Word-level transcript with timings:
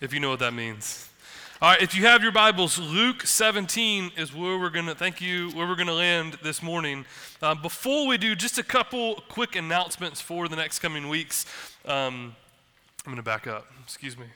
if 0.00 0.12
you 0.12 0.20
know 0.20 0.30
what 0.30 0.40
that 0.40 0.54
means. 0.54 1.08
All 1.62 1.70
right, 1.70 1.80
if 1.80 1.94
you 1.94 2.04
have 2.04 2.22
your 2.22 2.32
Bibles, 2.32 2.78
Luke 2.78 3.22
17 3.22 4.12
is 4.18 4.34
where 4.34 4.58
we're 4.58 4.68
going 4.68 4.86
to, 4.86 4.94
thank 4.94 5.22
you, 5.22 5.50
where 5.52 5.66
we're 5.66 5.74
going 5.74 5.86
to 5.86 5.94
land 5.94 6.36
this 6.42 6.62
morning. 6.62 7.06
Uh, 7.40 7.54
before 7.54 8.06
we 8.06 8.18
do, 8.18 8.34
just 8.34 8.58
a 8.58 8.62
couple 8.62 9.22
quick 9.28 9.56
announcements 9.56 10.20
for 10.20 10.48
the 10.48 10.56
next 10.56 10.80
coming 10.80 11.08
weeks. 11.08 11.46
Um, 11.86 12.36
I'm 13.06 13.12
going 13.12 13.16
to 13.16 13.22
back 13.22 13.46
up. 13.46 13.66
Excuse 13.84 14.18
me. 14.18 14.26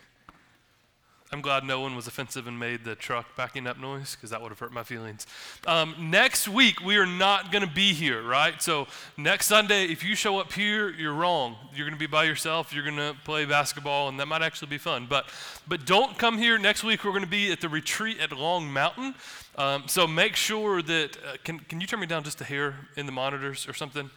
I'm 1.33 1.43
glad 1.43 1.63
no 1.63 1.81
one 1.81 1.95
was 1.95 2.09
offensive 2.09 2.49
and 2.49 2.59
made 2.59 2.85
the 2.85 2.97
truck 2.97 3.37
backing 3.37 3.69
up 3.69 3.79
noise 3.79 4.17
because 4.17 4.31
that 4.31 4.43
would 4.43 4.49
have 4.49 4.59
hurt 4.59 4.73
my 4.73 4.83
feelings. 4.83 5.29
Um, 5.65 5.95
next 5.97 6.49
week, 6.49 6.81
we 6.81 6.97
are 6.97 7.07
not 7.07 7.53
going 7.53 7.65
to 7.65 7.73
be 7.73 7.93
here, 7.93 8.21
right? 8.21 8.61
So, 8.61 8.89
next 9.17 9.47
Sunday, 9.47 9.85
if 9.85 10.03
you 10.03 10.17
show 10.17 10.41
up 10.41 10.53
here, 10.53 10.91
you're 10.91 11.15
wrong. 11.15 11.55
You're 11.73 11.87
going 11.87 11.97
to 11.97 12.01
be 12.01 12.09
by 12.09 12.25
yourself. 12.25 12.75
You're 12.75 12.83
going 12.83 12.97
to 12.97 13.15
play 13.25 13.45
basketball, 13.45 14.09
and 14.09 14.19
that 14.19 14.27
might 14.27 14.43
actually 14.43 14.71
be 14.71 14.79
fun. 14.79 15.07
But, 15.09 15.27
but 15.69 15.87
don't 15.87 16.19
come 16.19 16.37
here 16.37 16.59
next 16.59 16.83
week. 16.83 17.05
We're 17.05 17.13
going 17.13 17.23
to 17.23 17.31
be 17.31 17.53
at 17.53 17.61
the 17.61 17.69
retreat 17.69 18.19
at 18.19 18.33
Long 18.33 18.69
Mountain. 18.69 19.15
Um, 19.55 19.85
so, 19.87 20.09
make 20.09 20.35
sure 20.35 20.83
that. 20.83 21.17
Uh, 21.17 21.37
can, 21.45 21.61
can 21.61 21.81
you 21.81 21.87
turn 21.87 22.01
me 22.01 22.07
down 22.07 22.25
just 22.25 22.41
a 22.41 22.45
hair 22.45 22.75
in 22.97 23.07
the 23.07 23.13
monitors 23.13 23.69
or 23.69 23.73
something, 23.73 24.11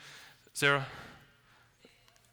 Sarah? 0.54 0.88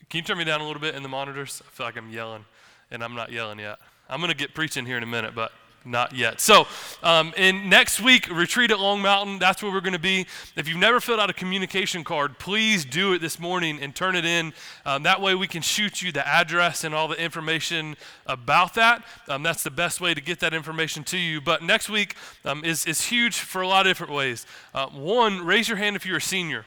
Can 0.08 0.18
you 0.18 0.24
turn 0.24 0.38
me 0.38 0.44
down 0.44 0.62
a 0.62 0.66
little 0.66 0.80
bit 0.80 0.94
in 0.94 1.02
the 1.02 1.08
monitors? 1.10 1.60
I 1.66 1.70
feel 1.70 1.84
like 1.84 1.98
I'm 1.98 2.10
yelling, 2.10 2.46
and 2.90 3.04
I'm 3.04 3.14
not 3.14 3.30
yelling 3.30 3.58
yet. 3.58 3.78
I'm 4.10 4.20
going 4.20 4.30
to 4.30 4.36
get 4.36 4.54
preaching 4.54 4.86
here 4.86 4.96
in 4.96 5.02
a 5.02 5.06
minute, 5.06 5.34
but 5.34 5.52
not 5.84 6.14
yet. 6.14 6.40
So, 6.40 6.66
um, 7.02 7.32
in 7.36 7.68
next 7.68 8.00
week, 8.00 8.28
retreat 8.28 8.70
at 8.70 8.78
Long 8.78 9.00
Mountain. 9.00 9.38
That's 9.38 9.62
where 9.62 9.72
we're 9.72 9.80
going 9.80 9.94
to 9.94 9.98
be. 9.98 10.26
If 10.56 10.68
you've 10.68 10.78
never 10.78 11.00
filled 11.00 11.20
out 11.20 11.30
a 11.30 11.32
communication 11.32 12.04
card, 12.04 12.38
please 12.38 12.84
do 12.84 13.14
it 13.14 13.20
this 13.20 13.38
morning 13.38 13.78
and 13.80 13.94
turn 13.94 14.16
it 14.16 14.24
in. 14.24 14.52
Um, 14.84 15.04
that 15.04 15.20
way, 15.20 15.34
we 15.34 15.46
can 15.46 15.62
shoot 15.62 16.02
you 16.02 16.12
the 16.12 16.26
address 16.26 16.84
and 16.84 16.94
all 16.94 17.08
the 17.08 17.22
information 17.22 17.96
about 18.26 18.74
that. 18.74 19.02
Um, 19.28 19.42
that's 19.42 19.62
the 19.62 19.70
best 19.70 20.00
way 20.00 20.12
to 20.12 20.20
get 20.20 20.40
that 20.40 20.52
information 20.52 21.02
to 21.04 21.18
you. 21.18 21.40
But 21.40 21.62
next 21.62 21.88
week 21.88 22.14
um, 22.44 22.64
is 22.64 22.84
is 22.86 23.06
huge 23.06 23.38
for 23.38 23.62
a 23.62 23.68
lot 23.68 23.86
of 23.86 23.90
different 23.90 24.12
ways. 24.12 24.46
Uh, 24.74 24.88
one, 24.88 25.46
raise 25.46 25.68
your 25.68 25.78
hand 25.78 25.96
if 25.96 26.04
you're 26.04 26.18
a 26.18 26.22
senior 26.22 26.66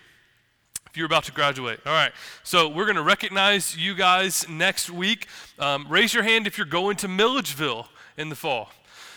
if 0.93 0.97
you're 0.97 1.07
about 1.07 1.23
to 1.23 1.31
graduate. 1.31 1.79
All 1.87 1.91
right. 1.91 2.11
So 2.43 2.69
we're 2.69 2.85
going 2.85 2.97
to 2.97 3.01
recognize 3.01 3.75
you 3.75 3.95
guys 3.95 4.47
next 4.47 4.91
week. 4.91 5.25
Um, 5.57 5.87
raise 5.89 6.13
your 6.13 6.21
hand 6.21 6.45
if 6.45 6.55
you're 6.55 6.67
going 6.67 6.97
to 6.97 7.07
Milledgeville 7.07 7.87
in 8.15 8.29
the 8.29 8.35
fall. 8.35 8.69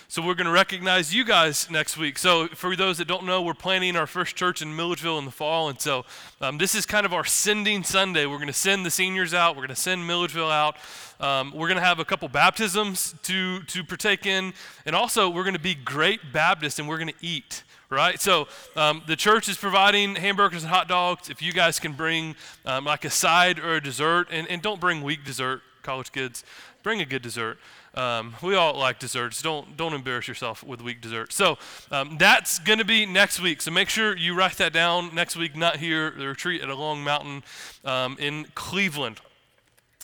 So 0.09 0.23
we're 0.23 0.37
going 0.37 0.47
to 0.47 0.53
recognize 0.53 1.15
you 1.15 1.23
guys 1.23 1.69
next 1.69 1.99
week. 1.99 2.17
So 2.17 2.47
for 2.49 2.77
those 2.77 2.97
that 2.97 3.09
don't 3.09 3.27
know, 3.27 3.43
we're 3.43 3.53
planning 3.53 3.95
our 3.95 4.07
first 4.07 4.37
church 4.37 4.63
in 4.63 4.75
Milledgeville 4.75 5.19
in 5.19 5.27
the 5.27 5.31
fall, 5.31 5.69
and 5.69 5.79
so 5.79 6.07
um, 6.41 6.57
this 6.57 6.75
is 6.75 6.87
kind 6.87 7.05
of 7.05 7.13
our 7.13 7.25
sending 7.25 7.83
Sunday. 7.83 8.25
We're 8.25 8.37
going 8.37 8.47
to 8.47 8.55
send 8.55 8.87
the 8.87 8.91
seniors 8.91 9.35
out. 9.35 9.57
We're 9.57 9.67
going 9.67 9.75
to 9.75 9.83
send 9.83 10.07
Milledgeville 10.07 10.51
out. 10.51 10.77
Um, 11.21 11.53
we're 11.55 11.69
going 11.69 11.79
to 11.79 11.85
have 11.85 11.99
a 11.99 12.05
couple 12.05 12.29
baptisms 12.29 13.15
to 13.23 13.63
to 13.63 13.85
partake 13.85 14.27
in, 14.27 14.53
and 14.85 14.97
also 14.97 15.29
we're 15.29 15.45
going 15.45 15.55
to 15.55 15.61
be 15.61 15.75
great 15.75 16.21
Baptists, 16.33 16.79
and 16.79 16.89
we're 16.89 16.99
going 16.99 17.09
to 17.09 17.27
eat 17.27 17.63
right? 17.89 18.21
So 18.21 18.49
um, 18.75 19.03
the 19.07 19.17
church 19.17 19.49
is 19.49 19.57
providing 19.57 20.17
hamburgers 20.17 20.63
and 20.63 20.73
hot 20.73 20.89
dogs. 20.89 21.31
If 21.31 21.41
you 21.41 21.53
guys 21.53 21.79
can 21.79 21.93
bring 21.93 22.35
um, 22.65 22.85
like 22.85 23.05
a 23.05 23.11
side 23.11 23.59
or 23.59 23.77
a 23.77 23.81
dessert, 23.81 24.29
and, 24.31 24.49
and 24.49 24.61
don't 24.61 24.81
bring 24.81 25.03
weak 25.03 25.25
dessert, 25.25 25.63
college 25.83 26.11
kids, 26.11 26.43
bring 26.83 27.01
a 27.01 27.05
good 27.05 27.23
dessert. 27.23 27.59
Um, 27.95 28.35
we 28.43 28.55
all 28.55 28.77
like 28.77 28.99
desserts. 28.99 29.41
Don't 29.41 29.77
don't 29.77 29.95
embarrass 29.95 30.29
yourself 30.29 30.63
with 30.63 30.83
weak 30.83 31.01
dessert. 31.01 31.33
So 31.33 31.57
um, 31.91 32.19
that's 32.19 32.59
going 32.59 32.79
to 32.79 32.85
be 32.85 33.07
next 33.07 33.41
week. 33.41 33.63
So 33.63 33.71
make 33.71 33.89
sure 33.89 34.15
you 34.17 34.35
write 34.35 34.57
that 34.59 34.73
down 34.73 35.15
next 35.15 35.35
week. 35.37 35.57
Not 35.57 35.77
here. 35.77 36.11
The 36.11 36.29
retreat 36.29 36.61
at 36.61 36.69
a 36.69 36.75
Long 36.75 37.03
Mountain 37.03 37.43
um, 37.85 38.17
in 38.19 38.47
Cleveland. 38.55 39.21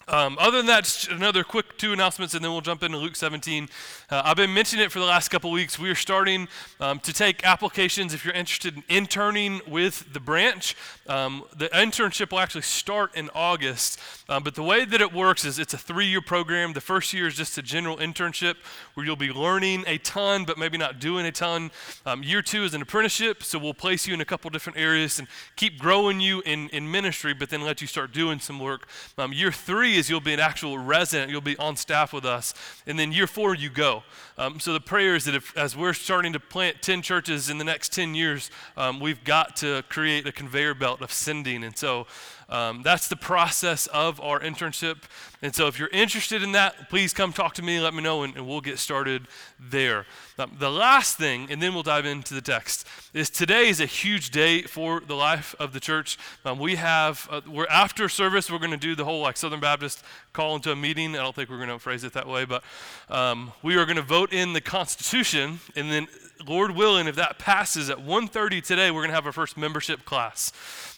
Um, 0.09 0.37
other 0.41 0.59
than 0.59 0.67
that, 0.67 1.09
another 1.11 1.45
quick 1.45 1.79
two 1.79 1.93
announcements, 1.93 2.35
and 2.35 2.45
then 2.45 2.51
we'll 2.51 2.61
jump 2.61 2.83
into 2.83 2.99
Luke 2.99 3.15
17. 3.15 3.69
Uh, 4.11 4.23
I've 4.25 4.37
been 4.37 4.53
mentioning 4.53 4.85
it 4.85 4.91
for 4.91 4.99
the 4.99 5.05
last 5.05 5.29
couple 5.29 5.51
weeks. 5.51 5.79
We 5.79 5.91
are 5.91 5.95
starting 5.95 6.49
um, 6.81 6.99
to 7.01 7.13
take 7.13 7.45
applications 7.45 8.13
if 8.13 8.25
you're 8.25 8.35
interested 8.35 8.77
in 8.77 8.85
interning 8.89 9.61
with 9.67 10.13
the 10.13 10.21
branch. 10.21 10.77
Um, 11.07 11.45
the 11.57 11.69
internship 11.69 12.33
will 12.33 12.41
actually 12.41 12.63
start 12.63 13.15
in 13.15 13.31
August, 13.35 14.01
um, 14.29 14.43
but 14.43 14.55
the 14.55 14.63
way 14.63 14.85
that 14.85 15.01
it 15.01 15.13
works 15.13 15.45
is 15.45 15.59
it's 15.59 15.75
a 15.75 15.79
three 15.79 16.07
year 16.07 16.21
program. 16.21 16.73
The 16.73 16.81
first 16.81 17.13
year 17.13 17.27
is 17.27 17.35
just 17.35 17.57
a 17.59 17.63
general 17.63 17.97
internship 17.99 18.57
where 18.95 19.07
you'll 19.07 19.17
be 19.17 19.33
learning 19.33 19.85
a 19.87 19.99
ton, 19.99 20.45
but 20.45 20.59
maybe 20.59 20.79
not 20.79 20.99
doing 20.99 21.27
a 21.27 21.33
ton. 21.33 21.71
Um, 22.05 22.23
year 22.23 22.43
two 22.43 22.65
is 22.65 22.75
an 22.75 22.83
apprenticeship, 22.83 23.43
so 23.43 23.59
we'll 23.59 23.75
place 23.75 24.07
you 24.07 24.15
in 24.15 24.21
a 24.21 24.25
couple 24.25 24.51
different 24.51 24.79
areas 24.79 25.19
and 25.19 25.29
keep 25.55 25.79
growing 25.79 26.21
you 26.21 26.43
in, 26.45 26.69
in 26.71 26.91
ministry, 26.91 27.35
but 27.35 27.51
then 27.51 27.63
let 27.63 27.81
you 27.81 27.87
start 27.87 28.13
doing 28.13 28.41
some 28.41 28.59
work. 28.59 28.89
Um, 29.17 29.33
year 29.33 29.53
three 29.53 29.92
three 29.93 29.99
is 29.99 30.09
you'll 30.09 30.21
be 30.21 30.33
an 30.33 30.41
actual 30.41 30.79
resident, 30.79 31.31
you'll 31.31 31.41
be 31.41 31.57
on 31.59 31.77
staff 31.77 32.13
with 32.13 32.25
us. 32.25 32.55
And 32.87 32.99
then 32.99 33.13
year 33.13 33.27
four, 33.27 33.55
you 33.55 33.69
go. 33.69 34.03
Um, 34.39 34.59
so 34.59 34.73
the 34.73 34.81
prayer 34.81 35.15
is 35.15 35.25
that 35.27 35.35
if, 35.35 35.57
as 35.57 35.77
we're 35.77 35.93
starting 35.93 36.33
to 36.33 36.41
plant 36.41 36.81
10 36.81 37.03
churches 37.03 37.51
in 37.51 37.59
the 37.59 37.65
next 37.65 37.93
10 37.93 38.15
years, 38.15 38.51
um, 38.77 39.01
we've 39.01 39.23
got 39.25 39.57
to 39.57 39.83
create 39.89 40.27
a 40.27 40.33
conveyor 40.33 40.75
belt 40.75 41.03
of 41.03 41.13
sending. 41.13 41.63
And 41.63 41.77
so 41.77 42.07
um, 42.49 42.83
that's 42.83 43.09
the 43.09 43.17
process 43.17 43.87
of 43.89 44.21
our 44.21 44.41
internship. 44.41 44.99
And 45.43 45.55
so 45.55 45.67
if 45.67 45.79
you're 45.79 45.89
interested 45.89 46.43
in 46.43 46.53
that, 46.53 46.89
please 46.89 47.13
come 47.13 47.33
talk 47.33 47.55
to 47.55 47.63
me, 47.63 47.81
let 47.81 47.95
me 47.95 48.03
know, 48.03 48.23
and, 48.23 48.37
and 48.37 48.47
we'll 48.47 48.61
get 48.61 48.79
started 48.79 49.27
there. 49.59 50.07
Um, 50.39 50.57
the 50.59 50.71
last 50.71 51.17
thing, 51.17 51.49
and 51.51 51.61
then 51.61 51.75
we'll 51.75 51.83
dive 51.83 52.07
into 52.07 52.35
the 52.35 52.41
text, 52.41 52.87
is 53.13 53.29
today 53.29 53.69
is 53.69 53.81
a 53.81 53.87
huge 53.87 54.31
day 54.31 54.63
for 54.63 55.01
the 55.01 55.15
life 55.15 55.55
of 55.59 55.73
the 55.73 55.81
church. 55.81 56.19
Um, 56.45 56.59
we 56.59 56.77
have, 56.77 57.29
uh, 57.31 57.41
we're 57.49 57.67
after 57.67 58.09
service, 58.09 58.51
we're 58.51 58.59
going 58.59 58.71
to 58.71 58.77
do 58.77 58.95
the 58.95 59.05
whole 59.05 59.21
like 59.21 59.37
Southern 59.37 59.61
Baptist 59.61 60.05
call 60.33 60.57
into 60.57 60.71
a 60.71 60.77
meeting. 60.77 61.15
I 61.17 61.23
don't 61.23 61.35
think 61.35 61.51
we're 61.51 61.59
going 61.59 61.69
to 61.69 61.79
phrase 61.79 62.05
it 62.05 62.13
that 62.13 62.27
way, 62.27 62.45
but 62.45 62.63
um, 63.11 63.53
we 63.63 63.77
are 63.77 63.85
going 63.85 63.97
to 63.97 64.03
vote 64.03 64.33
in 64.33 64.53
the 64.53 64.61
Constitution, 64.61 65.61
and 65.77 65.91
then 65.91 66.09
Lord 66.47 66.73
willing, 66.73 67.07
if 67.07 67.17
that 67.17 67.39
passes 67.39 67.91
at 67.91 67.99
1.30 67.99 68.63
today, 68.63 68.91
we're 68.91 69.01
going 69.01 69.11
to 69.11 69.15
have 69.15 69.27
our 69.27 69.33
first 69.33 69.57
membership 69.57 70.05
class 70.05 70.53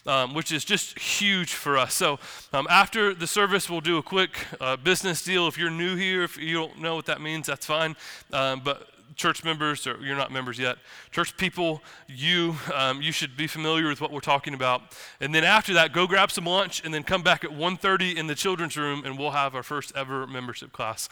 um, 0.05 0.33
which 0.33 0.51
is 0.51 0.63
just 0.63 0.97
huge 0.99 1.53
for 1.53 1.77
us. 1.77 1.93
So 1.93 2.19
um, 2.53 2.67
after 2.69 3.13
the 3.13 3.27
service, 3.27 3.69
we'll 3.69 3.81
do 3.81 3.97
a 3.97 4.03
quick 4.03 4.45
uh, 4.59 4.77
business 4.77 5.23
deal. 5.23 5.47
If 5.47 5.57
you're 5.57 5.71
new 5.71 5.95
here, 5.95 6.23
if 6.23 6.37
you 6.37 6.53
don't 6.53 6.79
know 6.79 6.95
what 6.95 7.05
that 7.07 7.21
means, 7.21 7.47
that's 7.47 7.65
fine. 7.65 7.95
Um, 8.31 8.61
but 8.63 8.87
church 9.15 9.43
members, 9.43 9.87
or 9.87 9.97
you're 10.01 10.15
not 10.15 10.31
members 10.31 10.59
yet, 10.59 10.77
church 11.11 11.35
people, 11.37 11.81
you, 12.07 12.55
um, 12.73 13.01
you 13.01 13.11
should 13.11 13.37
be 13.37 13.47
familiar 13.47 13.87
with 13.87 14.01
what 14.01 14.11
we're 14.11 14.19
talking 14.19 14.53
about. 14.53 14.81
And 15.19 15.33
then 15.33 15.43
after 15.43 15.73
that, 15.73 15.93
go 15.93 16.05
grab 16.07 16.31
some 16.31 16.45
lunch 16.45 16.81
and 16.83 16.93
then 16.93 17.03
come 17.03 17.23
back 17.23 17.43
at 17.43 17.51
1.30 17.51 18.15
in 18.15 18.27
the 18.27 18.35
children's 18.35 18.75
room 18.77 19.03
and 19.05 19.17
we'll 19.17 19.31
have 19.31 19.55
our 19.55 19.63
first 19.63 19.93
ever 19.95 20.27
membership 20.27 20.71
class, 20.71 21.07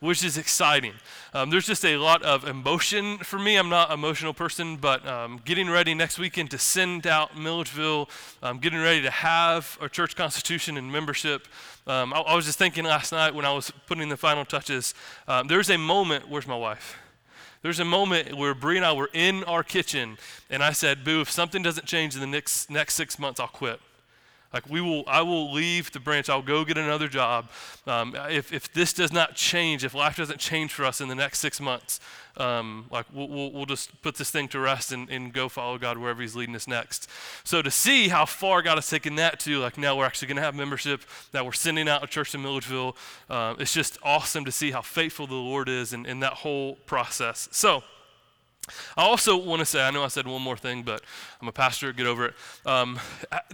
which 0.00 0.24
is 0.24 0.36
exciting. 0.36 0.92
Um, 1.32 1.50
there's 1.50 1.66
just 1.66 1.84
a 1.84 1.96
lot 1.96 2.22
of 2.22 2.46
emotion 2.46 3.18
for 3.18 3.38
me. 3.38 3.56
I'm 3.56 3.68
not 3.68 3.88
an 3.90 3.94
emotional 3.94 4.34
person, 4.34 4.76
but 4.76 5.06
um, 5.06 5.40
getting 5.44 5.70
ready 5.70 5.94
next 5.94 6.18
weekend 6.18 6.50
to 6.50 6.58
send 6.58 7.06
out 7.06 7.38
Milledgeville, 7.38 8.08
um, 8.42 8.58
getting 8.58 8.80
ready 8.80 9.02
to 9.02 9.10
have 9.10 9.78
a 9.80 9.88
church 9.88 10.14
constitution 10.14 10.76
and 10.76 10.92
membership. 10.92 11.48
Um, 11.86 12.12
I, 12.12 12.18
I, 12.20 12.34
was 12.34 12.46
just 12.46 12.58
thinking 12.58 12.84
last 12.84 13.12
night 13.12 13.34
when 13.34 13.44
I 13.44 13.52
was 13.52 13.72
putting 13.86 14.08
the 14.08 14.16
final 14.16 14.44
touches, 14.44 14.92
um, 15.28 15.46
there's 15.46 15.70
a 15.70 15.78
moment, 15.78 16.28
where's 16.28 16.46
my 16.46 16.56
wife? 16.56 16.98
There's 17.66 17.80
a 17.80 17.84
moment 17.84 18.32
where 18.36 18.54
Bree 18.54 18.76
and 18.76 18.86
I 18.86 18.92
were 18.92 19.10
in 19.12 19.42
our 19.42 19.64
kitchen, 19.64 20.18
and 20.48 20.62
I 20.62 20.70
said, 20.70 21.02
Boo, 21.02 21.20
if 21.20 21.28
something 21.28 21.62
doesn't 21.62 21.84
change 21.84 22.14
in 22.14 22.20
the 22.20 22.26
next, 22.28 22.70
next 22.70 22.94
six 22.94 23.18
months, 23.18 23.40
I'll 23.40 23.48
quit. 23.48 23.80
Like 24.52 24.68
we 24.68 24.80
will, 24.80 25.04
I 25.06 25.22
will 25.22 25.52
leave 25.52 25.92
the 25.92 26.00
branch. 26.00 26.28
I'll 26.28 26.42
go 26.42 26.64
get 26.64 26.78
another 26.78 27.08
job. 27.08 27.50
Um, 27.86 28.16
if, 28.30 28.52
if 28.52 28.72
this 28.72 28.92
does 28.92 29.12
not 29.12 29.34
change, 29.34 29.84
if 29.84 29.94
life 29.94 30.16
doesn't 30.16 30.38
change 30.38 30.72
for 30.72 30.84
us 30.84 31.00
in 31.00 31.08
the 31.08 31.14
next 31.14 31.40
six 31.40 31.60
months, 31.60 32.00
um, 32.36 32.86
like 32.90 33.06
we'll, 33.12 33.28
we'll, 33.28 33.52
we'll, 33.52 33.66
just 33.66 34.00
put 34.02 34.16
this 34.16 34.30
thing 34.30 34.46
to 34.48 34.60
rest 34.60 34.92
and, 34.92 35.08
and 35.08 35.32
go 35.32 35.48
follow 35.48 35.78
God 35.78 35.96
wherever 35.98 36.20
He's 36.20 36.36
leading 36.36 36.54
us 36.54 36.68
next. 36.68 37.08
So 37.44 37.62
to 37.62 37.70
see 37.70 38.08
how 38.08 38.26
far 38.26 38.62
God 38.62 38.76
has 38.76 38.88
taken 38.88 39.16
that 39.16 39.40
to, 39.40 39.58
like 39.58 39.78
now 39.78 39.96
we're 39.96 40.04
actually 40.04 40.28
going 40.28 40.36
to 40.36 40.42
have 40.42 40.54
membership, 40.54 41.02
that 41.32 41.44
we're 41.44 41.52
sending 41.52 41.88
out 41.88 42.04
a 42.04 42.06
church 42.06 42.34
in 42.34 42.42
Milledgeville. 42.42 42.96
Uh, 43.30 43.54
it's 43.58 43.72
just 43.72 43.98
awesome 44.02 44.44
to 44.44 44.52
see 44.52 44.70
how 44.70 44.82
faithful 44.82 45.26
the 45.26 45.34
Lord 45.34 45.68
is 45.68 45.92
in, 45.92 46.04
in 46.06 46.20
that 46.20 46.34
whole 46.34 46.74
process. 46.86 47.48
So. 47.52 47.82
I 48.96 49.02
also 49.02 49.36
want 49.36 49.60
to 49.60 49.66
say, 49.66 49.82
I 49.82 49.90
know 49.90 50.02
I 50.02 50.08
said 50.08 50.26
one 50.26 50.42
more 50.42 50.56
thing, 50.56 50.82
but 50.82 51.02
I'm 51.40 51.48
a 51.48 51.52
pastor, 51.52 51.92
get 51.92 52.06
over 52.06 52.26
it. 52.26 52.34
Um, 52.64 52.98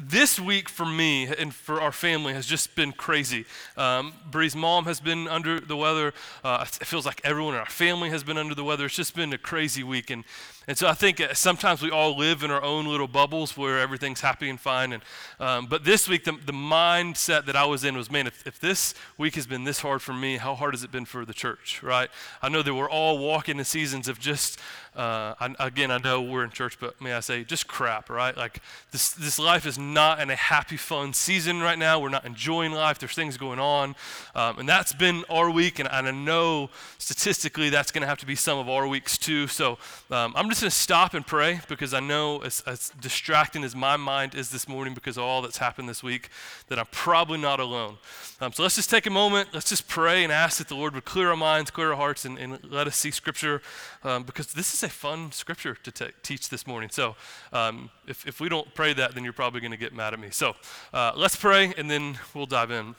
this 0.01 0.39
week 0.39 0.69
for 0.69 0.87
me 0.87 1.27
and 1.27 1.55
for 1.55 1.81
our 1.81 1.93
family 1.93 2.33
has 2.35 2.47
just 2.47 2.75
been 2.75 2.93
crazy. 2.93 3.45
Um, 3.77 4.15
Bree's 4.31 4.57
mom 4.57 4.85
has 4.85 5.01
been 5.01 5.29
under 5.29 5.61
the 5.61 5.77
weather. 5.77 6.15
Uh, 6.43 6.65
it 6.81 6.87
feels 6.87 7.07
like 7.07 7.21
everyone 7.25 7.55
in 7.55 7.61
our 7.61 7.67
family 7.67 8.11
has 8.11 8.25
been 8.25 8.39
under 8.39 8.55
the 8.55 8.65
weather. 8.65 8.87
It's 8.87 8.95
just 8.95 9.15
been 9.15 9.33
a 9.33 9.39
crazy 9.39 9.83
week. 9.83 10.11
And, 10.11 10.25
and 10.69 10.79
so 10.79 10.87
I 10.87 10.95
think 10.95 11.21
uh, 11.21 11.35
sometimes 11.35 11.83
we 11.83 11.91
all 11.91 12.17
live 12.17 12.43
in 12.43 12.51
our 12.51 12.63
own 12.63 12.87
little 12.87 13.09
bubbles 13.09 13.57
where 13.57 13.81
everything's 13.81 14.21
happy 14.21 14.49
and 14.49 14.61
fine. 14.61 14.93
And, 14.93 15.03
um, 15.41 15.67
but 15.67 15.85
this 15.85 16.09
week, 16.09 16.25
the, 16.25 16.33
the 16.33 16.53
mindset 16.53 17.47
that 17.47 17.57
I 17.57 17.65
was 17.65 17.85
in 17.85 17.97
was, 17.97 18.11
man, 18.11 18.27
if, 18.27 18.47
if 18.47 18.61
this 18.61 18.95
week 19.19 19.35
has 19.35 19.47
been 19.47 19.65
this 19.65 19.81
hard 19.81 20.03
for 20.03 20.13
me, 20.13 20.37
how 20.37 20.55
hard 20.55 20.75
has 20.75 20.85
it 20.85 20.93
been 20.93 21.05
for 21.05 21.25
the 21.25 21.35
church, 21.35 21.83
right? 21.83 22.11
I 22.41 22.49
know 22.49 22.63
that 22.63 22.75
we're 22.75 22.91
all 22.91 23.19
walking 23.19 23.59
in 23.59 23.65
seasons 23.65 24.09
of 24.09 24.21
just 24.21 24.61
uh, 24.95 25.35
I, 25.41 25.55
again, 25.59 25.91
I 25.91 25.97
know 25.97 26.21
we're 26.21 26.45
in 26.45 26.51
church, 26.51 26.79
but 26.79 27.01
may 27.01 27.15
I 27.15 27.21
say, 27.21 27.45
just 27.45 27.67
crap, 27.67 28.11
right? 28.11 28.37
Like 28.37 28.61
this, 28.91 29.13
this 29.13 29.39
life 29.39 29.65
is 29.65 29.79
not 29.79 30.21
in 30.21 30.29
a 30.29 30.37
happy, 30.37 30.77
fun 30.77 31.15
season 31.15 31.63
right 31.63 31.79
now. 31.79 31.99
We're 31.99 32.11
not 32.11 32.27
enjoying 32.27 32.73
life. 32.73 32.99
There's 32.99 33.15
things 33.15 33.39
going 33.39 33.59
on, 33.59 33.97
um, 34.35 34.59
and 34.59 34.69
that's 34.69 34.93
been 34.93 35.25
our 35.31 35.51
week. 35.51 35.79
And, 35.79 35.89
and 35.91 36.07
I 36.07 36.11
know 36.11 36.69
statistically 36.99 37.71
that's 37.71 37.91
going 37.91 38.03
to 38.03 38.07
have 38.07 38.19
to 38.19 38.27
be 38.27 38.35
some 38.35 38.59
of 38.59 38.69
our 38.69 38.87
weeks 38.87 39.17
too. 39.17 39.47
So 39.47 39.79
um, 40.11 40.35
I'm 40.37 40.51
just 40.53 40.61
going 40.61 40.71
to 40.71 40.77
stop 40.77 41.15
and 41.15 41.27
pray 41.27 41.61
because 41.67 41.95
I 41.95 42.01
know 42.01 42.43
as, 42.43 42.63
as 42.67 42.91
distracting 43.01 43.65
as 43.65 43.75
my 43.75 43.97
mind 43.97 44.35
is 44.35 44.51
this 44.51 44.69
morning 44.69 44.93
because 44.93 45.17
of 45.17 45.23
all 45.23 45.41
that's 45.41 45.57
happened 45.57 45.89
this 45.89 46.03
week, 46.03 46.29
that 46.69 46.79
I'm 46.79 46.87
probably 46.91 47.39
not 47.39 47.59
alone. 47.59 47.97
Um, 48.39 48.53
so 48.53 48.63
let's 48.63 48.77
just 48.77 48.91
take 48.91 49.07
a 49.07 49.11
moment. 49.11 49.49
Let's 49.55 49.69
just 49.71 49.89
pray 49.89 50.23
and 50.23 50.31
ask 50.31 50.59
that 50.59 50.69
the 50.69 50.75
Lord 50.75 50.95
would 50.95 51.07
clear 51.07 51.31
our 51.31 51.37
minds, 51.37 51.71
clear 51.71 51.91
our 51.91 51.97
hearts, 51.97 52.27
and, 52.27 52.37
and 52.39 52.59
let 52.71 52.87
us 52.87 52.97
see 52.97 53.11
Scripture 53.11 53.63
um, 54.05 54.25
because 54.25 54.53
this 54.53 54.75
is 54.75 54.83
a 54.83 54.91
fun 54.91 55.33
Scripture 55.33 55.75
to 55.75 55.91
t- 55.91 56.13
teach 56.23 56.51
this 56.51 56.67
morning. 56.67 56.91
So 56.91 57.17
um, 57.53 57.89
if, 58.07 58.27
if 58.27 58.39
we 58.39 58.51
don't 58.51 58.75
pray 58.75 58.93
that, 58.93 59.15
then 59.15 59.25
you're 59.25 59.33
probably 59.33 59.61
going 59.61 59.71
to 59.71 59.79
get 59.79 59.95
mad 59.95 60.13
at 60.13 60.21
me. 60.21 60.29
So 60.31 60.55
uh, 60.93 61.13
let's 61.17 61.37
pray 61.37 61.73
and 61.79 61.91
then 61.91 62.19
we'll 62.35 62.47
dive 62.47 62.71
in. 62.71 62.95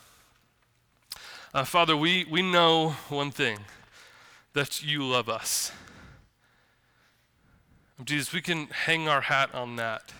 Uh, 1.53 1.63
Father, 1.65 1.95
we, 1.95 2.25
we 2.25 2.41
know 2.41 2.95
one 3.09 3.29
thing 3.29 3.59
that 4.53 4.81
you 4.81 5.03
love 5.03 5.29
us. 5.29 5.71
Jesus, 8.04 8.34
we 8.34 8.42
can 8.42 8.68
hang 8.68 9.07
our 9.07 9.22
hat 9.22 9.54
on 9.54 9.75
that. 9.75 10.13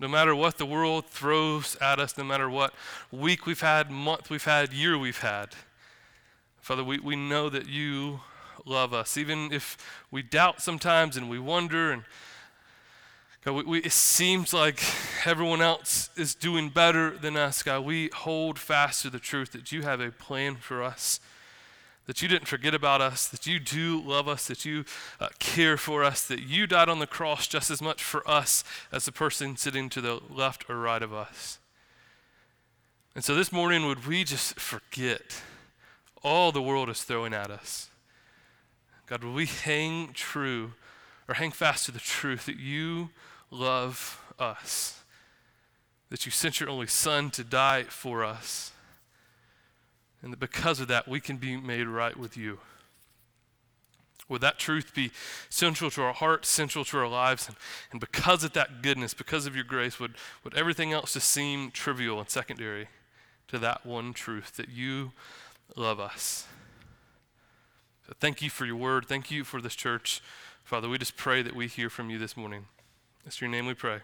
No 0.00 0.08
matter 0.08 0.34
what 0.34 0.58
the 0.58 0.66
world 0.66 1.06
throws 1.06 1.76
at 1.76 2.00
us, 2.00 2.16
no 2.16 2.24
matter 2.24 2.48
what 2.48 2.74
week 3.12 3.46
we've 3.46 3.60
had, 3.60 3.90
month 3.90 4.30
we've 4.30 4.44
had, 4.44 4.72
year 4.72 4.98
we've 4.98 5.20
had, 5.20 5.50
Father, 6.60 6.84
we, 6.84 6.98
we 6.98 7.16
know 7.16 7.48
that 7.48 7.68
you 7.68 8.20
love 8.64 8.94
us. 8.94 9.16
Even 9.16 9.52
if 9.52 9.76
we 10.10 10.22
doubt 10.22 10.62
sometimes 10.62 11.16
and 11.16 11.28
we 11.28 11.38
wonder, 11.38 11.90
and 11.90 12.04
God, 13.44 13.52
we, 13.54 13.62
we, 13.64 13.78
it 13.80 13.92
seems 13.92 14.54
like 14.54 14.82
everyone 15.26 15.60
else 15.60 16.08
is 16.16 16.34
doing 16.34 16.68
better 16.68 17.10
than 17.10 17.36
us, 17.36 17.62
God, 17.62 17.84
we 17.84 18.10
hold 18.14 18.58
fast 18.58 19.02
to 19.02 19.10
the 19.10 19.18
truth 19.18 19.52
that 19.52 19.72
you 19.72 19.82
have 19.82 20.00
a 20.00 20.10
plan 20.10 20.56
for 20.56 20.82
us 20.82 21.20
that 22.06 22.20
you 22.20 22.28
didn't 22.28 22.48
forget 22.48 22.74
about 22.74 23.00
us, 23.00 23.28
that 23.28 23.46
you 23.46 23.60
do 23.60 24.00
love 24.00 24.26
us, 24.28 24.46
that 24.46 24.64
you 24.64 24.84
uh, 25.20 25.28
care 25.38 25.76
for 25.76 26.02
us, 26.02 26.26
that 26.26 26.40
you 26.40 26.66
died 26.66 26.88
on 26.88 26.98
the 26.98 27.06
cross 27.06 27.46
just 27.46 27.70
as 27.70 27.80
much 27.80 28.02
for 28.02 28.28
us 28.28 28.64
as 28.90 29.04
the 29.04 29.12
person 29.12 29.56
sitting 29.56 29.88
to 29.88 30.00
the 30.00 30.20
left 30.28 30.68
or 30.68 30.78
right 30.78 31.02
of 31.02 31.14
us. 31.14 31.58
And 33.14 33.22
so 33.22 33.34
this 33.34 33.52
morning, 33.52 33.86
would 33.86 34.06
we 34.06 34.24
just 34.24 34.58
forget 34.58 35.42
all 36.24 36.50
the 36.50 36.62
world 36.62 36.88
is 36.88 37.02
throwing 37.02 37.34
at 37.34 37.50
us? 37.50 37.90
God, 39.06 39.22
would 39.22 39.34
we 39.34 39.46
hang 39.46 40.12
true 40.12 40.72
or 41.28 41.34
hang 41.34 41.50
fast 41.50 41.86
to 41.86 41.92
the 41.92 42.00
truth 42.00 42.46
that 42.46 42.56
you 42.56 43.10
love 43.50 44.20
us, 44.38 45.02
that 46.10 46.24
you 46.24 46.32
sent 46.32 46.58
your 46.58 46.70
only 46.70 46.86
Son 46.86 47.30
to 47.30 47.44
die 47.44 47.84
for 47.84 48.24
us? 48.24 48.71
And 50.22 50.32
that 50.32 50.40
because 50.40 50.80
of 50.80 50.88
that, 50.88 51.08
we 51.08 51.20
can 51.20 51.36
be 51.36 51.56
made 51.56 51.88
right 51.88 52.16
with 52.16 52.36
you. 52.36 52.58
Would 54.28 54.40
that 54.40 54.58
truth 54.58 54.94
be 54.94 55.10
central 55.50 55.90
to 55.90 56.02
our 56.02 56.12
hearts, 56.14 56.48
central 56.48 56.84
to 56.86 56.98
our 56.98 57.08
lives? 57.08 57.48
And, 57.48 57.56
and 57.90 58.00
because 58.00 58.44
of 58.44 58.52
that 58.52 58.80
goodness, 58.80 59.14
because 59.14 59.46
of 59.46 59.54
your 59.54 59.64
grace, 59.64 59.98
would, 60.00 60.14
would 60.44 60.56
everything 60.56 60.92
else 60.92 61.14
just 61.14 61.28
seem 61.28 61.70
trivial 61.70 62.18
and 62.18 62.30
secondary 62.30 62.88
to 63.48 63.58
that 63.58 63.84
one 63.84 64.12
truth 64.12 64.56
that 64.56 64.68
you 64.68 65.12
love 65.76 66.00
us? 66.00 66.46
So 68.06 68.14
thank 68.20 68.40
you 68.42 68.48
for 68.48 68.64
your 68.64 68.76
word. 68.76 69.06
Thank 69.06 69.30
you 69.30 69.44
for 69.44 69.60
this 69.60 69.74
church. 69.74 70.22
Father, 70.64 70.88
we 70.88 70.98
just 70.98 71.16
pray 71.16 71.42
that 71.42 71.54
we 71.54 71.66
hear 71.66 71.90
from 71.90 72.08
you 72.08 72.18
this 72.18 72.36
morning. 72.36 72.66
It's 73.26 73.40
your 73.40 73.50
name 73.50 73.66
we 73.66 73.74
pray. 73.74 73.98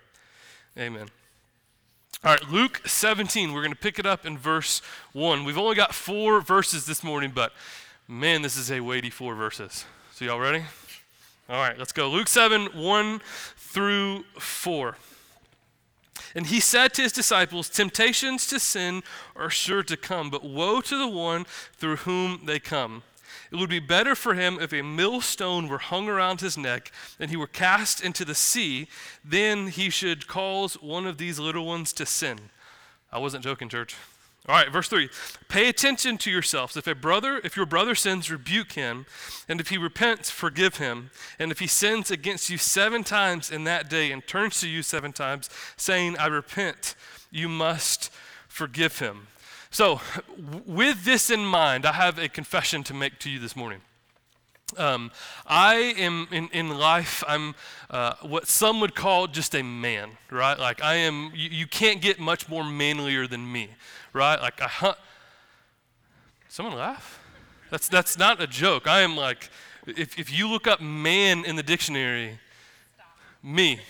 Amen. 0.76 1.08
All 2.24 2.32
right, 2.32 2.50
Luke 2.50 2.80
17, 2.84 3.52
we're 3.52 3.60
going 3.62 3.72
to 3.72 3.78
pick 3.78 4.00
it 4.00 4.04
up 4.04 4.26
in 4.26 4.36
verse 4.36 4.82
1. 5.12 5.44
We've 5.44 5.56
only 5.56 5.76
got 5.76 5.94
four 5.94 6.40
verses 6.40 6.84
this 6.84 7.04
morning, 7.04 7.30
but 7.32 7.52
man, 8.08 8.42
this 8.42 8.56
is 8.56 8.72
a 8.72 8.80
weighty 8.80 9.08
four 9.08 9.36
verses. 9.36 9.84
So, 10.12 10.24
y'all 10.24 10.40
ready? 10.40 10.64
All 11.48 11.60
right, 11.60 11.78
let's 11.78 11.92
go. 11.92 12.10
Luke 12.10 12.26
7, 12.26 12.70
1 12.74 13.20
through 13.56 14.24
4. 14.36 14.96
And 16.34 16.48
he 16.48 16.58
said 16.58 16.92
to 16.94 17.02
his 17.02 17.12
disciples, 17.12 17.68
Temptations 17.68 18.48
to 18.48 18.58
sin 18.58 19.04
are 19.36 19.48
sure 19.48 19.84
to 19.84 19.96
come, 19.96 20.28
but 20.28 20.44
woe 20.44 20.80
to 20.80 20.98
the 20.98 21.06
one 21.06 21.46
through 21.74 21.96
whom 21.98 22.40
they 22.46 22.58
come. 22.58 23.04
It 23.50 23.56
would 23.56 23.70
be 23.70 23.80
better 23.80 24.14
for 24.14 24.34
him 24.34 24.58
if 24.60 24.72
a 24.72 24.82
millstone 24.82 25.68
were 25.68 25.78
hung 25.78 26.08
around 26.08 26.40
his 26.40 26.58
neck 26.58 26.92
and 27.18 27.30
he 27.30 27.36
were 27.36 27.46
cast 27.46 28.02
into 28.02 28.24
the 28.24 28.34
sea, 28.34 28.88
then 29.24 29.68
he 29.68 29.90
should 29.90 30.26
cause 30.26 30.74
one 30.74 31.06
of 31.06 31.18
these 31.18 31.38
little 31.38 31.66
ones 31.66 31.92
to 31.94 32.06
sin. 32.06 32.38
I 33.10 33.18
wasn't 33.18 33.44
joking, 33.44 33.68
church. 33.68 33.96
All 34.48 34.54
right, 34.54 34.72
verse 34.72 34.88
3. 34.88 35.10
Pay 35.48 35.68
attention 35.68 36.16
to 36.18 36.30
yourselves. 36.30 36.76
If 36.76 36.86
a 36.86 36.94
brother, 36.94 37.40
if 37.44 37.54
your 37.54 37.66
brother 37.66 37.94
sins, 37.94 38.30
rebuke 38.30 38.72
him, 38.72 39.04
and 39.46 39.60
if 39.60 39.68
he 39.68 39.76
repents, 39.76 40.30
forgive 40.30 40.76
him. 40.76 41.10
And 41.38 41.50
if 41.52 41.58
he 41.58 41.66
sins 41.66 42.10
against 42.10 42.48
you 42.48 42.56
seven 42.56 43.04
times 43.04 43.50
in 43.50 43.64
that 43.64 43.90
day 43.90 44.10
and 44.10 44.26
turns 44.26 44.60
to 44.60 44.68
you 44.68 44.82
seven 44.82 45.12
times, 45.12 45.50
saying, 45.76 46.16
I 46.16 46.28
repent, 46.28 46.94
you 47.30 47.48
must 47.48 48.10
forgive 48.46 49.00
him. 49.00 49.26
So, 49.70 50.00
with 50.66 51.04
this 51.04 51.30
in 51.30 51.44
mind, 51.44 51.84
I 51.84 51.92
have 51.92 52.18
a 52.18 52.28
confession 52.28 52.82
to 52.84 52.94
make 52.94 53.18
to 53.20 53.30
you 53.30 53.38
this 53.38 53.54
morning. 53.54 53.80
Um, 54.76 55.10
I 55.46 55.94
am 55.98 56.28
in, 56.30 56.48
in 56.52 56.78
life, 56.78 57.24
I'm 57.26 57.54
uh, 57.90 58.14
what 58.22 58.46
some 58.46 58.80
would 58.80 58.94
call 58.94 59.26
just 59.26 59.54
a 59.54 59.62
man, 59.62 60.10
right? 60.30 60.58
Like, 60.58 60.82
I 60.82 60.94
am, 60.94 61.32
you, 61.34 61.48
you 61.50 61.66
can't 61.66 62.02
get 62.02 62.18
much 62.18 62.48
more 62.48 62.64
manlier 62.64 63.26
than 63.26 63.50
me, 63.50 63.70
right? 64.12 64.40
Like, 64.40 64.60
I 64.60 64.68
hunt. 64.68 64.96
Someone 66.48 66.76
laugh? 66.76 67.20
That's, 67.70 67.88
that's 67.88 68.18
not 68.18 68.42
a 68.42 68.46
joke. 68.46 68.86
I 68.86 69.00
am 69.00 69.16
like, 69.16 69.50
if, 69.86 70.18
if 70.18 70.36
you 70.36 70.48
look 70.48 70.66
up 70.66 70.80
man 70.80 71.44
in 71.44 71.56
the 71.56 71.62
dictionary, 71.62 72.38
me, 73.42 73.80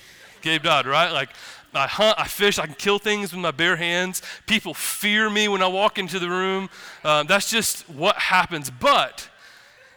Gabe 0.43 0.63
Dodd, 0.63 0.87
right? 0.87 1.11
Like, 1.11 1.31
I 1.79 1.87
hunt, 1.87 2.19
I 2.19 2.27
fish, 2.27 2.59
I 2.59 2.67
can 2.67 2.75
kill 2.75 2.99
things 2.99 3.33
with 3.33 3.41
my 3.41 3.51
bare 3.51 3.77
hands. 3.77 4.23
People 4.47 4.75
fear 4.75 5.31
me 5.31 5.49
when 5.49 5.63
I 5.63 5.69
walk 5.69 5.99
into 5.99 6.19
the 6.19 6.29
room. 6.29 6.69
Um, 7.05 7.27
that's 7.27 7.51
just 7.51 7.89
what 7.89 8.17
happens. 8.17 8.71
But 8.71 9.29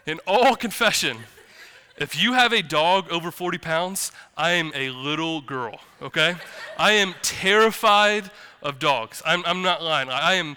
in 0.06 0.20
all 0.28 0.56
confession, 0.56 1.18
if 1.98 2.22
you 2.22 2.34
have 2.34 2.54
a 2.54 2.62
dog 2.62 3.12
over 3.12 3.32
40 3.32 3.58
pounds, 3.58 4.12
I 4.36 4.52
am 4.52 4.72
a 4.74 4.90
little 4.90 5.42
girl, 5.42 5.80
okay? 6.02 6.36
I 6.78 6.94
am 6.94 7.14
terrified 7.22 8.32
of 8.64 8.80
dogs. 8.80 9.22
I'm, 9.26 9.44
I'm 9.46 9.62
not 9.62 9.84
lying. 9.84 10.10
I 10.10 10.36
am, 10.36 10.56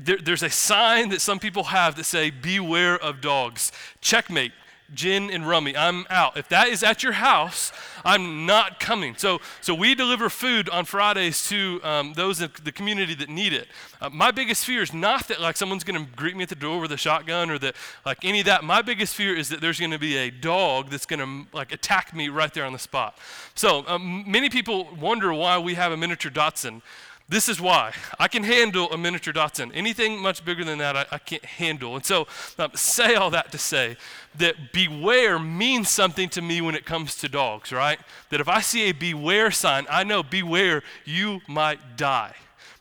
there, 0.00 0.18
there's 0.18 0.42
a 0.42 0.50
sign 0.50 1.08
that 1.10 1.20
some 1.20 1.38
people 1.38 1.64
have 1.64 1.96
that 1.96 2.04
say, 2.04 2.30
beware 2.30 2.96
of 2.98 3.20
dogs. 3.20 3.72
Checkmate 4.00 4.52
gin 4.94 5.30
and 5.30 5.48
rummy. 5.48 5.76
I'm 5.76 6.06
out. 6.10 6.36
If 6.36 6.48
that 6.48 6.68
is 6.68 6.82
at 6.82 7.02
your 7.02 7.12
house, 7.12 7.72
I'm 8.04 8.46
not 8.46 8.78
coming. 8.78 9.16
So, 9.16 9.40
so 9.60 9.74
we 9.74 9.94
deliver 9.94 10.28
food 10.30 10.68
on 10.68 10.84
Fridays 10.84 11.48
to 11.48 11.80
um, 11.82 12.12
those 12.14 12.40
in 12.40 12.50
the 12.62 12.72
community 12.72 13.14
that 13.14 13.28
need 13.28 13.52
it. 13.52 13.68
Uh, 14.00 14.10
my 14.10 14.30
biggest 14.30 14.64
fear 14.64 14.82
is 14.82 14.94
not 14.94 15.28
that 15.28 15.40
like 15.40 15.56
someone's 15.56 15.84
going 15.84 16.04
to 16.04 16.10
greet 16.12 16.36
me 16.36 16.42
at 16.44 16.48
the 16.48 16.54
door 16.54 16.80
with 16.80 16.92
a 16.92 16.96
shotgun 16.96 17.50
or 17.50 17.58
that 17.58 17.74
like 18.04 18.24
any 18.24 18.40
of 18.40 18.46
that. 18.46 18.64
My 18.64 18.82
biggest 18.82 19.14
fear 19.14 19.36
is 19.36 19.48
that 19.48 19.60
there's 19.60 19.80
going 19.80 19.90
to 19.90 19.98
be 19.98 20.16
a 20.16 20.30
dog 20.30 20.90
that's 20.90 21.06
going 21.06 21.20
to 21.20 21.56
like 21.56 21.72
attack 21.72 22.14
me 22.14 22.28
right 22.28 22.52
there 22.52 22.64
on 22.64 22.72
the 22.72 22.78
spot. 22.78 23.18
So 23.54 23.84
um, 23.86 24.24
many 24.26 24.50
people 24.50 24.88
wonder 25.00 25.32
why 25.32 25.58
we 25.58 25.74
have 25.74 25.92
a 25.92 25.96
miniature 25.96 26.30
Dachshund. 26.30 26.82
This 27.28 27.48
is 27.48 27.60
why. 27.60 27.92
I 28.20 28.28
can 28.28 28.44
handle 28.44 28.90
a 28.92 28.96
miniature 28.96 29.32
Dachshund. 29.32 29.72
Anything 29.74 30.20
much 30.20 30.44
bigger 30.44 30.64
than 30.64 30.78
that, 30.78 30.96
I, 30.96 31.06
I 31.10 31.18
can't 31.18 31.44
handle. 31.44 31.96
And 31.96 32.04
so, 32.04 32.28
um, 32.56 32.70
say 32.74 33.16
all 33.16 33.30
that 33.30 33.50
to 33.50 33.58
say 33.58 33.96
that 34.36 34.72
beware 34.72 35.38
means 35.38 35.88
something 35.88 36.28
to 36.30 36.42
me 36.42 36.60
when 36.60 36.76
it 36.76 36.86
comes 36.86 37.16
to 37.16 37.28
dogs, 37.28 37.72
right? 37.72 37.98
That 38.30 38.40
if 38.40 38.48
I 38.48 38.60
see 38.60 38.90
a 38.90 38.92
beware 38.92 39.50
sign, 39.50 39.86
I 39.90 40.04
know 40.04 40.22
beware, 40.22 40.84
you 41.04 41.40
might 41.48 41.96
die. 41.96 42.34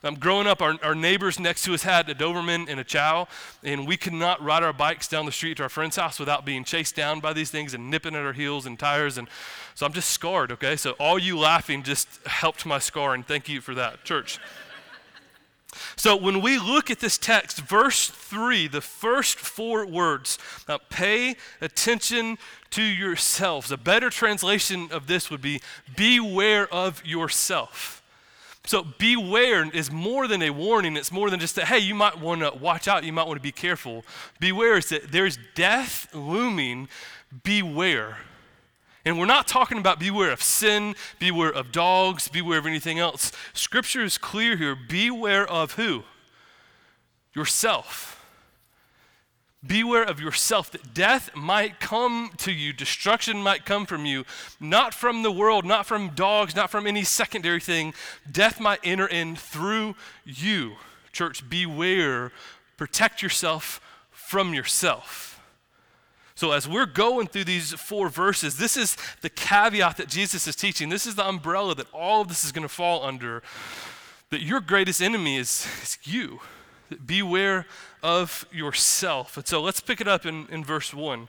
Um, 0.06 0.14
growing 0.14 0.46
up, 0.46 0.62
our, 0.62 0.76
our 0.84 0.94
neighbors 0.94 1.40
next 1.40 1.64
to 1.64 1.74
us 1.74 1.82
had 1.82 2.08
a 2.08 2.14
Doberman 2.14 2.70
and 2.70 2.80
a 2.80 2.84
Chow, 2.84 3.28
and 3.64 3.88
we 3.88 3.98
could 3.98 4.14
not 4.14 4.40
ride 4.40 4.62
our 4.62 4.72
bikes 4.72 5.08
down 5.08 5.26
the 5.26 5.32
street 5.32 5.58
to 5.58 5.64
our 5.64 5.70
friend's 5.70 5.96
house 5.96 6.20
without 6.20 6.46
being 6.46 6.64
chased 6.64 6.96
down 6.96 7.20
by 7.20 7.34
these 7.34 7.50
things 7.50 7.74
and 7.74 7.90
nipping 7.90 8.14
at 8.14 8.22
our 8.22 8.34
heels 8.34 8.68
and 8.68 8.78
tires. 8.78 9.18
And 9.18 9.28
so 9.74 9.84
I'm 9.84 9.94
just 9.94 10.12
scarred, 10.12 10.52
okay? 10.52 10.76
So 10.76 10.92
all 11.00 11.18
you 11.18 11.40
laughing 11.40 11.82
just 11.82 12.08
helped 12.28 12.68
my 12.68 12.78
scar, 12.78 13.16
and 13.16 13.26
thank 13.26 13.50
you 13.50 13.62
for 13.62 13.74
that, 13.74 14.04
church. 14.04 14.38
So 15.96 16.16
when 16.16 16.40
we 16.40 16.60
look 16.60 16.92
at 16.92 17.00
this 17.00 17.18
text, 17.18 17.62
verse 17.62 18.08
3, 18.08 18.68
the 18.68 18.82
first 18.82 19.40
four 19.40 19.88
words, 19.88 20.38
uh, 20.68 20.78
pay 20.92 21.36
attention 21.62 22.38
to 22.70 22.84
yourselves. 22.84 23.72
A 23.72 23.78
better 23.78 24.12
translation 24.12 24.88
of 24.92 25.08
this 25.08 25.32
would 25.32 25.42
be 25.42 25.62
beware 25.96 26.72
of 26.72 27.04
yourself. 27.04 28.04
So 28.66 28.84
beware 28.84 29.70
is 29.70 29.92
more 29.92 30.28
than 30.28 30.42
a 30.42 30.50
warning. 30.50 30.98
It's 30.98 31.12
more 31.12 31.30
than 31.30 31.40
just 31.40 31.56
that, 31.56 31.66
hey, 31.66 31.80
you 31.80 31.96
might 31.96 32.20
want 32.20 32.42
to 32.42 32.52
watch 32.58 32.88
out. 32.88 33.04
You 33.04 33.14
might 33.14 33.28
want 33.28 33.38
to 33.38 33.44
be 33.44 33.52
careful. 33.52 34.04
Beware 34.40 34.78
is 34.78 34.90
that 34.90 35.12
there's 35.12 35.38
death 35.54 36.08
looming. 36.14 36.88
Beware. 37.44 38.18
And 39.06 39.20
we're 39.20 39.28
not 39.28 39.48
talking 39.48 39.78
about 39.78 40.00
beware 40.00 40.32
of 40.32 40.42
sin, 40.42 40.96
beware 41.20 41.54
of 41.54 41.72
dogs, 41.72 42.28
beware 42.28 42.58
of 42.58 42.66
anything 42.66 42.98
else. 42.98 43.32
Scripture 43.54 44.04
is 44.04 44.18
clear 44.18 44.58
here. 44.58 44.76
Beware 44.76 45.48
of 45.48 45.74
who? 45.74 46.04
Yourself. 47.36 48.15
Beware 49.66 50.04
of 50.04 50.20
yourself 50.20 50.72
that 50.72 50.94
death 50.94 51.36
might 51.36 51.80
come 51.80 52.32
to 52.38 52.52
you, 52.52 52.74
destruction 52.74 53.42
might 53.42 53.66
come 53.66 53.86
from 53.86 54.06
you, 54.06 54.26
not 54.60 54.94
from 54.94 55.24
the 55.24 55.32
world, 55.32 55.66
not 55.66 55.86
from 55.86 56.10
dogs, 56.10 56.56
not 56.56 56.70
from 56.70 56.86
any 56.86 57.04
secondary 57.04 57.60
thing. 57.60 57.94
Death 58.30 58.60
might 58.60 58.80
enter 58.84 59.08
in 59.08 59.36
through 59.36 59.96
you. 60.26 60.74
Church, 61.12 61.50
beware. 61.50 62.32
Protect 62.78 63.22
yourself 63.22 63.80
from 64.12 64.54
yourself. 64.54 65.42
So, 66.36 66.52
as 66.52 66.68
we're 66.68 66.86
going 66.86 67.28
through 67.28 67.46
these 67.46 67.72
four 67.72 68.10
verses, 68.10 68.58
this 68.58 68.76
is 68.76 68.98
the 69.22 69.30
caveat 69.30 69.96
that 69.98 70.10
Jesus 70.10 70.48
is 70.48 70.56
teaching. 70.58 70.90
This 70.90 71.08
is 71.08 71.16
the 71.16 71.26
umbrella 71.26 71.74
that 71.76 71.88
all 71.94 72.22
of 72.22 72.28
this 72.28 72.44
is 72.44 72.52
going 72.52 72.68
to 72.68 72.74
fall 72.74 73.06
under. 73.06 73.42
That 74.32 74.42
your 74.42 74.60
greatest 74.60 75.02
enemy 75.02 75.38
is, 75.38 75.66
is 75.82 75.98
you. 76.04 76.42
Beware 77.06 77.66
of 78.06 78.46
yourself. 78.52 79.36
And 79.36 79.48
so 79.48 79.60
let's 79.64 79.82
pick 79.82 80.00
it 80.00 80.08
up 80.08 80.28
in, 80.28 80.46
in 80.52 80.64
verse 80.64 80.94
1. 80.94 81.28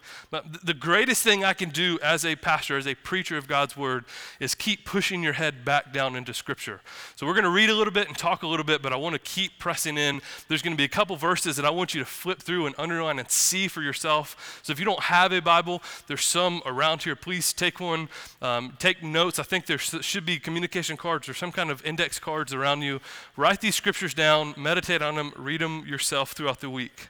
The 0.62 0.74
greatest 0.74 1.22
thing 1.22 1.42
I 1.42 1.54
can 1.54 1.70
do 1.70 1.98
as 2.02 2.22
a 2.22 2.36
pastor, 2.36 2.76
as 2.76 2.86
a 2.86 2.94
preacher 2.94 3.38
of 3.38 3.48
God's 3.48 3.78
word, 3.78 4.04
is 4.40 4.54
keep 4.54 4.84
pushing 4.84 5.22
your 5.22 5.32
head 5.32 5.64
back 5.64 5.90
down 5.90 6.14
into 6.14 6.34
Scripture. 6.34 6.82
So 7.14 7.26
we're 7.26 7.32
going 7.32 7.44
to 7.44 7.50
read 7.50 7.70
a 7.70 7.74
little 7.74 7.94
bit 7.94 8.08
and 8.08 8.18
talk 8.18 8.42
a 8.42 8.46
little 8.46 8.64
bit, 8.64 8.82
but 8.82 8.92
I 8.92 8.96
want 8.96 9.14
to 9.14 9.18
keep 9.18 9.58
pressing 9.58 9.96
in. 9.96 10.20
There's 10.48 10.60
going 10.60 10.74
to 10.74 10.76
be 10.76 10.84
a 10.84 10.88
couple 10.88 11.16
verses 11.16 11.56
that 11.56 11.64
I 11.64 11.70
want 11.70 11.94
you 11.94 12.00
to 12.00 12.04
flip 12.04 12.42
through 12.42 12.66
and 12.66 12.74
underline 12.76 13.18
and 13.18 13.30
see 13.30 13.68
for 13.68 13.80
yourself. 13.80 14.60
So 14.62 14.70
if 14.70 14.78
you 14.78 14.84
don't 14.84 15.04
have 15.04 15.32
a 15.32 15.40
Bible, 15.40 15.82
there's 16.08 16.26
some 16.26 16.60
around 16.66 17.04
here. 17.04 17.16
Please 17.16 17.54
take 17.54 17.80
one, 17.80 18.10
um, 18.42 18.76
take 18.78 19.02
notes. 19.02 19.38
I 19.38 19.44
think 19.44 19.64
there 19.64 19.78
should 19.78 20.26
be 20.26 20.38
communication 20.38 20.98
cards 20.98 21.26
or 21.26 21.32
some 21.32 21.52
kind 21.52 21.70
of 21.70 21.82
index 21.86 22.18
cards 22.18 22.52
around 22.52 22.82
you. 22.82 23.00
Write 23.34 23.62
these 23.62 23.76
scriptures 23.76 24.12
down, 24.12 24.52
meditate 24.58 25.00
on 25.00 25.14
them, 25.14 25.32
read 25.36 25.62
them 25.62 25.86
yourself 25.86 26.32
throughout 26.32 26.60
the 26.60 26.65
the 26.66 26.70
week. 26.70 27.08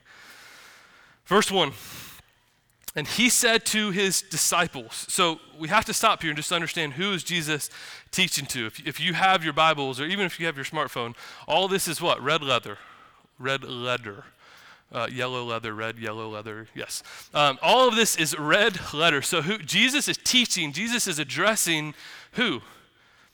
Verse 1.24 1.50
1 1.50 1.72
And 2.94 3.08
he 3.08 3.30
said 3.30 3.64
to 3.66 3.90
his 3.90 4.20
disciples, 4.20 5.06
so 5.08 5.40
we 5.58 5.68
have 5.68 5.86
to 5.86 5.94
stop 5.94 6.20
here 6.20 6.30
and 6.30 6.36
just 6.36 6.52
understand 6.52 6.92
who 6.94 7.12
is 7.14 7.24
Jesus 7.24 7.70
teaching 8.10 8.44
to. 8.46 8.66
If, 8.66 8.86
if 8.86 9.00
you 9.00 9.14
have 9.14 9.42
your 9.42 9.54
Bibles 9.54 9.98
or 9.98 10.04
even 10.04 10.26
if 10.26 10.38
you 10.38 10.44
have 10.44 10.56
your 10.56 10.66
smartphone, 10.66 11.14
all 11.48 11.68
this 11.68 11.88
is 11.88 12.02
what? 12.02 12.22
Red 12.22 12.42
leather. 12.42 12.76
Red 13.38 13.64
leather. 13.64 14.24
Uh, 14.92 15.08
yellow 15.10 15.42
leather, 15.42 15.74
red, 15.74 15.98
yellow 15.98 16.28
leather, 16.28 16.68
yes. 16.72 17.02
Um, 17.34 17.58
all 17.60 17.88
of 17.88 17.96
this 17.96 18.14
is 18.16 18.38
red 18.38 18.78
letter. 18.94 19.20
So 19.20 19.42
who 19.42 19.58
Jesus 19.58 20.06
is 20.06 20.16
teaching, 20.16 20.72
Jesus 20.72 21.08
is 21.08 21.18
addressing 21.18 21.94
who? 22.32 22.60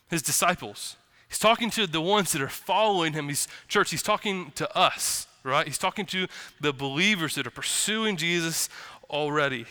His 0.08 0.22
disciples. 0.22 0.96
He's 1.28 1.38
talking 1.38 1.68
to 1.70 1.86
the 1.86 2.00
ones 2.00 2.32
that 2.32 2.40
are 2.40 2.48
following 2.48 3.12
him. 3.12 3.28
He's 3.28 3.48
church, 3.68 3.90
he's 3.90 4.02
talking 4.02 4.52
to 4.54 4.74
us 4.76 5.26
right? 5.44 5.66
He's 5.66 5.78
talking 5.78 6.06
to 6.06 6.26
the 6.60 6.72
believers 6.72 7.34
that 7.34 7.46
are 7.46 7.50
pursuing 7.50 8.16
Jesus 8.16 8.68
already. 9.10 9.66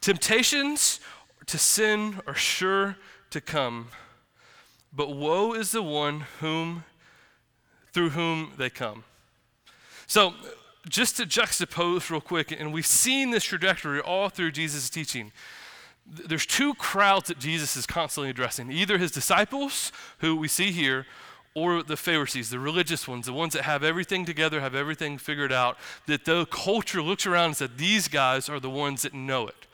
Temptations 0.00 1.00
to 1.46 1.58
sin 1.58 2.20
are 2.26 2.34
sure 2.34 2.96
to 3.30 3.40
come, 3.40 3.88
but 4.92 5.14
woe 5.16 5.52
is 5.52 5.72
the 5.72 5.82
one 5.82 6.24
whom 6.40 6.84
through 7.92 8.10
whom 8.10 8.52
they 8.56 8.70
come. 8.70 9.04
So, 10.06 10.34
just 10.88 11.16
to 11.16 11.24
juxtapose 11.24 12.10
real 12.10 12.20
quick, 12.20 12.52
and 12.52 12.72
we've 12.72 12.86
seen 12.86 13.30
this 13.30 13.42
trajectory 13.42 14.00
all 14.00 14.28
through 14.28 14.52
Jesus' 14.52 14.88
teaching. 14.88 15.32
There's 16.06 16.46
two 16.46 16.74
crowds 16.74 17.26
that 17.28 17.40
Jesus 17.40 17.76
is 17.76 17.86
constantly 17.86 18.30
addressing 18.30 18.70
either 18.70 18.98
his 18.98 19.10
disciples, 19.10 19.90
who 20.18 20.36
we 20.36 20.46
see 20.46 20.70
here, 20.70 21.06
or 21.56 21.82
the 21.82 21.96
Pharisees, 21.96 22.50
the 22.50 22.58
religious 22.58 23.08
ones, 23.08 23.24
the 23.24 23.32
ones 23.32 23.54
that 23.54 23.62
have 23.62 23.82
everything 23.82 24.26
together, 24.26 24.60
have 24.60 24.74
everything 24.74 25.16
figured 25.16 25.50
out, 25.50 25.78
that 26.06 26.26
the 26.26 26.44
culture 26.50 27.00
looks 27.00 27.24
around 27.24 27.46
and 27.46 27.56
says, 27.56 27.70
these 27.78 28.08
guys 28.08 28.50
are 28.50 28.60
the 28.60 28.68
ones 28.68 29.02
that 29.02 29.14
know 29.14 29.48
it. 29.48 29.66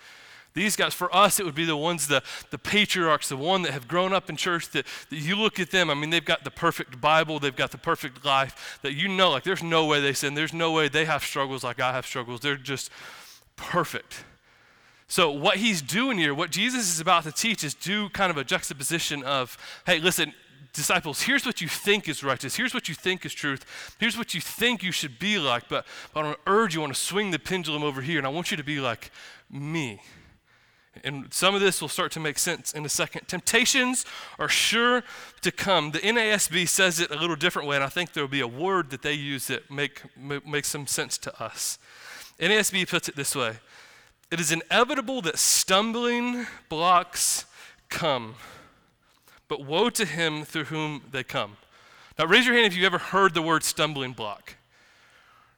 These 0.54 0.76
guys, 0.76 0.94
for 0.94 1.12
us, 1.14 1.40
it 1.40 1.44
would 1.44 1.56
be 1.56 1.64
the 1.64 1.76
ones, 1.76 2.06
the, 2.06 2.22
the 2.50 2.58
patriarchs, 2.58 3.28
the 3.28 3.36
one 3.36 3.62
that 3.62 3.72
have 3.72 3.88
grown 3.88 4.12
up 4.12 4.30
in 4.30 4.36
church, 4.36 4.70
that, 4.70 4.86
that 5.10 5.16
you 5.16 5.34
look 5.34 5.58
at 5.58 5.72
them, 5.72 5.90
I 5.90 5.94
mean, 5.94 6.10
they've 6.10 6.24
got 6.24 6.44
the 6.44 6.52
perfect 6.52 7.00
Bible, 7.00 7.40
they've 7.40 7.56
got 7.56 7.72
the 7.72 7.78
perfect 7.78 8.24
life, 8.24 8.78
that 8.82 8.92
you 8.92 9.08
know, 9.08 9.30
like, 9.30 9.42
there's 9.42 9.62
no 9.62 9.84
way 9.84 10.00
they 10.00 10.12
sin, 10.12 10.34
there's 10.34 10.52
no 10.52 10.70
way 10.70 10.86
they 10.88 11.04
have 11.04 11.24
struggles 11.24 11.64
like 11.64 11.80
I 11.80 11.92
have 11.92 12.06
struggles. 12.06 12.40
They're 12.40 12.56
just 12.56 12.90
perfect. 13.56 14.24
So, 15.08 15.32
what 15.32 15.56
he's 15.56 15.82
doing 15.82 16.16
here, 16.16 16.32
what 16.32 16.52
Jesus 16.52 16.92
is 16.92 17.00
about 17.00 17.24
to 17.24 17.32
teach, 17.32 17.64
is 17.64 17.74
do 17.74 18.08
kind 18.10 18.30
of 18.30 18.36
a 18.36 18.44
juxtaposition 18.44 19.24
of, 19.24 19.58
hey, 19.84 19.98
listen, 19.98 20.32
disciples, 20.72 21.22
here's 21.22 21.44
what 21.44 21.60
you 21.60 21.68
think 21.68 22.08
is 22.08 22.22
righteous. 22.24 22.56
Here's 22.56 22.74
what 22.74 22.88
you 22.88 22.94
think 22.94 23.26
is 23.26 23.34
truth. 23.34 23.96
Here's 23.98 24.16
what 24.16 24.34
you 24.34 24.40
think 24.40 24.82
you 24.82 24.92
should 24.92 25.18
be 25.18 25.38
like. 25.38 25.68
But, 25.68 25.86
but 26.12 26.20
I 26.20 26.22
want 26.24 26.44
to 26.44 26.50
urge 26.50 26.74
you, 26.74 26.80
I 26.80 26.84
want 26.84 26.94
to 26.94 27.00
swing 27.00 27.30
the 27.30 27.38
pendulum 27.38 27.82
over 27.82 28.00
here, 28.00 28.18
and 28.18 28.26
I 28.26 28.30
want 28.30 28.50
you 28.50 28.56
to 28.56 28.64
be 28.64 28.80
like 28.80 29.10
me. 29.50 30.00
And 31.04 31.32
some 31.32 31.54
of 31.54 31.60
this 31.60 31.80
will 31.80 31.88
start 31.88 32.12
to 32.12 32.20
make 32.20 32.38
sense 32.38 32.72
in 32.72 32.84
a 32.84 32.88
second. 32.88 33.26
Temptations 33.26 34.04
are 34.38 34.48
sure 34.48 35.02
to 35.40 35.50
come. 35.50 35.90
The 35.90 36.00
NASB 36.00 36.68
says 36.68 37.00
it 37.00 37.10
a 37.10 37.16
little 37.16 37.36
different 37.36 37.66
way, 37.66 37.76
and 37.76 37.84
I 37.84 37.88
think 37.88 38.12
there 38.12 38.22
will 38.22 38.28
be 38.28 38.40
a 38.40 38.48
word 38.48 38.90
that 38.90 39.02
they 39.02 39.14
use 39.14 39.46
that 39.46 39.70
make, 39.70 40.02
makes 40.16 40.68
some 40.68 40.86
sense 40.86 41.16
to 41.18 41.42
us. 41.42 41.78
NASB 42.38 42.88
puts 42.88 43.08
it 43.08 43.16
this 43.16 43.34
way 43.34 43.56
It 44.30 44.40
is 44.40 44.52
inevitable 44.52 45.22
that 45.22 45.38
stumbling 45.38 46.46
blocks 46.68 47.46
come 47.88 48.34
but 49.52 49.66
woe 49.66 49.90
to 49.90 50.06
him 50.06 50.46
through 50.46 50.64
whom 50.64 51.02
they 51.10 51.22
come. 51.22 51.58
Now, 52.18 52.24
raise 52.24 52.46
your 52.46 52.54
hand 52.54 52.68
if 52.68 52.74
you've 52.74 52.86
ever 52.86 52.96
heard 52.96 53.34
the 53.34 53.42
word 53.42 53.64
stumbling 53.64 54.12
block. 54.12 54.54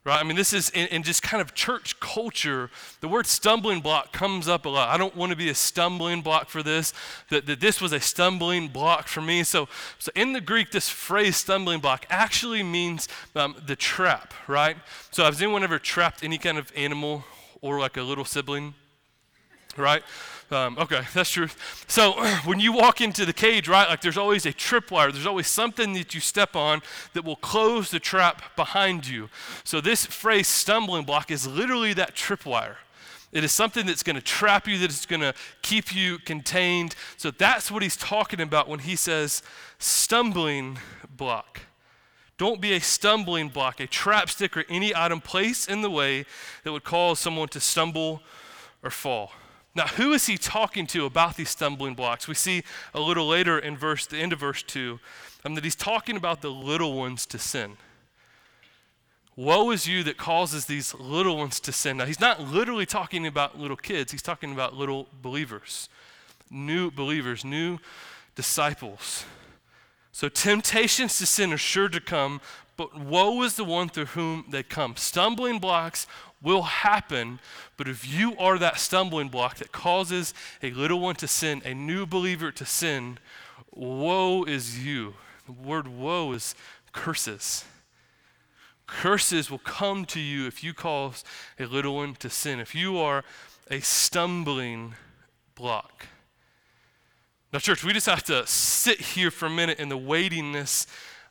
Right? 0.03 0.19
I 0.19 0.23
mean, 0.23 0.35
this 0.35 0.51
is 0.51 0.69
in, 0.71 0.87
in, 0.87 1.01
just 1.01 1.23
kind 1.23 1.39
of 1.39 1.53
church 1.53 1.97
culture. 2.01 2.69
The 2.99 3.07
word 3.07 3.25
stumbling 3.25 3.79
block 3.79 4.11
comes 4.11 4.49
up 4.49 4.65
a 4.65 4.69
lot. 4.69 4.89
I 4.89 4.97
don't 4.97 5.15
want 5.15 5.29
to 5.29 5.37
be 5.37 5.47
a 5.47 5.55
stumbling 5.55 6.21
block 6.21 6.49
for 6.49 6.61
this, 6.61 6.91
that, 7.29 7.45
that 7.45 7.61
this 7.61 7.79
was 7.79 7.93
a 7.93 8.01
stumbling 8.01 8.67
block 8.67 9.07
for 9.07 9.21
me. 9.21 9.45
So, 9.45 9.69
so 9.97 10.11
in 10.13 10.33
the 10.33 10.41
Greek, 10.41 10.71
this 10.71 10.89
phrase 10.89 11.37
stumbling 11.37 11.79
block 11.79 12.05
actually 12.09 12.63
means 12.63 13.07
um, 13.33 13.55
the 13.65 13.77
trap, 13.77 14.33
right? 14.49 14.75
So, 15.09 15.23
has 15.23 15.41
anyone 15.41 15.63
ever 15.63 15.79
trapped 15.79 16.21
any 16.21 16.37
kind 16.37 16.57
of 16.57 16.69
animal 16.75 17.23
or 17.61 17.79
like 17.79 17.95
a 17.95 18.03
little 18.03 18.25
sibling? 18.25 18.73
Right? 19.77 20.03
Um, 20.51 20.77
okay, 20.77 21.01
that's 21.13 21.31
true. 21.31 21.47
So 21.87 22.11
when 22.45 22.59
you 22.59 22.71
walk 22.71 23.01
into 23.01 23.25
the 23.25 23.33
cage, 23.33 23.67
right, 23.67 23.89
like 23.89 24.01
there's 24.01 24.17
always 24.17 24.45
a 24.45 24.53
tripwire. 24.53 25.11
There's 25.11 25.25
always 25.25 25.47
something 25.47 25.93
that 25.93 26.13
you 26.13 26.21
step 26.21 26.55
on 26.55 26.81
that 27.13 27.25
will 27.25 27.35
close 27.35 27.89
the 27.89 27.99
trap 27.99 28.55
behind 28.55 29.07
you. 29.07 29.29
So 29.63 29.81
this 29.81 30.05
phrase, 30.05 30.47
stumbling 30.47 31.03
block, 31.03 31.31
is 31.31 31.47
literally 31.47 31.93
that 31.93 32.15
tripwire. 32.15 32.75
It 33.31 33.43
is 33.43 33.51
something 33.51 33.85
that's 33.85 34.03
going 34.03 34.15
to 34.15 34.21
trap 34.21 34.67
you, 34.67 34.77
that 34.77 34.89
is 34.89 35.05
going 35.05 35.21
to 35.21 35.33
keep 35.61 35.93
you 35.93 36.19
contained. 36.19 36.95
So 37.17 37.31
that's 37.31 37.69
what 37.69 37.83
he's 37.83 37.97
talking 37.97 38.39
about 38.39 38.69
when 38.69 38.79
he 38.79 38.95
says 38.95 39.43
stumbling 39.79 40.77
block. 41.09 41.61
Don't 42.37 42.61
be 42.61 42.73
a 42.73 42.79
stumbling 42.79 43.49
block, 43.49 43.79
a 43.79 43.87
trap 43.87 44.29
stick, 44.29 44.55
or 44.55 44.63
any 44.69 44.95
item 44.95 45.21
placed 45.21 45.69
in 45.69 45.81
the 45.81 45.89
way 45.89 46.25
that 46.63 46.71
would 46.71 46.83
cause 46.83 47.19
someone 47.19 47.47
to 47.49 47.59
stumble 47.59 48.21
or 48.83 48.89
fall. 48.89 49.31
Now, 49.75 49.87
who 49.87 50.13
is 50.13 50.27
he 50.27 50.37
talking 50.37 50.87
to 50.87 51.05
about 51.05 51.35
these 51.35 51.49
stumbling 51.49 51.95
blocks? 51.95 52.27
We 52.27 52.33
see 52.33 52.63
a 52.93 53.01
little 53.01 53.27
later 53.27 53.59
in 53.59 53.75
verse, 53.75 54.07
the 54.07 54.17
end 54.17 54.31
of 54.31 54.39
verse 54.39 54.63
2, 54.63 54.99
um, 55.43 55.55
that 55.55 55.65
he's 55.65 55.75
talking 55.75 56.15
about 56.15 56.41
the 56.41 56.49
little 56.49 56.93
ones 56.93 57.25
to 57.27 57.37
sin. 57.37 57.75
Woe 59.35 59.71
is 59.71 59.85
you 59.85 60.01
that 60.03 60.15
causes 60.15 60.65
these 60.65 60.93
little 60.93 61.35
ones 61.35 61.59
to 61.59 61.73
sin. 61.73 61.97
Now, 61.97 62.05
he's 62.05 62.21
not 62.21 62.39
literally 62.39 62.85
talking 62.85 63.27
about 63.27 63.59
little 63.59 63.75
kids, 63.75 64.13
he's 64.13 64.21
talking 64.21 64.53
about 64.53 64.73
little 64.73 65.07
believers, 65.21 65.89
new 66.49 66.89
believers, 66.89 67.43
new 67.43 67.79
disciples. 68.35 69.25
So, 70.13 70.29
temptations 70.29 71.17
to 71.17 71.25
sin 71.25 71.51
are 71.51 71.57
sure 71.57 71.89
to 71.89 71.99
come, 71.99 72.39
but 72.77 72.97
woe 72.97 73.41
is 73.43 73.55
the 73.55 73.65
one 73.65 73.89
through 73.89 74.05
whom 74.05 74.45
they 74.49 74.63
come. 74.63 74.95
Stumbling 74.95 75.59
blocks 75.59 76.07
will 76.41 76.63
happen, 76.63 77.39
but 77.77 77.87
if 77.87 78.07
you 78.07 78.37
are 78.37 78.57
that 78.59 78.79
stumbling 78.79 79.29
block 79.29 79.57
that 79.57 79.71
causes 79.71 80.33
a 80.61 80.71
little 80.71 80.99
one 80.99 81.15
to 81.15 81.27
sin, 81.27 81.61
a 81.65 81.73
new 81.73 82.05
believer 82.05 82.51
to 82.51 82.65
sin, 82.65 83.17
woe 83.71 84.43
is 84.43 84.85
you. 84.85 85.15
The 85.45 85.51
word 85.51 85.87
woe 85.87 86.31
is 86.33 86.55
curses. 86.91 87.65
Curses 88.87 89.49
will 89.49 89.59
come 89.59 90.05
to 90.05 90.19
you 90.19 90.45
if 90.45 90.63
you 90.63 90.73
cause 90.73 91.23
a 91.59 91.65
little 91.65 91.95
one 91.95 92.15
to 92.15 92.29
sin, 92.29 92.59
if 92.59 92.75
you 92.75 92.97
are 92.97 93.23
a 93.69 93.79
stumbling 93.79 94.95
block. 95.55 96.07
Now, 97.51 97.59
church, 97.59 97.83
we 97.83 97.93
just 97.93 98.05
have 98.05 98.23
to 98.25 98.45
sit 98.45 98.99
here 98.99 99.31
for 99.31 99.45
a 99.45 99.49
minute 99.49 99.79
in 99.79 99.89
the 99.89 99.97
weightiness 99.97 100.87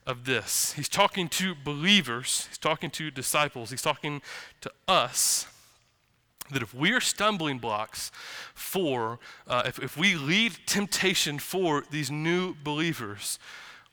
of 0.07 0.25
this. 0.25 0.73
He's 0.75 0.89
talking 0.89 1.29
to 1.31 1.55
believers, 1.55 2.47
he's 2.49 2.59
talking 2.59 2.91
to 2.91 3.11
disciples, 3.11 3.71
he's 3.71 3.83
talking 3.83 4.23
to 4.61 4.71
us. 4.87 5.47
that 6.51 6.63
if 6.63 6.75
we 6.75 6.93
are 6.93 7.01
stumbling 7.01 7.59
blocks 7.59 8.11
for, 8.55 9.19
uh, 9.49 9.63
if, 9.65 9.79
if 9.79 9.97
we 9.97 10.15
lead 10.15 10.53
temptation 10.67 11.39
for 11.39 11.85
these 11.91 12.11
new 12.11 12.55
believers, 12.63 13.39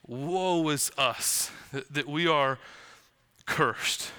woe 0.06 0.68
is 0.70 0.92
us 0.98 1.50
that, 1.72 1.94
that 1.94 2.08
we 2.08 2.28
are 2.28 2.60
cursed. 3.46 4.12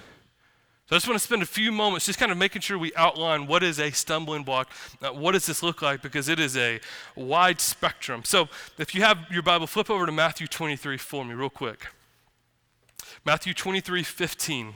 So 0.89 0.95
I 0.95 0.97
just 0.97 1.07
want 1.07 1.17
to 1.17 1.23
spend 1.23 1.41
a 1.41 1.45
few 1.45 1.71
moments 1.71 2.05
just 2.05 2.19
kind 2.19 2.31
of 2.31 2.37
making 2.37 2.61
sure 2.61 2.77
we 2.77 2.93
outline 2.95 3.47
what 3.47 3.63
is 3.63 3.79
a 3.79 3.89
stumbling 3.91 4.43
block. 4.43 4.69
Uh, 5.01 5.09
what 5.09 5.31
does 5.31 5.45
this 5.45 5.63
look 5.63 5.81
like? 5.81 6.01
Because 6.01 6.27
it 6.27 6.39
is 6.39 6.57
a 6.57 6.81
wide 7.15 7.61
spectrum. 7.61 8.23
So 8.25 8.49
if 8.77 8.93
you 8.93 9.01
have 9.01 9.19
your 9.31 9.43
Bible, 9.43 9.65
flip 9.65 9.89
over 9.89 10.05
to 10.05 10.11
Matthew 10.11 10.45
23 10.45 10.97
for 10.97 11.23
me, 11.23 11.35
real 11.35 11.49
quick. 11.49 11.87
Matthew 13.23 13.53
23 13.53 14.03
15. 14.03 14.73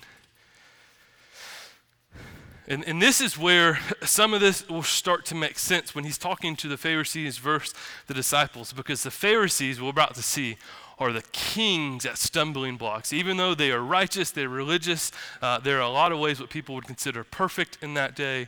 And, 2.70 2.84
and 2.86 3.02
this 3.02 3.22
is 3.22 3.38
where 3.38 3.80
some 4.04 4.34
of 4.34 4.42
this 4.42 4.68
will 4.68 4.84
start 4.84 5.26
to 5.26 5.36
make 5.36 5.58
sense 5.58 5.94
when 5.96 6.04
he's 6.04 6.18
talking 6.18 6.56
to 6.58 6.68
the 6.68 6.78
Pharisees 6.78 7.38
versus 7.38 7.74
the 8.08 8.14
disciples, 8.14 8.74
because 8.74 9.04
the 9.04 9.12
Pharisees, 9.12 9.82
we're 9.82 9.90
about 9.90 10.16
to 10.16 10.24
see, 10.24 10.58
are 11.00 11.12
the 11.12 11.24
kings 11.32 12.06
at 12.06 12.18
stumbling 12.18 12.78
blocks. 12.78 13.14
Even 13.14 13.38
though 13.38 13.54
they 13.54 13.72
are 13.72 13.82
righteous, 13.82 14.32
they're 14.32 14.50
religious, 14.50 15.12
uh, 15.42 15.60
there 15.60 15.78
are 15.78 15.82
a 15.82 15.90
lot 15.90 16.12
of 16.12 16.20
ways 16.20 16.40
what 16.40 16.50
people 16.50 16.76
would 16.76 16.86
consider 16.86 17.24
perfect 17.24 17.78
in 17.82 17.94
that 17.94 18.16
day. 18.16 18.48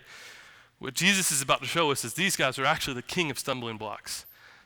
What 0.79 0.93
Jesus 0.93 1.31
is 1.31 1.41
about 1.41 1.61
to 1.61 1.67
show 1.67 1.91
us 1.91 2.03
is 2.03 2.13
these 2.13 2.35
guys 2.35 2.57
are 2.57 2.65
actually 2.65 2.95
the 2.95 3.01
king 3.01 3.29
of 3.29 3.37
stumbling 3.37 3.77
blocks. 3.77 4.25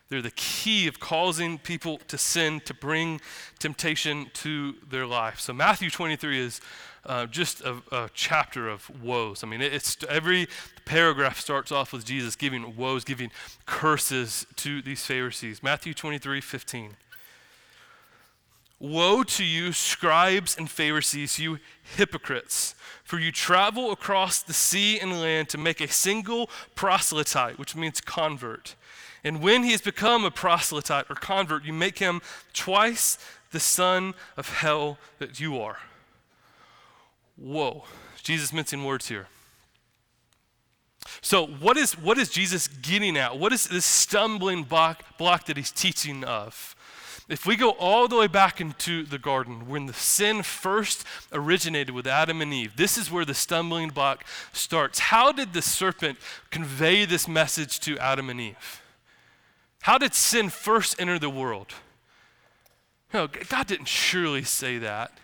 They're 0.09 0.21
the 0.21 0.31
key 0.31 0.87
of 0.87 0.99
causing 0.99 1.57
people 1.57 1.97
to 2.07 2.17
sin, 2.17 2.61
to 2.65 2.73
bring 2.73 3.19
temptation 3.57 4.29
to 4.35 4.75
their 4.87 5.07
life. 5.07 5.39
So 5.39 5.53
Matthew 5.53 5.89
23 5.89 6.39
is 6.39 6.61
uh, 7.05 7.25
just 7.25 7.61
a, 7.61 7.81
a, 7.91 8.09
chapter 8.13 8.69
of 8.69 8.89
woes. 9.03 9.43
I 9.43 9.47
mean, 9.47 9.61
it's 9.61 9.97
every 10.07 10.47
paragraph 10.85 11.39
starts 11.39 11.71
off 11.71 11.91
with 11.91 12.05
Jesus 12.05 12.35
giving 12.35 12.77
woes, 12.77 13.03
giving 13.03 13.31
curses 13.65 14.45
to 14.57 14.81
these 14.81 15.05
Pharisees. 15.05 15.63
Matthew 15.63 15.93
23, 15.93 16.39
15. 16.39 16.95
Woe 18.83 19.23
to 19.23 19.45
you, 19.45 19.71
scribes 19.71 20.57
and 20.57 20.69
Pharisees, 20.69 21.39
you 21.39 21.59
hypocrites, 21.95 22.75
for 23.05 23.17
you 23.17 23.31
travel 23.31 23.93
across 23.93 24.41
the 24.43 24.51
sea 24.51 24.99
and 24.99 25.21
land 25.21 25.47
to 25.49 25.57
make 25.57 25.79
a 25.79 25.87
single 25.87 26.49
proselyte, 26.75 27.57
which 27.57 27.77
means 27.77 28.01
convert. 28.01 28.75
And 29.23 29.41
when 29.41 29.63
he 29.63 29.71
has 29.71 29.79
become 29.79 30.25
a 30.25 30.31
proselyte 30.31 31.09
or 31.09 31.15
convert, 31.15 31.63
you 31.63 31.71
make 31.71 31.99
him 31.99 32.21
twice 32.51 33.17
the 33.51 33.59
son 33.61 34.15
of 34.35 34.49
hell 34.49 34.97
that 35.17 35.39
you 35.39 35.57
are. 35.61 35.77
Whoa. 37.37 37.85
Jesus 38.21 38.51
mincing 38.51 38.83
words 38.83 39.07
here. 39.07 39.27
So, 41.21 41.45
what 41.45 41.77
is, 41.77 41.97
what 41.97 42.17
is 42.17 42.27
Jesus 42.27 42.67
getting 42.67 43.15
at? 43.15 43.39
What 43.39 43.53
is 43.53 43.65
this 43.65 43.85
stumbling 43.85 44.63
block, 44.63 45.17
block 45.17 45.45
that 45.45 45.55
he's 45.55 45.71
teaching 45.71 46.25
of? 46.25 46.72
If 47.29 47.45
we 47.45 47.55
go 47.55 47.69
all 47.71 48.07
the 48.07 48.17
way 48.17 48.27
back 48.27 48.59
into 48.59 49.03
the 49.03 49.17
garden, 49.17 49.67
when 49.69 49.85
the 49.85 49.93
sin 49.93 50.43
first 50.43 51.05
originated 51.31 51.95
with 51.95 52.05
Adam 52.05 52.41
and 52.41 52.53
Eve, 52.53 52.75
this 52.75 52.97
is 52.97 53.09
where 53.09 53.23
the 53.23 53.33
stumbling 53.33 53.89
block 53.89 54.25
starts. 54.51 54.99
How 54.99 55.31
did 55.31 55.53
the 55.53 55.61
serpent 55.61 56.17
convey 56.51 57.05
this 57.05 57.27
message 57.27 57.79
to 57.81 57.97
Adam 57.97 58.29
and 58.29 58.41
Eve? 58.41 58.81
How 59.83 59.97
did 59.97 60.13
sin 60.13 60.49
first 60.49 60.99
enter 60.99 61.17
the 61.17 61.29
world? 61.29 61.73
No, 63.13 63.27
God 63.27 63.67
didn't 63.67 63.87
surely 63.87 64.43
say 64.43 64.77
that. 64.79 65.17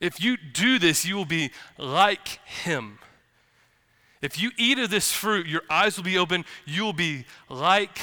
If 0.00 0.22
you 0.22 0.36
do 0.36 0.78
this, 0.78 1.06
you 1.06 1.16
will 1.16 1.24
be 1.24 1.50
like 1.78 2.28
him. 2.44 2.98
If 4.20 4.40
you 4.40 4.50
eat 4.58 4.78
of 4.78 4.90
this 4.90 5.12
fruit, 5.12 5.46
your 5.46 5.62
eyes 5.70 5.96
will 5.96 6.04
be 6.04 6.18
open, 6.18 6.44
you 6.66 6.82
will 6.82 6.92
be 6.92 7.24
like 7.48 7.98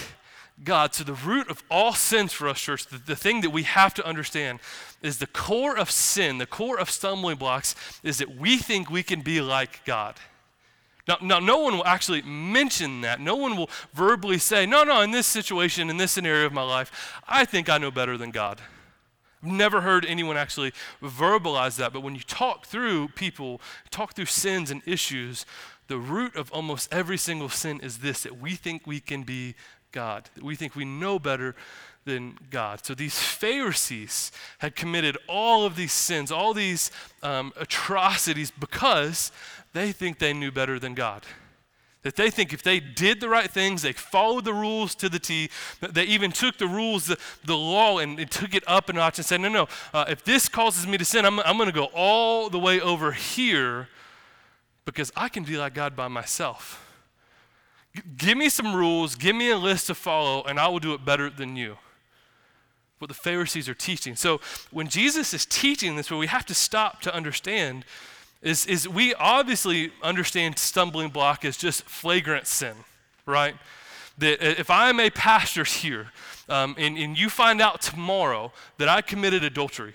God. 0.64 0.94
So, 0.94 1.04
the 1.04 1.14
root 1.14 1.50
of 1.50 1.64
all 1.70 1.94
sins 1.94 2.34
for 2.34 2.48
us, 2.48 2.60
church, 2.60 2.86
the, 2.88 2.98
the, 2.98 3.16
thing 3.16 3.42
that 3.42 3.50
we 3.50 3.64
have 3.64 3.94
to 3.96 4.06
understand 4.06 4.60
is 5.02 5.18
the 5.18 5.28
core 5.28 5.78
of 5.78 5.90
sin, 5.90 6.38
the 6.38 6.46
core 6.46 6.80
of 6.80 6.90
stumbling 6.90 7.38
blocks, 7.38 7.76
is 8.04 8.18
that 8.20 8.36
we 8.36 8.58
think 8.58 8.90
we 8.90 9.04
can 9.04 9.22
be 9.22 9.42
like 9.42 9.84
God. 9.86 10.16
Now, 11.08 11.18
now, 11.22 11.40
no 11.40 11.60
one 11.60 11.76
will 11.76 11.86
actually 11.86 12.22
mention 12.22 13.02
that. 13.02 13.20
No 13.20 13.36
one 13.36 13.58
will 13.58 13.70
verbally 13.94 14.38
say, 14.38 14.66
no, 14.66 14.84
no, 14.84 15.02
in 15.02 15.12
this 15.12 15.28
situation, 15.28 15.90
in 15.90 15.98
this 15.98 16.12
scenario 16.12 16.46
of 16.46 16.54
my 16.54 16.64
life, 16.64 17.20
I 17.28 17.46
think 17.46 17.70
I 17.70 17.78
know 17.78 17.92
better 17.92 18.18
than 18.18 18.32
God. 18.32 18.62
I've 19.44 19.52
never 19.52 19.82
heard 19.82 20.06
anyone 20.06 20.38
actually 20.38 20.72
verbalize 21.02 21.78
that. 21.78 21.92
But 21.94 22.02
when 22.02 22.14
you 22.14 22.22
talk 22.22 22.68
through 22.68 23.10
people, 23.10 23.60
talk 23.90 24.14
through 24.14 24.26
sins 24.26 24.70
and 24.70 24.84
issues, 24.86 25.46
the 25.88 25.98
root 25.98 26.36
of 26.36 26.52
almost 26.52 26.94
every 26.94 27.18
single 27.18 27.50
sin 27.50 27.80
is 27.82 27.98
this 27.98 28.24
that 28.24 28.40
we 28.40 28.52
think 28.56 28.86
we 28.86 29.00
can 29.00 29.24
be 29.24 29.56
God, 29.92 30.30
that 30.36 30.44
we 30.44 30.56
think 30.56 30.76
we 30.76 30.86
know 30.86 31.20
better 31.20 31.56
than 32.06 32.38
God. 32.50 32.86
So 32.86 32.96
these 32.96 33.20
Pharisees 33.20 34.32
had 34.60 34.76
committed 34.76 35.18
all 35.28 35.66
of 35.66 35.76
these 35.76 35.94
sins, 35.94 36.32
all 36.32 36.54
these 36.54 36.92
um, 37.22 37.54
atrocities 37.58 38.52
because 38.52 39.32
they 39.74 39.92
think 39.92 40.20
they 40.20 40.34
knew 40.34 40.52
better 40.52 40.80
than 40.80 40.96
God. 40.96 41.24
That 42.04 42.16
they 42.16 42.32
think 42.32 42.52
if 42.52 42.64
they 42.64 42.80
did 42.80 43.22
the 43.22 43.30
right 43.30 43.50
things, 43.50 43.84
they 43.84 43.92
followed 43.92 44.46
the 44.46 44.54
rules 44.54 44.96
to 44.96 45.10
the 45.10 45.20
T, 45.20 45.52
they 45.82 46.06
even 46.06 46.32
took 46.32 46.58
the 46.58 46.66
rules, 46.66 47.06
the, 47.06 47.18
the 47.46 47.56
law, 47.56 48.00
and, 48.00 48.20
and, 48.20 48.32
took 48.32 48.56
it 48.56 48.64
up 48.66 48.90
a 48.90 48.94
notch 48.94 49.20
and 49.20 49.26
said, 49.26 49.40
no, 49.40 49.50
no, 49.50 49.68
uh, 49.94 50.06
if 50.08 50.24
this 50.24 50.50
causes 50.50 50.88
me 50.88 50.98
to 50.98 51.06
sin, 51.06 51.26
I'm, 51.26 51.40
I'm 51.42 51.58
going 51.58 51.70
to 51.70 51.76
go 51.76 51.90
all 51.94 52.50
the 52.50 52.58
way 52.58 52.82
over 52.82 53.12
here 53.12 53.88
because 54.84 55.12
I 55.16 55.30
can 55.30 55.44
be 55.44 55.58
like 55.58 55.76
God 55.76 55.96
by 55.96 56.08
myself. 56.08 56.91
Give 58.18 58.38
me 58.38 58.50
some 58.50 58.76
rules, 58.76 59.16
give 59.16 59.36
me 59.36 59.50
a 59.50 59.58
list 59.58 59.88
to 59.88 59.96
follow, 59.96 60.44
and 60.44 60.60
I 60.60 60.68
will 60.68 60.80
do 60.80 60.94
it 60.94 61.04
better 61.04 61.30
than 61.30 61.56
you. 61.56 61.78
What 63.00 63.08
the 63.08 63.14
Pharisees 63.14 63.68
are 63.68 63.74
teaching. 63.74 64.16
So 64.16 64.40
when 64.70 64.88
Jesus 64.88 65.34
is 65.34 65.46
teaching 65.46 65.96
this, 65.96 66.10
what 66.10 66.18
we 66.18 66.28
have 66.28 66.46
to 66.46 66.54
stop 66.54 67.02
to 67.02 67.14
understand 67.14 67.84
is, 68.42 68.66
is 68.66 68.88
we 68.88 69.14
obviously 69.16 69.92
understand 70.02 70.58
stumbling 70.58 71.10
block 71.10 71.44
as 71.44 71.58
just 71.58 71.84
flagrant 71.84 72.48
sin, 72.48 72.76
right? 73.26 73.56
That 74.18 74.42
if 74.60 74.70
I'm 74.70 75.00
a 75.00 75.10
pastor 75.10 75.64
here 75.64 76.12
um, 76.48 76.76
and, 76.78 76.98
and 76.98 77.18
you 77.18 77.30
find 77.30 77.62
out 77.62 77.82
tomorrow 77.82 78.52
that 78.78 78.88
I 78.88 79.02
committed 79.02 79.44
adultery, 79.44 79.94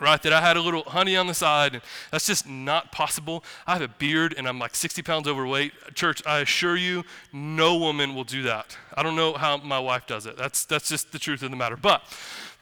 right? 0.00 0.20
That 0.22 0.32
I 0.32 0.40
had 0.40 0.56
a 0.56 0.60
little 0.60 0.82
honey 0.84 1.16
on 1.16 1.26
the 1.26 1.34
side, 1.34 1.74
and 1.74 1.82
that's 2.10 2.26
just 2.26 2.48
not 2.48 2.92
possible. 2.92 3.44
I 3.66 3.74
have 3.74 3.82
a 3.82 3.88
beard 3.88 4.34
and 4.36 4.48
I'm 4.48 4.58
like 4.58 4.74
60 4.74 5.02
pounds 5.02 5.28
overweight. 5.28 5.72
Church, 5.94 6.22
I 6.26 6.40
assure 6.40 6.76
you, 6.76 7.04
no 7.32 7.76
woman 7.76 8.14
will 8.14 8.24
do 8.24 8.42
that. 8.42 8.76
I 8.94 9.02
don't 9.02 9.16
know 9.16 9.34
how 9.34 9.58
my 9.58 9.78
wife 9.78 10.06
does 10.06 10.26
it. 10.26 10.36
That's, 10.36 10.64
that's 10.64 10.88
just 10.88 11.12
the 11.12 11.18
truth 11.18 11.42
of 11.42 11.50
the 11.50 11.56
matter. 11.56 11.76
But 11.76 12.02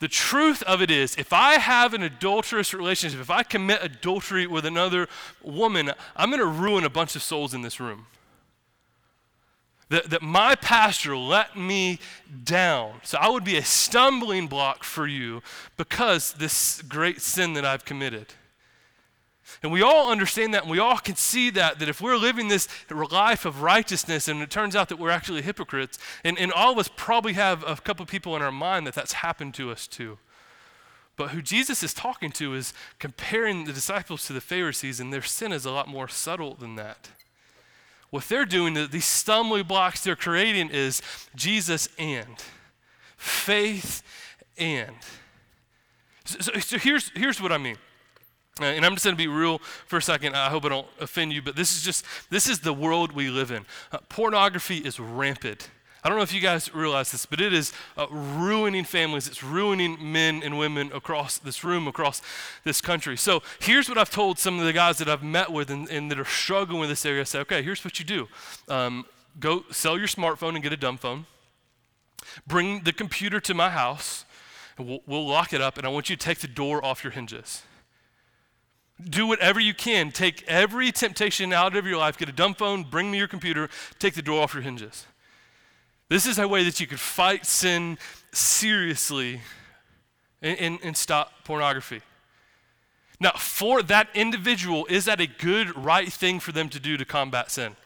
the 0.01 0.09
truth 0.09 0.62
of 0.64 0.83
it 0.83 0.90
is, 0.90 1.16
if 1.16 1.33
I 1.33 1.55
have 1.55 1.94
an 1.94 2.03
adulterous 2.03 2.72
relationship, 2.74 3.20
if 3.20 3.31
I 3.31 3.42
commit 3.42 3.81
adultery 3.83 4.46
with 4.46 4.64
another 4.64 5.09
woman, 5.42 5.92
I'm 6.16 6.31
going 6.31 6.40
to 6.40 6.46
ruin 6.46 6.85
a 6.85 6.90
bunch 6.90 7.16
of 7.16 7.22
souls 7.22 7.55
in 7.55 7.62
this 7.62 7.81
room 7.81 8.07
that, 9.88 10.11
that 10.11 10.22
my 10.22 10.55
pastor 10.55 11.16
let 11.16 11.57
me 11.57 11.98
down. 12.44 13.01
So 13.03 13.18
I 13.18 13.29
would 13.29 13.44
be 13.44 13.57
a 13.57 13.64
stumbling 13.64 14.46
block 14.46 14.85
for 14.85 15.07
you 15.07 15.42
because 15.77 16.35
this 16.35 16.83
great 16.83 17.20
sin 17.20 17.55
that 17.55 17.64
I've 17.64 17.85
committed. 17.85 18.35
And 19.62 19.72
we 19.72 19.83
all 19.83 20.11
understand 20.11 20.55
that, 20.55 20.62
and 20.62 20.70
we 20.70 20.79
all 20.79 20.98
can 20.98 21.16
see 21.16 21.51
that, 21.51 21.79
that 21.79 21.88
if 21.88 22.01
we're 22.01 22.18
living 22.18 22.48
this 22.48 22.68
life 22.90 23.44
of 23.44 23.62
righteousness, 23.62 24.29
and 24.29 24.42
it 24.42 24.51
turns 24.51 24.77
out 24.77 24.88
that 24.90 24.98
we're 24.98 25.11
actually 25.11 25.42
hypocrites, 25.42 25.98
and, 26.22 26.38
and 26.38 26.53
all 26.53 26.72
of 26.72 26.79
us 26.79 26.90
probably 26.96 27.33
have 27.33 27.64
a 27.66 27.77
couple 27.77 28.05
people 28.07 28.37
in 28.37 28.42
our 28.42 28.53
mind 28.53 28.87
that 28.87 28.94
that's 28.94 29.14
happened 29.14 29.55
to 29.55 29.70
us 29.70 29.87
too. 29.87 30.18
But 31.16 31.31
who 31.31 31.42
Jesus 31.42 31.83
is 31.83 31.92
talking 31.92 32.31
to 32.33 32.55
is 32.55 32.72
comparing 33.01 33.64
the 33.64 33.72
disciples 33.72 34.27
to 34.27 34.33
the 34.33 34.40
Pharisees, 34.40 35.01
and 35.01 35.12
their 35.12 35.22
sin 35.22 35.51
is 35.51 35.64
a 35.64 35.72
lot 35.72 35.88
more 35.88 36.09
subtle 36.09 36.55
than 36.55 36.77
that. 36.77 37.11
What 38.11 38.25
they're 38.25 38.47
doing, 38.47 38.75
these 38.90 39.05
stumbling 39.05 39.64
blocks 39.64 40.03
they're 40.03 40.16
creating, 40.16 40.71
is 40.71 41.03
Jesus 41.35 41.88
and 41.99 42.37
faith 43.16 44.03
and. 44.57 44.94
So, 46.25 46.53
so 46.61 46.79
here's, 46.79 47.11
here's 47.14 47.40
what 47.40 47.53
I 47.53 47.59
mean. 47.59 47.77
Uh, 48.61 48.64
and 48.64 48.85
I'm 48.85 48.94
just 48.94 49.05
going 49.05 49.16
to 49.16 49.23
be 49.23 49.29
real 49.29 49.59
for 49.87 49.99
a 49.99 50.03
second. 50.03 50.35
I 50.35 50.49
hope 50.49 50.64
I 50.64 50.68
don't 50.68 50.87
offend 51.01 51.33
you, 51.33 51.42
but 51.42 51.55
this 51.55 51.77
is 51.77 51.83
just, 51.83 52.05
this 52.31 52.49
is 52.49 52.61
the 52.61 52.73
world 52.73 53.12
we 53.12 53.31
live 53.31 53.51
in. 53.51 53.64
Uh, 53.92 53.99
pornography 54.09 54.79
is 54.79 54.99
rampant. 54.99 55.71
I 56.09 56.11
don't 56.11 56.16
know 56.16 56.25
if 56.25 56.33
you 56.33 56.40
guys 56.40 56.75
realize 56.75 57.12
this, 57.12 57.27
but 57.27 57.38
it 57.38 57.53
is 57.53 57.71
uh, 57.99 58.07
ruining 58.09 58.85
families. 58.85 59.27
It's 59.27 59.42
ruining 59.42 60.11
men 60.11 60.40
and 60.42 60.59
women 60.59 60.90
across 60.94 61.37
this 61.37 61.62
room, 61.62 61.87
across 61.87 62.23
this 62.64 62.81
country. 62.81 63.14
So 63.14 63.42
here's 63.59 63.90
what 63.90 63.99
I've 63.99 64.09
told 64.09 64.38
some 64.38 64.59
of 64.59 64.64
the 64.64 64.73
guys 64.73 64.97
that 64.97 65.09
I've 65.11 65.23
met 65.23 65.53
with 65.53 65.68
and, 65.68 65.87
and 65.90 66.11
that 66.11 66.18
are 66.18 66.25
struggling 66.25 66.81
with 66.81 66.88
this 66.88 67.05
area. 67.05 67.21
I 67.21 67.25
say, 67.25 67.40
okay, 67.40 67.62
here's 67.62 67.85
what 67.85 67.99
you 67.99 68.07
do 68.07 68.27
um, 68.68 69.05
go 69.38 69.64
sell 69.71 69.99
your 69.99 70.07
smartphone 70.07 70.55
and 70.55 70.62
get 70.62 70.73
a 70.73 70.79
dumb 70.79 70.97
phone, 70.97 71.27
bring 72.47 72.85
the 72.85 72.92
computer 72.94 73.38
to 73.40 73.53
my 73.53 73.68
house, 73.68 74.25
and 74.79 74.88
we'll, 74.88 75.01
we'll 75.07 75.29
lock 75.29 75.53
it 75.53 75.61
up, 75.61 75.77
and 75.77 75.87
I 75.87 75.90
want 75.90 76.09
you 76.09 76.16
to 76.16 76.25
take 76.25 76.38
the 76.38 76.49
door 76.49 76.83
off 76.83 77.05
your 77.05 77.11
hinges. 77.11 77.64
Do 78.99 79.27
whatever 79.27 79.61
you 79.61 79.75
can. 79.75 80.11
Take 80.11 80.42
every 80.49 80.90
temptation 80.90 81.53
out 81.53 81.77
of 81.77 81.85
your 81.87 81.99
life. 81.99 82.16
Get 82.16 82.31
a 82.31 82.33
dumb 82.33 82.55
phone, 82.55 82.85
bring 82.85 83.11
me 83.11 83.18
your 83.18 83.29
computer, 83.29 83.68
take 83.99 84.14
the 84.14 84.23
door 84.23 84.42
off 84.42 84.55
your 84.55 84.62
hinges. 84.62 85.05
This 86.09 86.27
is 86.27 86.38
a 86.38 86.49
way 86.49 86.64
that 86.64 86.81
you 86.81 86.87
could 86.87 87.01
fight 87.01 87.44
sin 87.44 87.99
seriously 88.33 89.40
and, 90.40 90.59
and, 90.59 90.79
and 90.83 90.97
stop 90.97 91.33
pornography. 91.44 92.01
Now, 93.21 93.33
for 93.33 93.83
that 93.83 94.09
individual, 94.14 94.87
is 94.87 95.07
that 95.07 95.21
a 95.21 95.27
good, 95.27 95.77
right 95.77 96.11
thing 96.12 96.40
for 96.40 96.53
them 96.53 96.68
to 96.68 96.79
do 96.79 96.97
to 96.97 97.05
combat 97.05 97.51
sin? 97.51 97.77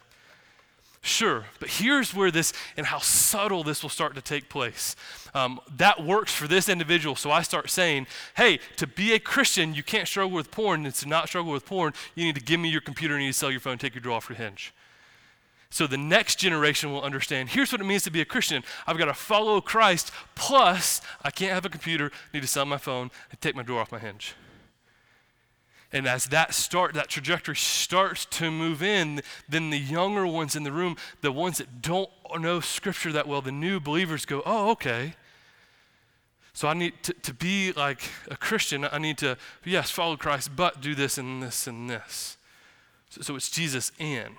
Sure, 1.04 1.46
but 1.58 1.68
here's 1.68 2.14
where 2.14 2.30
this 2.30 2.52
and 2.76 2.86
how 2.86 2.98
subtle 2.98 3.64
this 3.64 3.82
will 3.82 3.90
start 3.90 4.14
to 4.14 4.20
take 4.20 4.48
place. 4.48 4.94
Um, 5.34 5.58
that 5.76 6.04
works 6.04 6.32
for 6.32 6.46
this 6.46 6.68
individual, 6.68 7.16
so 7.16 7.32
I 7.32 7.42
start 7.42 7.70
saying, 7.70 8.06
hey, 8.36 8.60
to 8.76 8.86
be 8.86 9.12
a 9.12 9.18
Christian, 9.18 9.74
you 9.74 9.82
can't 9.82 10.06
struggle 10.06 10.30
with 10.30 10.52
porn, 10.52 10.86
and 10.86 10.94
to 10.94 11.08
not 11.08 11.26
struggle 11.26 11.50
with 11.50 11.66
porn, 11.66 11.92
you 12.14 12.24
need 12.24 12.36
to 12.36 12.40
give 12.40 12.60
me 12.60 12.68
your 12.68 12.82
computer, 12.82 13.14
you 13.14 13.24
need 13.26 13.32
to 13.32 13.38
sell 13.38 13.50
your 13.50 13.58
phone, 13.58 13.78
take 13.78 13.96
your 13.96 14.02
door 14.02 14.12
off 14.12 14.28
your 14.28 14.36
hinge. 14.36 14.72
So 15.72 15.86
the 15.86 15.96
next 15.96 16.36
generation 16.38 16.92
will 16.92 17.00
understand 17.00 17.48
here's 17.48 17.72
what 17.72 17.80
it 17.80 17.84
means 17.84 18.02
to 18.02 18.10
be 18.10 18.20
a 18.20 18.26
Christian. 18.26 18.62
I've 18.86 18.98
got 18.98 19.06
to 19.06 19.14
follow 19.14 19.58
Christ, 19.62 20.12
plus 20.34 21.00
I 21.24 21.30
can't 21.30 21.54
have 21.54 21.64
a 21.64 21.70
computer, 21.70 22.12
need 22.34 22.42
to 22.42 22.46
sell 22.46 22.66
my 22.66 22.76
phone, 22.76 23.10
and 23.30 23.40
take 23.40 23.56
my 23.56 23.62
door 23.62 23.80
off 23.80 23.90
my 23.90 23.98
hinge. 23.98 24.34
And 25.90 26.06
as 26.06 26.26
that 26.26 26.52
start, 26.52 26.92
that 26.92 27.08
trajectory 27.08 27.56
starts 27.56 28.26
to 28.26 28.50
move 28.50 28.82
in, 28.82 29.22
then 29.48 29.70
the 29.70 29.78
younger 29.78 30.26
ones 30.26 30.54
in 30.54 30.62
the 30.62 30.72
room, 30.72 30.98
the 31.22 31.32
ones 31.32 31.56
that 31.56 31.80
don't 31.80 32.10
know 32.38 32.60
scripture 32.60 33.10
that 33.12 33.26
well, 33.26 33.40
the 33.40 33.50
new 33.50 33.80
believers 33.80 34.26
go, 34.26 34.42
oh, 34.44 34.70
okay. 34.72 35.14
So 36.52 36.68
I 36.68 36.74
need 36.74 37.02
to, 37.04 37.14
to 37.14 37.32
be 37.32 37.72
like 37.72 38.02
a 38.30 38.36
Christian, 38.36 38.86
I 38.92 38.98
need 38.98 39.16
to, 39.18 39.38
yes, 39.64 39.90
follow 39.90 40.18
Christ, 40.18 40.50
but 40.54 40.82
do 40.82 40.94
this 40.94 41.16
and 41.16 41.42
this 41.42 41.66
and 41.66 41.88
this. 41.88 42.36
So, 43.08 43.22
so 43.22 43.36
it's 43.36 43.50
Jesus 43.50 43.90
in. 43.98 44.36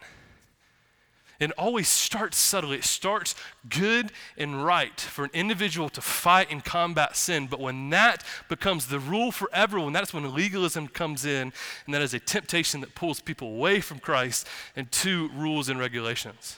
It 1.39 1.52
always 1.58 1.88
starts 1.88 2.38
subtly. 2.38 2.78
It 2.78 2.84
starts 2.84 3.36
good 3.67 4.12
and 4.38 4.63
right 4.63 5.00
for 5.00 5.26
an 5.26 5.32
individual 5.34 5.89
to 5.89 6.02
fight 6.02 6.52
and 6.52 6.63
combat 6.63 7.15
sin. 7.15 7.48
But 7.48 7.60
when 7.60 7.89
that 7.89 8.24
becomes 8.50 8.88
the 8.88 9.00
rule 9.00 9.32
for 9.32 9.50
everyone, 9.54 9.93
that's 9.93 10.13
when 10.13 10.34
legalism 10.34 10.88
comes 10.88 11.26
in, 11.26 11.52
and 11.86 11.93
that 11.93 12.02
is 12.02 12.13
a 12.13 12.19
temptation 12.19 12.82
that 12.82 12.96
pulls 12.96 13.19
people 13.19 13.50
away 13.50 13.82
from 13.82 14.00
Christ 14.00 14.48
and 14.76 14.91
to 14.91 15.30
rules 15.30 15.69
and 15.69 15.80
regulations. 15.80 16.58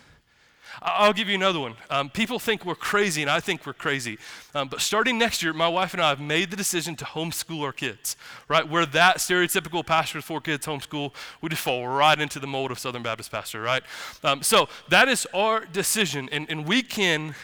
I'll 0.81 1.13
give 1.13 1.29
you 1.29 1.35
another 1.35 1.59
one. 1.59 1.75
Um, 1.89 2.09
people 2.09 2.39
think 2.39 2.65
we're 2.65 2.75
crazy, 2.75 3.21
and 3.21 3.31
I 3.31 3.39
think 3.39 3.65
we're 3.65 3.73
crazy. 3.73 4.17
Um, 4.53 4.67
but 4.67 4.81
starting 4.81 5.17
next 5.17 5.41
year, 5.41 5.53
my 5.53 5.67
wife 5.67 5.93
and 5.93 6.01
I 6.01 6.09
have 6.09 6.19
made 6.19 6.51
the 6.51 6.57
decision 6.57 6.95
to 6.97 7.05
homeschool 7.05 7.61
our 7.61 7.71
kids, 7.71 8.15
right? 8.47 8.67
We're 8.67 8.85
that 8.87 9.17
stereotypical 9.17 9.85
pastor 9.85 10.17
with 10.17 10.25
four 10.25 10.41
kids 10.41 10.65
homeschool. 10.65 11.13
We 11.41 11.49
just 11.49 11.61
fall 11.61 11.87
right 11.87 12.19
into 12.19 12.39
the 12.39 12.47
mold 12.47 12.71
of 12.71 12.79
Southern 12.79 13.03
Baptist 13.03 13.31
pastor, 13.31 13.61
right? 13.61 13.83
Um, 14.23 14.43
so 14.43 14.69
that 14.89 15.07
is 15.07 15.27
our 15.33 15.65
decision, 15.65 16.29
and, 16.31 16.49
and 16.49 16.65
we 16.67 16.83
can 16.83 17.35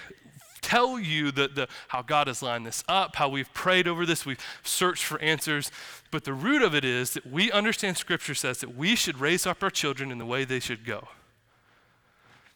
tell 0.62 1.00
you 1.00 1.32
the, 1.32 1.48
the, 1.48 1.68
how 1.90 2.02
God 2.02 2.28
has 2.28 2.42
lined 2.42 2.66
this 2.66 2.84
up, 2.88 3.16
how 3.16 3.28
we've 3.30 3.52
prayed 3.54 3.88
over 3.88 4.06
this, 4.06 4.26
we've 4.26 4.40
searched 4.64 5.04
for 5.04 5.20
answers. 5.20 5.72
But 6.12 6.24
the 6.24 6.34
root 6.34 6.62
of 6.62 6.76
it 6.76 6.86
is 6.86 7.14
that 7.14 7.26
we 7.26 7.52
understand 7.52 7.98
Scripture 7.98 8.36
says 8.36 8.60
that 8.60 8.76
we 8.76 8.96
should 8.96 9.20
raise 9.20 9.48
up 9.48 9.64
our 9.64 9.70
children 9.70 10.12
in 10.12 10.18
the 10.18 10.26
way 10.26 10.46
they 10.46 10.60
should 10.60 10.86
go. 10.86 11.08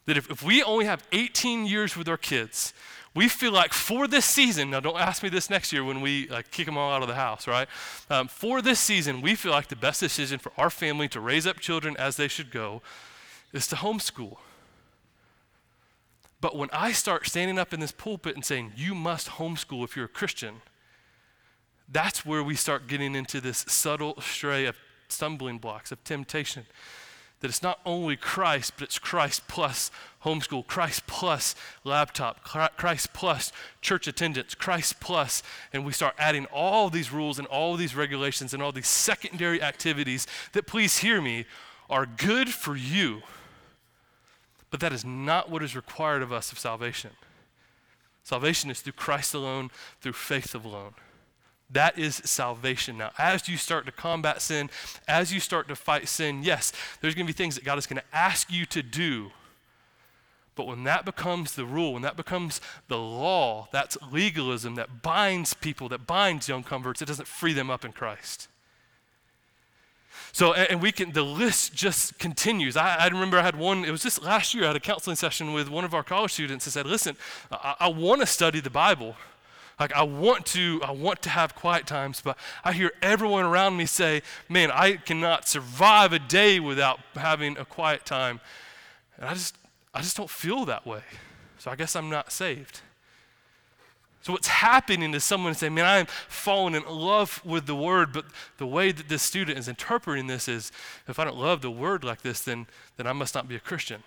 That 0.06 0.18
if, 0.18 0.30
if 0.30 0.44
we 0.44 0.62
only 0.64 0.86
have 0.86 1.04
18 1.12 1.66
years 1.66 1.98
with 1.98 2.08
our 2.08 2.18
kids, 2.18 2.74
we 3.16 3.30
feel 3.30 3.54
like 3.54 3.72
for 3.72 4.08
this 4.08 4.26
season, 4.26 4.70
now 4.70 4.82
don't 4.82 5.00
ask 5.00 5.24
me 5.24 5.30
this 5.30 5.50
next 5.50 5.72
year 5.72 5.84
when 5.84 6.02
we 6.02 6.28
kick 6.52 6.66
them 6.66 6.78
all 6.78 6.92
out 6.92 7.02
of 7.02 7.08
the 7.08 7.16
house, 7.16 7.48
right? 7.48 7.68
Um, 8.10 8.28
for 8.28 8.62
this 8.62 8.80
season, 8.80 9.22
we 9.22 9.36
feel 9.36 9.54
like 9.54 9.70
the 9.70 9.76
best 9.76 10.02
decision 10.02 10.38
for 10.38 10.52
our 10.58 10.70
family 10.70 11.08
to 11.10 11.22
raise 11.22 11.48
up 11.48 11.60
children 11.60 11.96
as 11.98 12.18
they 12.18 12.28
should 12.28 12.52
go 12.52 12.82
is 13.54 13.68
to 13.68 13.78
homeschool. 13.78 14.38
But 16.42 16.58
when 16.58 16.70
I 16.74 16.92
start 16.92 17.26
standing 17.26 17.58
up 17.58 17.74
in 17.74 17.80
this 17.80 17.94
pulpit 17.94 18.36
and 18.36 18.44
saying, 18.44 18.74
you 18.76 18.94
must 18.94 19.30
homeschool 19.30 19.86
if 19.86 19.96
you're 19.96 20.06
a 20.06 20.10
Christian, 20.10 20.62
that's 21.90 22.26
where 22.26 22.44
we 22.44 22.56
start 22.56 22.88
getting 22.88 23.16
into 23.16 23.40
this 23.40 23.60
subtle 23.70 24.20
stray 24.20 24.66
of 24.66 24.76
stumbling 25.08 25.58
blocks, 25.58 25.92
of 25.92 26.04
temptation 26.04 26.66
that 27.40 27.50
it's 27.50 27.64
not 27.64 27.80
only 27.86 28.16
Christ, 28.16 28.74
but 28.76 28.84
it's 28.86 28.98
Christ 28.98 29.48
plus 29.48 29.92
homeschool, 30.24 30.66
Christ 30.66 31.06
plus 31.06 31.54
laptop, 31.84 32.44
Christ 32.44 33.14
plus 33.14 33.52
church 33.82 34.08
attendance, 34.08 34.56
Christ 34.56 35.00
plus, 35.00 35.44
and 35.72 35.86
we 35.86 35.92
start 35.92 36.16
adding 36.18 36.46
all 36.48 36.90
these 36.90 37.12
rules 37.12 37.38
and 37.38 37.48
all 37.48 37.76
these 37.76 37.96
regulations 37.96 38.54
and 38.54 38.64
all 38.64 38.72
these 38.72 38.88
secondary 38.88 39.62
activities 39.62 40.26
that, 40.54 40.66
please 40.66 41.00
hear 41.00 41.22
me, 41.22 41.46
are 41.90 42.06
good 42.06 42.50
for 42.50 42.76
you. 42.76 43.22
But 44.72 44.80
that 44.80 44.94
is 44.94 45.06
not 45.06 45.50
what 45.50 45.62
is 45.62 45.76
required 45.76 46.22
of 46.22 46.34
us 46.34 46.52
of 46.52 46.60
salvation. 46.60 47.12
Salvation 48.24 48.72
is 48.72 48.82
through 48.82 48.94
Christ 48.94 49.34
alone, 49.36 49.70
through 50.02 50.14
faith 50.14 50.56
alone. 50.56 50.96
That 51.70 51.98
is 51.98 52.16
salvation. 52.24 52.98
Now, 52.98 53.12
as 53.18 53.50
you 53.50 53.58
start 53.58 53.86
to 53.88 53.92
combat 53.92 54.42
sin, 54.42 54.70
as 55.08 55.34
you 55.34 55.40
start 55.40 55.68
to 55.70 55.76
fight 55.76 56.08
sin, 56.08 56.44
yes, 56.44 56.72
there's 57.02 57.16
going 57.16 57.26
to 57.26 57.34
be 57.34 57.38
things 57.38 57.56
that 57.56 57.64
God 57.64 57.78
is 57.78 57.88
going 57.88 57.98
to 57.98 58.16
ask 58.16 58.52
you 58.52 58.66
to 58.68 58.84
do. 58.84 59.32
But 60.56 60.68
when 60.68 60.86
that 60.86 61.04
becomes 61.04 61.56
the 61.56 61.66
rule, 61.66 61.94
when 61.94 62.02
that 62.04 62.16
becomes 62.16 62.62
the 62.88 62.98
law, 62.98 63.68
that's 63.72 63.98
legalism 64.12 64.76
that 64.76 65.02
binds 65.02 65.54
people, 65.54 65.90
that 65.90 66.08
binds 66.08 66.48
young 66.48 66.64
converts, 66.64 67.02
it 67.02 67.06
doesn't 67.06 67.28
free 67.28 67.52
them 67.52 67.70
up 67.70 67.84
in 67.84 67.92
Christ. 67.92 68.48
So, 70.32 70.54
and 70.54 70.82
we 70.82 70.92
can, 70.92 71.12
the 71.12 71.24
list 71.24 71.74
just 71.74 72.20
continues. 72.20 72.78
I, 72.78 72.96
I, 72.96 73.08
remember 73.08 73.38
I 73.38 73.42
had 73.42 73.58
one, 73.58 73.86
it 73.86 73.92
was 73.92 74.04
just 74.04 74.24
last 74.24 74.54
year, 74.54 74.66
I 74.66 74.68
had 74.68 74.76
a 74.76 74.82
counseling 74.82 75.16
session 75.16 75.54
with 75.54 75.70
one 75.70 75.84
of 75.84 75.94
our 75.94 76.04
college 76.04 76.34
students 76.34 76.66
and 76.66 76.74
said, 76.74 76.86
listen, 76.86 77.18
I, 77.52 77.76
I 77.82 77.88
want 77.90 78.22
to 78.22 78.28
study 78.28 78.60
the 78.60 78.70
Bible. 78.70 79.16
Like 79.80 79.94
I 79.94 80.04
want 80.04 80.46
to, 80.48 80.82
I 80.84 80.92
want 80.92 81.22
to 81.24 81.30
have 81.30 81.56
quiet 81.56 81.86
times, 81.86 82.22
but 82.22 82.38
I 82.64 82.72
hear 82.72 82.92
everyone 83.02 83.44
around 83.44 83.76
me 83.76 83.86
say, 83.86 84.22
"Man, 84.48 84.72
I 84.72 84.98
cannot 84.98 85.48
survive 85.48 86.14
a 86.14 86.20
day 86.20 86.60
without 86.60 87.00
having 87.16 87.58
a 87.58 87.66
quiet 87.66 88.06
time." 88.06 88.40
And 89.18 89.26
I 89.26 89.34
just, 89.34 89.58
I 89.94 90.02
just 90.02 90.16
don't 90.16 90.30
feel 90.30 90.66
that 90.66 90.86
way. 90.86 91.02
So 91.58 91.72
I 91.72 91.76
guess 91.76 91.96
I'm 91.96 92.10
not 92.10 92.32
saved. 92.32 92.82
So 94.22 94.34
what's 94.34 94.48
happening 94.48 95.14
is 95.14 95.24
someone 95.24 95.54
saying, 95.54 95.76
"Man, 95.76 95.86
I'm 95.86 96.06
falling 96.28 96.74
in 96.74 96.86
love 96.88 97.42
with 97.46 97.66
the 97.68 97.76
word," 97.76 98.14
but 98.14 98.26
the 98.58 98.66
way 98.66 98.92
that 98.92 99.10
this 99.10 99.24
student 99.24 99.60
is 99.60 99.68
interpreting 99.68 100.28
this 100.28 100.48
is, 100.48 100.72
if 101.08 101.20
I 101.20 101.26
don't 101.26 101.38
love 101.38 101.62
the 101.62 101.70
word 101.70 102.04
like 102.04 102.22
this, 102.22 102.42
then 102.42 102.68
then 102.98 103.08
I 103.08 103.14
must 103.14 103.36
not 103.36 103.48
be 103.48 103.56
a 103.56 103.60
Christian. 103.60 104.04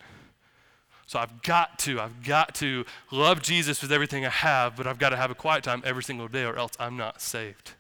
So 1.09 1.19
I've 1.19 1.41
got 1.41 1.79
to, 1.81 1.99
I've 2.03 2.23
got 2.23 2.55
to 2.57 2.85
love 3.11 3.41
Jesus 3.41 3.81
with 3.81 3.91
everything 3.91 4.27
I 4.27 4.29
have, 4.29 4.77
but 4.77 4.87
I've 4.87 4.99
got 4.99 5.09
to 5.09 5.17
have 5.17 5.31
a 5.31 5.35
quiet 5.35 5.65
time 5.65 5.83
every 5.87 6.03
single 6.03 6.29
day 6.29 6.45
or 6.45 6.57
else 6.57 6.73
I'm 6.79 6.99
not 6.99 7.23
saved. 7.23 7.73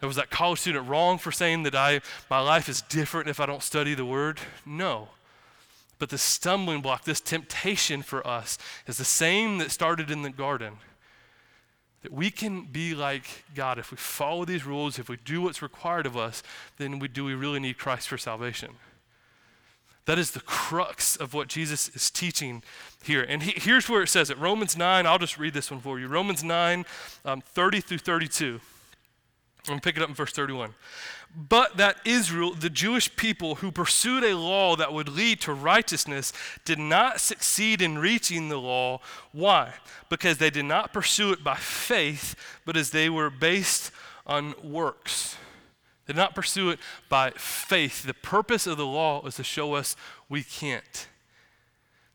Now, 0.00 0.08
was 0.08 0.16
that 0.16 0.28
college 0.28 0.60
student 0.60 0.86
wrong 0.86 1.16
for 1.16 1.32
saying 1.32 1.62
that 1.62 1.74
I, 1.74 2.02
my 2.28 2.40
life 2.40 2.68
is 2.68 2.82
different 2.82 3.30
if 3.30 3.40
I 3.40 3.46
don't 3.46 3.62
study 3.62 3.94
the 3.94 4.04
word? 4.04 4.38
No. 4.66 5.08
But 5.98 6.10
the 6.10 6.18
stumbling 6.18 6.82
block, 6.82 7.04
this 7.04 7.22
temptation 7.22 8.02
for 8.02 8.26
us, 8.26 8.58
is 8.86 8.98
the 8.98 9.04
same 9.04 9.56
that 9.56 9.70
started 9.70 10.10
in 10.10 10.20
the 10.20 10.28
garden. 10.28 10.74
That 12.02 12.12
we 12.12 12.30
can 12.30 12.66
be 12.66 12.94
like 12.94 13.44
God 13.54 13.78
if 13.78 13.90
we 13.90 13.96
follow 13.96 14.44
these 14.44 14.66
rules, 14.66 14.98
if 14.98 15.08
we 15.08 15.16
do 15.16 15.40
what's 15.40 15.62
required 15.62 16.04
of 16.04 16.18
us, 16.18 16.42
then 16.76 16.98
we, 16.98 17.08
do 17.08 17.24
we 17.24 17.32
really 17.32 17.60
need 17.60 17.78
Christ 17.78 18.08
for 18.08 18.18
salvation? 18.18 18.72
That 20.06 20.18
is 20.18 20.30
the 20.30 20.40
crux 20.40 21.16
of 21.16 21.34
what 21.34 21.48
Jesus 21.48 21.88
is 21.94 22.10
teaching 22.10 22.62
here. 23.02 23.22
And 23.22 23.42
he, 23.42 23.52
here's 23.56 23.88
where 23.88 24.02
it 24.02 24.08
says 24.08 24.30
it 24.30 24.38
Romans 24.38 24.76
9, 24.76 25.06
I'll 25.06 25.18
just 25.18 25.38
read 25.38 25.54
this 25.54 25.70
one 25.70 25.80
for 25.80 26.00
you. 26.00 26.08
Romans 26.08 26.42
9, 26.42 26.84
um, 27.24 27.40
30 27.40 27.80
through 27.80 27.98
32. 27.98 28.60
I'm 29.60 29.72
going 29.72 29.78
to 29.80 29.84
pick 29.84 29.96
it 29.96 30.02
up 30.02 30.08
in 30.08 30.14
verse 30.14 30.32
31. 30.32 30.74
But 31.36 31.76
that 31.76 31.98
Israel, 32.04 32.54
the 32.54 32.70
Jewish 32.70 33.14
people 33.14 33.56
who 33.56 33.70
pursued 33.70 34.24
a 34.24 34.34
law 34.34 34.74
that 34.74 34.92
would 34.92 35.08
lead 35.08 35.40
to 35.42 35.52
righteousness, 35.52 36.32
did 36.64 36.78
not 36.78 37.20
succeed 37.20 37.82
in 37.82 37.98
reaching 37.98 38.48
the 38.48 38.58
law. 38.58 39.00
Why? 39.32 39.74
Because 40.08 40.38
they 40.38 40.50
did 40.50 40.64
not 40.64 40.92
pursue 40.92 41.30
it 41.30 41.44
by 41.44 41.56
faith, 41.56 42.34
but 42.64 42.76
as 42.76 42.90
they 42.90 43.08
were 43.08 43.30
based 43.30 43.92
on 44.26 44.54
works 44.62 45.36
did 46.10 46.16
not 46.16 46.34
pursue 46.34 46.70
it 46.70 46.80
by 47.08 47.30
faith. 47.36 48.02
The 48.02 48.14
purpose 48.14 48.66
of 48.66 48.76
the 48.76 48.84
law 48.86 49.24
is 49.26 49.36
to 49.36 49.44
show 49.44 49.74
us 49.74 49.94
we 50.28 50.42
can't. 50.42 51.06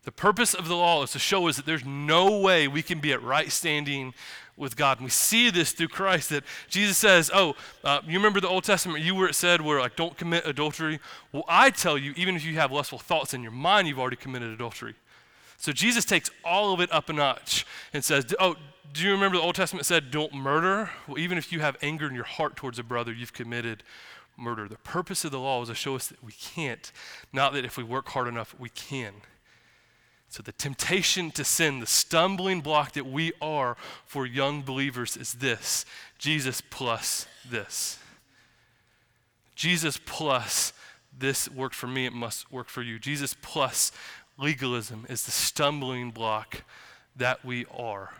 The 0.04 0.12
purpose 0.12 0.54
of 0.54 0.68
the 0.68 0.76
law 0.76 1.02
is 1.04 1.12
to 1.12 1.20
show 1.20 1.48
us 1.48 1.56
that 1.56 1.66
there's 1.66 1.86
no 1.86 2.42
way 2.42 2.68
we 2.68 2.82
can 2.82 3.00
be 3.00 3.14
at 3.14 3.24
right 3.24 3.50
standing 3.50 4.14
with 4.58 4.76
God. 4.76 4.98
And 4.98 5.06
we 5.06 5.12
see 5.12 5.50
this 5.50 5.72
through 5.72 5.88
Christ 5.88 6.30
that 6.32 6.44
Jesus 6.70 6.98
says, 6.98 7.32
Oh, 7.34 7.56
uh, 7.86 8.02
you 8.06 8.20
remember 8.20 8.42
the 8.42 8.50
Old 8.50 8.66
Testament, 8.66 9.00
you 9.00 9.16
were 9.16 9.30
it 9.30 9.36
said, 9.36 9.62
where 9.62 9.80
like, 9.80 9.96
don't 9.96 10.18
commit 10.18 10.46
adultery? 10.46 11.00
Well, 11.32 11.46
I 11.48 11.70
tell 11.70 11.98
you, 11.98 12.14
even 12.18 12.36
if 12.36 12.44
you 12.44 12.56
have 12.56 12.74
lustful 12.74 13.00
thoughts 13.00 13.34
in 13.34 13.42
your 13.44 13.54
mind, 13.54 13.88
you've 13.88 14.00
already 14.00 14.18
committed 14.18 14.52
adultery. 14.52 14.96
So 15.56 15.72
Jesus 15.72 16.04
takes 16.04 16.30
all 16.44 16.74
of 16.74 16.82
it 16.82 16.92
up 16.92 17.08
a 17.08 17.14
notch 17.14 17.66
and 17.94 18.04
says, 18.04 18.26
Oh, 18.42 18.58
do 18.96 19.04
you 19.04 19.12
remember 19.12 19.38
the 19.38 19.44
Old 19.44 19.56
Testament 19.56 19.86
said, 19.86 20.10
don't 20.10 20.34
murder? 20.34 20.90
Well, 21.06 21.20
even 21.20 21.38
if 21.38 21.52
you 21.52 21.60
have 21.60 21.76
anger 21.82 22.08
in 22.08 22.16
your 22.16 22.24
heart 22.24 22.56
towards 22.56 22.80
a 22.80 22.84
brother, 22.84 23.12
you've 23.12 23.34
committed 23.34 23.84
murder. 24.38 24.70
The 24.70 24.78
purpose 24.78 25.26
of 25.26 25.32
the 25.32 25.40
law 25.40 25.62
is 25.62 25.68
to 25.68 25.76
show 25.76 25.96
us 25.96 26.08
that 26.08 26.24
we 26.24 26.32
can't, 26.32 26.94
not 27.34 27.52
that 27.54 27.66
if 27.66 27.78
we 27.78 27.84
work 27.84 28.08
hard 28.10 28.28
enough, 28.28 28.56
we 28.58 28.70
can. 28.70 29.16
So, 30.30 30.42
the 30.42 30.54
temptation 30.54 31.30
to 31.32 31.44
sin, 31.44 31.80
the 31.80 31.86
stumbling 31.86 32.62
block 32.62 32.94
that 32.94 33.06
we 33.06 33.34
are 33.42 33.78
for 34.06 34.26
young 34.26 34.62
believers 34.62 35.16
is 35.16 35.34
this 35.34 35.86
Jesus 36.18 36.62
plus 36.62 37.28
this. 37.50 38.00
Jesus 39.56 40.00
plus 40.06 40.74
this 41.18 41.50
worked 41.50 41.76
for 41.76 41.88
me, 41.88 42.06
it 42.06 42.14
must 42.14 42.52
work 42.52 42.70
for 42.70 42.82
you. 42.82 42.98
Jesus 42.98 43.36
plus 43.42 43.92
legalism 44.38 45.06
is 45.10 45.26
the 45.26 45.32
stumbling 45.32 46.12
block 46.12 46.64
that 47.16 47.44
we 47.44 47.66
are. 47.78 48.12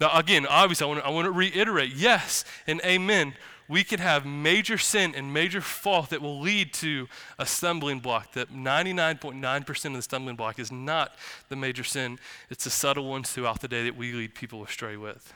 Now, 0.00 0.16
again, 0.16 0.46
obviously, 0.46 0.84
I 0.84 0.88
want, 0.88 1.00
to, 1.00 1.06
I 1.06 1.10
want 1.10 1.24
to 1.26 1.32
reiterate 1.32 1.94
yes 1.94 2.44
and 2.66 2.80
amen. 2.84 3.34
We 3.68 3.84
can 3.84 3.98
have 3.98 4.24
major 4.24 4.78
sin 4.78 5.14
and 5.14 5.34
major 5.34 5.60
fault 5.60 6.10
that 6.10 6.22
will 6.22 6.40
lead 6.40 6.72
to 6.74 7.08
a 7.38 7.44
stumbling 7.44 8.00
block. 8.00 8.32
That 8.32 8.50
99.9% 8.50 9.84
of 9.86 9.92
the 9.92 10.02
stumbling 10.02 10.36
block 10.36 10.58
is 10.58 10.72
not 10.72 11.14
the 11.48 11.56
major 11.56 11.84
sin, 11.84 12.18
it's 12.48 12.64
the 12.64 12.70
subtle 12.70 13.08
ones 13.08 13.30
throughout 13.30 13.60
the 13.60 13.68
day 13.68 13.84
that 13.84 13.96
we 13.96 14.12
lead 14.12 14.34
people 14.34 14.62
astray 14.62 14.96
with. 14.96 15.34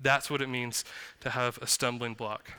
That's 0.00 0.30
what 0.30 0.42
it 0.42 0.48
means 0.48 0.84
to 1.20 1.30
have 1.30 1.58
a 1.60 1.66
stumbling 1.66 2.14
block. 2.14 2.52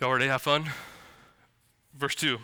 Y'all 0.00 0.12
ready 0.12 0.26
to 0.26 0.32
have 0.32 0.42
fun? 0.42 0.70
Verse 1.94 2.14
2. 2.14 2.38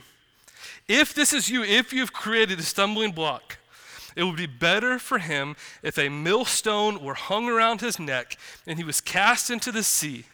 If 0.88 1.14
this 1.14 1.33
is 1.33 1.48
you, 1.48 1.62
if 1.62 1.92
you've 1.92 2.12
created 2.12 2.59
a 2.59 2.62
stumbling 2.62 3.12
block, 3.12 3.59
it 4.16 4.25
would 4.25 4.37
be 4.37 4.46
better 4.46 4.99
for 4.99 5.18
him 5.18 5.57
if 5.83 5.99
a 5.99 6.09
millstone 6.09 7.03
were 7.03 7.14
hung 7.14 7.49
around 7.49 7.81
his 7.81 7.99
neck 7.99 8.37
and 8.66 8.79
he 8.79 8.85
was 8.85 9.01
cast 9.01 9.51
into 9.51 9.73
the 9.73 9.83
sea, 9.83 10.25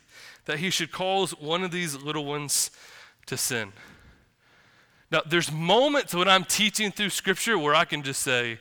that 0.46 0.58
he 0.58 0.70
should 0.70 0.92
cause 0.92 1.32
one 1.32 1.62
of 1.62 1.70
these 1.70 1.96
little 1.96 2.24
ones 2.24 2.70
to 3.26 3.36
sin. 3.36 3.72
Now, 5.10 5.22
there's 5.24 5.52
moments 5.52 6.14
when 6.14 6.28
I'm 6.28 6.44
teaching 6.44 6.90
through 6.90 7.10
Scripture 7.10 7.58
where 7.58 7.74
I 7.74 7.84
can 7.84 8.02
just 8.02 8.22
say, 8.22 8.58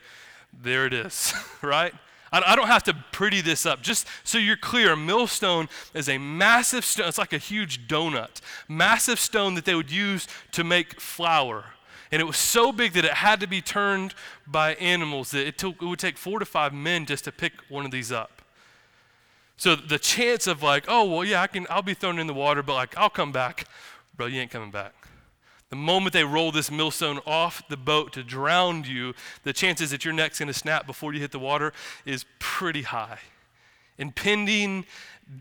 there 0.54 0.86
it 0.86 0.94
is, 0.94 1.34
right? 1.62 1.94
I 2.32 2.56
don't 2.56 2.68
have 2.68 2.84
to 2.84 2.94
pretty 3.12 3.40
this 3.40 3.66
up. 3.66 3.82
Just 3.82 4.08
so 4.26 4.38
you're 4.38 4.58
clear, 4.58 4.92
a 4.92 4.98
millstone 4.98 5.70
is 5.94 6.10
a 6.10 6.18
massive 6.18 6.84
stone. 6.84 7.08
It's 7.08 7.18
like 7.18 7.32
a 7.32 7.38
huge 7.38 7.88
donut. 7.88 8.42
Massive 8.68 9.20
stone 9.20 9.54
that 9.56 9.64
they 9.64 9.76
would 9.76 9.92
use 9.92 10.28
to 10.52 10.64
make 10.66 11.00
flour. 11.00 11.75
And 12.16 12.22
it 12.22 12.26
was 12.26 12.38
so 12.38 12.72
big 12.72 12.94
that 12.94 13.04
it 13.04 13.12
had 13.12 13.42
to 13.42 13.46
be 13.46 13.60
turned 13.60 14.14
by 14.48 14.76
animals 14.76 15.32
that 15.32 15.46
it, 15.46 15.58
took, 15.58 15.82
it 15.82 15.86
would 15.86 16.00
take 16.00 16.18
four 16.18 16.40
to 16.40 16.46
five 16.46 16.74
men 16.74 17.06
just 17.06 17.26
to 17.26 17.32
pick 17.34 17.52
one 17.68 17.84
of 17.84 17.92
these 17.92 18.10
up. 18.10 18.42
So 19.58 19.76
the 19.76 20.00
chance 20.00 20.48
of 20.48 20.64
like, 20.64 20.86
oh 20.88 21.04
well, 21.04 21.26
yeah, 21.26 21.42
I 21.42 21.48
can, 21.48 21.68
I'll 21.70 21.82
be 21.82 21.94
thrown 21.94 22.18
in 22.18 22.26
the 22.26 22.34
water, 22.34 22.64
but 22.64 22.76
like 22.76 22.98
I'll 22.98 23.10
come 23.10 23.34
back, 23.34 23.68
bro, 24.16 24.28
you 24.28 24.40
ain't 24.40 24.50
coming 24.50 24.72
back. 24.72 24.94
The 25.70 25.76
moment 25.76 26.14
they 26.14 26.24
roll 26.24 26.54
this 26.54 26.72
millstone 26.72 27.20
off 27.26 27.68
the 27.68 27.76
boat 27.76 28.14
to 28.14 28.24
drown 28.24 28.86
you, 28.86 29.14
the 29.44 29.52
chances 29.52 29.92
that 29.92 30.06
your 30.06 30.14
neck's 30.14 30.40
going 30.40 30.48
to 30.48 30.54
snap 30.54 30.88
before 30.88 31.14
you 31.14 31.20
hit 31.20 31.34
the 31.34 31.40
water 31.40 31.74
is 32.06 32.24
pretty 32.40 32.84
high. 32.84 33.20
Impending 33.98 34.86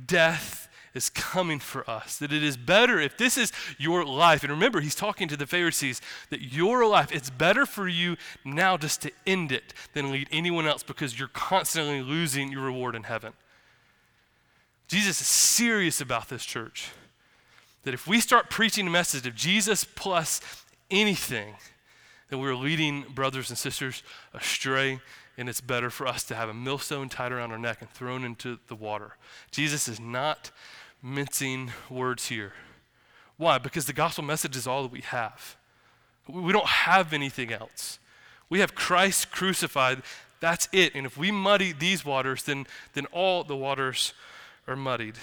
death 0.07 0.69
is 0.95 1.11
coming 1.11 1.59
for 1.59 1.89
us. 1.89 2.19
That 2.19 2.33
it 2.33 2.43
is 2.43 2.57
better 2.57 3.01
if 3.01 3.19
this 3.19 3.37
is 3.37 3.53
your 3.79 4.05
life. 4.05 4.43
And 4.43 4.51
remember, 4.51 4.81
he's 4.81 4.95
talking 4.95 5.29
to 5.29 5.37
the 5.37 5.47
Pharisees 5.47 6.01
that 6.31 6.41
your 6.41 6.87
life, 6.87 7.13
it's 7.13 7.31
better 7.31 7.67
for 7.67 7.89
you 7.89 8.17
now 8.45 8.77
just 8.77 9.03
to 9.03 9.13
end 9.27 9.53
it 9.53 9.75
than 9.93 10.11
lead 10.11 10.29
anyone 10.31 10.67
else 10.67 10.83
because 10.83 11.19
you're 11.19 11.29
constantly 11.29 12.01
losing 12.01 12.51
your 12.51 12.63
reward 12.63 12.95
in 12.95 13.05
heaven. 13.05 13.33
Jesus 14.89 15.21
is 15.21 15.27
serious 15.27 16.01
about 16.01 16.29
this 16.29 16.45
church. 16.45 16.91
That 17.83 17.95
if 17.95 18.07
we 18.07 18.21
start 18.21 18.49
preaching 18.49 18.87
a 18.87 18.91
message 18.91 19.27
of 19.27 19.35
Jesus 19.35 19.85
plus 19.85 20.41
anything, 20.91 21.55
then 22.31 22.39
we're 22.39 22.55
leading 22.55 23.03
brothers 23.15 23.51
and 23.51 23.59
sisters 23.59 24.03
astray, 24.33 25.01
and 25.37 25.49
it's 25.49 25.61
better 25.61 25.91
for 25.91 26.07
us 26.07 26.25
to 26.25 26.35
have 26.35 26.49
a 26.49 26.55
millstone 26.55 27.09
tied 27.09 27.33
around 27.33 27.51
our 27.51 27.59
neck 27.59 27.79
and 27.81 27.91
thrown 27.91 28.25
into 28.25 28.59
the 28.69 28.75
water. 28.75 29.17
Jesus 29.51 29.89
is 29.89 30.01
not 30.01 30.51
mincing 31.05 31.71
words 31.91 32.29
here. 32.29 32.55
Why? 33.37 33.59
Because 33.59 33.85
the 33.85 33.93
gospel 33.93 34.25
message 34.25 34.57
is 34.57 34.67
all 34.67 34.83
that 34.85 34.91
we 34.91 35.03
have. 35.03 35.57
We 36.27 36.53
don't 36.53 36.67
have 36.67 37.13
anything 37.13 37.53
else. 37.53 37.99
We 38.49 38.61
have 38.61 38.75
Christ 38.75 39.31
crucified. 39.31 40.03
That's 40.41 40.69
it. 40.73 40.95
And 40.95 41.05
if 41.05 41.19
we 41.19 41.31
muddy 41.31 41.73
these 41.73 42.05
waters, 42.05 42.45
then, 42.45 42.67
then 42.95 43.05
all 43.07 43.45
the 43.45 43.57
waters 43.57 44.15
are 44.67 44.77
muddied. 44.77 45.17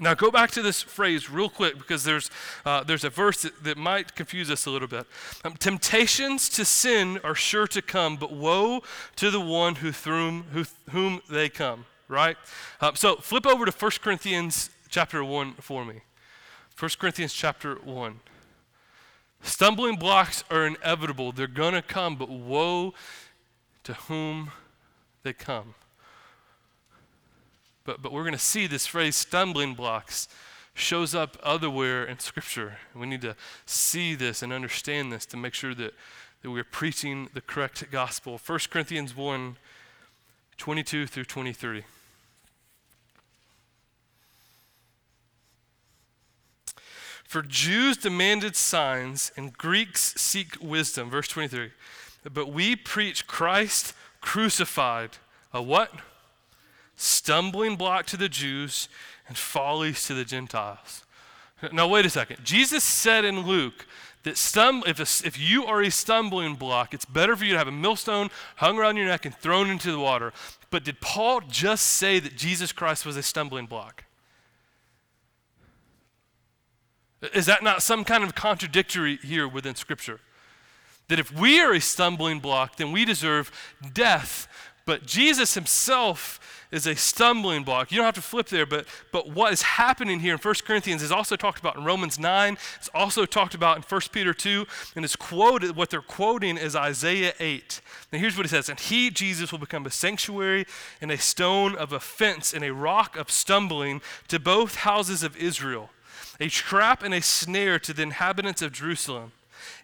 Now, 0.00 0.14
go 0.14 0.32
back 0.32 0.50
to 0.52 0.62
this 0.62 0.82
phrase 0.82 1.30
real 1.30 1.48
quick 1.48 1.78
because 1.78 2.02
there's, 2.02 2.28
uh, 2.64 2.82
there's 2.82 3.04
a 3.04 3.10
verse 3.10 3.42
that, 3.42 3.62
that, 3.62 3.76
might 3.76 4.16
confuse 4.16 4.50
us 4.50 4.66
a 4.66 4.70
little 4.70 4.88
bit. 4.88 5.06
Um, 5.44 5.54
Temptations 5.54 6.48
to 6.50 6.64
sin 6.64 7.20
are 7.22 7.36
sure 7.36 7.68
to 7.68 7.80
come, 7.80 8.16
but 8.16 8.32
woe 8.32 8.82
to 9.16 9.30
the 9.30 9.40
one 9.40 9.76
who 9.76 9.92
through 9.92 10.42
who, 10.52 10.64
whom 10.90 11.20
they 11.30 11.48
come, 11.48 11.84
right? 12.08 12.36
Uh, 12.80 12.92
so 12.94 13.16
flip 13.16 13.46
over 13.46 13.64
to 13.64 13.72
1 13.72 13.90
Corinthians 14.02 14.70
chapter 14.88 15.24
1 15.24 15.54
for 15.54 15.84
me. 15.84 16.00
1 16.78 16.90
Corinthians 16.98 17.32
chapter 17.32 17.76
1. 17.76 18.20
Stumbling 19.42 19.96
blocks 19.96 20.44
are 20.50 20.66
inevitable, 20.66 21.32
they're 21.32 21.46
going 21.46 21.74
to 21.74 21.82
come, 21.82 22.16
but 22.16 22.28
woe 22.28 22.94
to 23.82 23.94
whom 23.94 24.52
they 25.22 25.32
come. 25.32 25.74
But, 27.84 28.00
but 28.00 28.12
we're 28.12 28.22
going 28.22 28.32
to 28.32 28.38
see 28.38 28.66
this 28.68 28.86
phrase, 28.86 29.16
stumbling 29.16 29.74
blocks, 29.74 30.28
shows 30.74 31.14
up 31.14 31.36
otherwhere 31.42 32.04
in 32.04 32.18
Scripture. 32.20 32.78
We 32.94 33.06
need 33.06 33.22
to 33.22 33.36
see 33.66 34.14
this 34.14 34.42
and 34.42 34.52
understand 34.52 35.12
this 35.12 35.26
to 35.26 35.36
make 35.36 35.54
sure 35.54 35.74
that, 35.74 35.92
that 36.42 36.50
we're 36.50 36.64
preaching 36.64 37.28
the 37.34 37.40
correct 37.40 37.84
gospel. 37.90 38.40
1 38.44 38.58
Corinthians 38.70 39.16
1 39.16 39.56
22 40.62 41.08
through 41.08 41.24
23. 41.24 41.82
For 47.24 47.42
Jews 47.42 47.96
demanded 47.96 48.54
signs 48.54 49.32
and 49.36 49.58
Greeks 49.58 50.14
seek 50.16 50.54
wisdom. 50.62 51.10
Verse 51.10 51.26
23. 51.26 51.72
But 52.32 52.52
we 52.52 52.76
preach 52.76 53.26
Christ 53.26 53.92
crucified. 54.20 55.16
A 55.52 55.60
what? 55.60 55.90
stumbling 56.94 57.74
block 57.74 58.06
to 58.06 58.16
the 58.16 58.28
Jews 58.28 58.88
and 59.26 59.36
follies 59.36 60.06
to 60.06 60.14
the 60.14 60.24
Gentiles. 60.24 61.04
Now, 61.72 61.88
wait 61.88 62.06
a 62.06 62.10
second. 62.10 62.44
Jesus 62.44 62.84
said 62.84 63.24
in 63.24 63.40
Luke 63.40 63.84
that 64.22 64.34
stum- 64.34 64.86
if, 64.86 64.98
a, 64.98 65.26
if 65.26 65.38
you 65.38 65.64
are 65.64 65.82
a 65.82 65.90
stumbling 65.90 66.54
block, 66.54 66.94
it's 66.94 67.04
better 67.04 67.34
for 67.34 67.44
you 67.44 67.52
to 67.52 67.58
have 67.58 67.68
a 67.68 67.72
millstone 67.72 68.30
hung 68.56 68.78
around 68.78 68.96
your 68.96 69.06
neck 69.06 69.24
and 69.26 69.34
thrown 69.34 69.68
into 69.68 69.90
the 69.90 69.98
water. 69.98 70.32
But 70.70 70.84
did 70.84 71.00
Paul 71.00 71.40
just 71.48 71.86
say 71.86 72.18
that 72.20 72.36
Jesus 72.36 72.72
Christ 72.72 73.04
was 73.04 73.16
a 73.16 73.22
stumbling 73.22 73.66
block? 73.66 74.04
Is 77.34 77.46
that 77.46 77.62
not 77.62 77.82
some 77.82 78.04
kind 78.04 78.24
of 78.24 78.34
contradictory 78.34 79.18
here 79.22 79.46
within 79.46 79.74
Scripture? 79.74 80.20
That 81.08 81.20
if 81.20 81.32
we 81.32 81.60
are 81.60 81.72
a 81.72 81.80
stumbling 81.80 82.40
block, 82.40 82.76
then 82.76 82.90
we 82.90 83.04
deserve 83.04 83.50
death. 83.92 84.48
But 84.86 85.06
Jesus 85.06 85.54
himself 85.54 86.40
is 86.72 86.86
a 86.86 86.96
stumbling 86.96 87.62
block. 87.62 87.92
You 87.92 87.98
don't 87.98 88.06
have 88.06 88.14
to 88.14 88.22
flip 88.22 88.48
there, 88.48 88.64
but, 88.64 88.86
but 89.12 89.28
what 89.28 89.52
is 89.52 89.62
happening 89.62 90.20
here 90.20 90.32
in 90.32 90.38
1 90.38 90.54
Corinthians 90.64 91.02
is 91.02 91.12
also 91.12 91.36
talked 91.36 91.60
about 91.60 91.76
in 91.76 91.84
Romans 91.84 92.18
9. 92.18 92.56
It's 92.78 92.88
also 92.94 93.26
talked 93.26 93.54
about 93.54 93.76
in 93.76 93.82
1 93.82 94.00
Peter 94.10 94.32
2. 94.32 94.66
And 94.96 95.04
it's 95.04 95.14
quoted, 95.14 95.76
what 95.76 95.90
they're 95.90 96.00
quoting 96.00 96.56
is 96.56 96.74
Isaiah 96.74 97.34
8. 97.38 97.80
And 98.10 98.20
here's 98.20 98.36
what 98.36 98.46
it 98.46 98.48
says 98.48 98.70
And 98.70 98.80
he, 98.80 99.10
Jesus, 99.10 99.52
will 99.52 99.58
become 99.58 99.84
a 99.84 99.90
sanctuary 99.90 100.64
and 101.02 101.12
a 101.12 101.18
stone 101.18 101.76
of 101.76 101.92
offense 101.92 102.54
and 102.54 102.64
a 102.64 102.72
rock 102.72 103.16
of 103.16 103.30
stumbling 103.30 104.00
to 104.28 104.40
both 104.40 104.76
houses 104.76 105.22
of 105.22 105.36
Israel, 105.36 105.90
a 106.40 106.48
trap 106.48 107.02
and 107.02 107.12
a 107.12 107.20
snare 107.20 107.78
to 107.80 107.92
the 107.92 108.02
inhabitants 108.02 108.62
of 108.62 108.72
Jerusalem. 108.72 109.32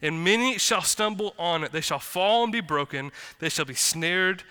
And 0.01 0.25
many 0.25 0.59
shall 0.59 0.83
stumble 0.83 1.35
on 1.39 1.65
it. 1.65 1.73
They 1.73 1.83
shall 1.83 1.99
fall 1.99 2.45
and 2.45 2.53
be 2.53 2.61
broken. 2.61 3.13
They 3.41 3.51
shall 3.51 3.67
be 3.67 3.75
snared 3.75 4.43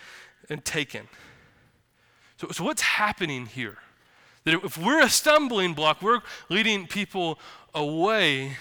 and 0.50 0.64
taken. 0.64 1.08
So, 2.38 2.50
so 2.52 2.64
what's 2.64 2.82
happening 2.82 3.48
here? 3.48 3.78
That 4.44 4.64
if 4.64 4.78
we're 4.78 5.02
a 5.02 5.10
stumbling 5.10 5.74
block, 5.74 6.02
we're 6.02 6.22
leading 6.50 6.88
people 6.88 7.40
away, 7.74 8.58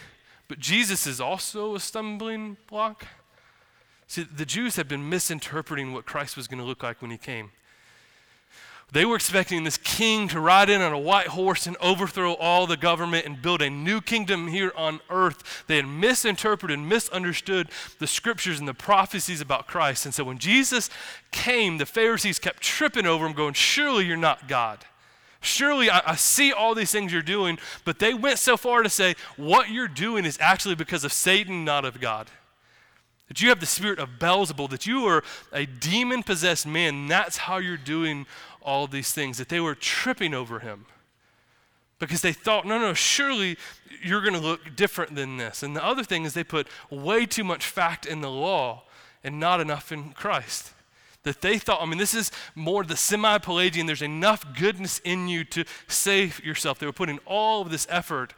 but 0.48 0.58
Jesus 0.58 1.06
is 1.06 1.20
also 1.20 1.74
a 1.74 1.80
stumbling 1.80 2.56
block. 2.68 3.06
See, 4.08 4.22
the 4.22 4.44
Jews 4.44 4.76
have 4.76 4.88
been 4.88 5.08
misinterpreting 5.08 5.92
what 5.92 6.06
Christ 6.06 6.36
was 6.36 6.48
going 6.48 6.58
to 6.58 6.64
look 6.64 6.82
like 6.82 7.02
when 7.02 7.10
he 7.10 7.18
came. 7.18 7.50
They 8.92 9.04
were 9.04 9.16
expecting 9.16 9.64
this 9.64 9.78
king 9.78 10.28
to 10.28 10.40
ride 10.40 10.70
in 10.70 10.80
on 10.80 10.92
a 10.92 10.98
white 10.98 11.26
horse 11.26 11.66
and 11.66 11.76
overthrow 11.78 12.34
all 12.34 12.66
the 12.66 12.76
government 12.76 13.26
and 13.26 13.42
build 13.42 13.60
a 13.60 13.68
new 13.68 14.00
kingdom 14.00 14.46
here 14.46 14.72
on 14.76 15.00
earth. 15.10 15.64
They 15.66 15.76
had 15.76 15.86
misinterpreted, 15.86 16.78
misunderstood 16.78 17.68
the 17.98 18.06
scriptures 18.06 18.60
and 18.60 18.68
the 18.68 18.74
prophecies 18.74 19.40
about 19.40 19.66
Christ. 19.66 20.06
And 20.06 20.14
so 20.14 20.22
when 20.22 20.38
Jesus 20.38 20.88
came, 21.32 21.78
the 21.78 21.86
Pharisees 21.86 22.38
kept 22.38 22.62
tripping 22.62 23.06
over 23.06 23.26
him, 23.26 23.32
going, 23.32 23.54
Surely 23.54 24.06
you're 24.06 24.16
not 24.16 24.46
God. 24.46 24.84
Surely 25.40 25.90
I, 25.90 26.02
I, 26.06 26.14
see 26.16 26.52
all 26.52 26.74
these 26.74 26.90
things 26.90 27.12
you're 27.12 27.22
doing, 27.22 27.58
but 27.84 27.98
they 27.98 28.14
went 28.14 28.38
so 28.38 28.56
far 28.56 28.82
to 28.82 28.88
say, 28.88 29.14
what 29.36 29.70
you're 29.70 29.86
doing 29.86 30.24
is 30.24 30.38
actually 30.40 30.74
because 30.74 31.04
of 31.04 31.12
Satan, 31.12 31.64
not 31.64 31.84
of 31.84 32.00
God. 32.00 32.28
That 33.28 33.40
you 33.42 33.48
have 33.48 33.60
the 33.60 33.66
spirit 33.66 33.98
of 33.98 34.18
Beelzebul, 34.18 34.70
that 34.70 34.86
you 34.86 35.04
are 35.06 35.22
a 35.52 35.66
demon 35.66 36.22
possessed 36.22 36.66
man, 36.66 37.06
that's 37.06 37.36
how 37.36 37.58
you're 37.58 37.76
doing 37.76 38.26
all 38.66 38.86
these 38.86 39.12
things, 39.12 39.38
that 39.38 39.48
they 39.48 39.60
were 39.60 39.74
tripping 39.74 40.34
over 40.34 40.58
him. 40.58 40.84
Because 41.98 42.20
they 42.20 42.34
thought, 42.34 42.66
no, 42.66 42.78
no, 42.78 42.92
surely 42.92 43.56
you're 44.02 44.20
going 44.20 44.34
to 44.34 44.40
look 44.40 44.76
different 44.76 45.14
than 45.14 45.38
this. 45.38 45.62
And 45.62 45.74
the 45.74 45.82
other 45.82 46.04
thing 46.04 46.24
is 46.24 46.34
they 46.34 46.44
put 46.44 46.68
way 46.90 47.24
too 47.24 47.44
much 47.44 47.64
fact 47.64 48.04
in 48.04 48.20
the 48.20 48.30
law 48.30 48.82
and 49.24 49.40
not 49.40 49.60
enough 49.60 49.92
in 49.92 50.10
Christ. 50.10 50.72
That 51.22 51.40
they 51.40 51.58
thought, 51.58 51.80
I 51.80 51.86
mean, 51.86 51.98
this 51.98 52.12
is 52.12 52.30
more 52.54 52.84
the 52.84 52.96
semi 52.96 53.38
Pelagian, 53.38 53.86
there's 53.86 54.02
enough 54.02 54.44
goodness 54.58 55.00
in 55.04 55.28
you 55.28 55.44
to 55.44 55.64
save 55.88 56.44
yourself. 56.44 56.78
They 56.78 56.86
were 56.86 56.92
putting 56.92 57.18
all 57.24 57.62
of 57.62 57.70
this 57.70 57.86
effort 57.88 58.34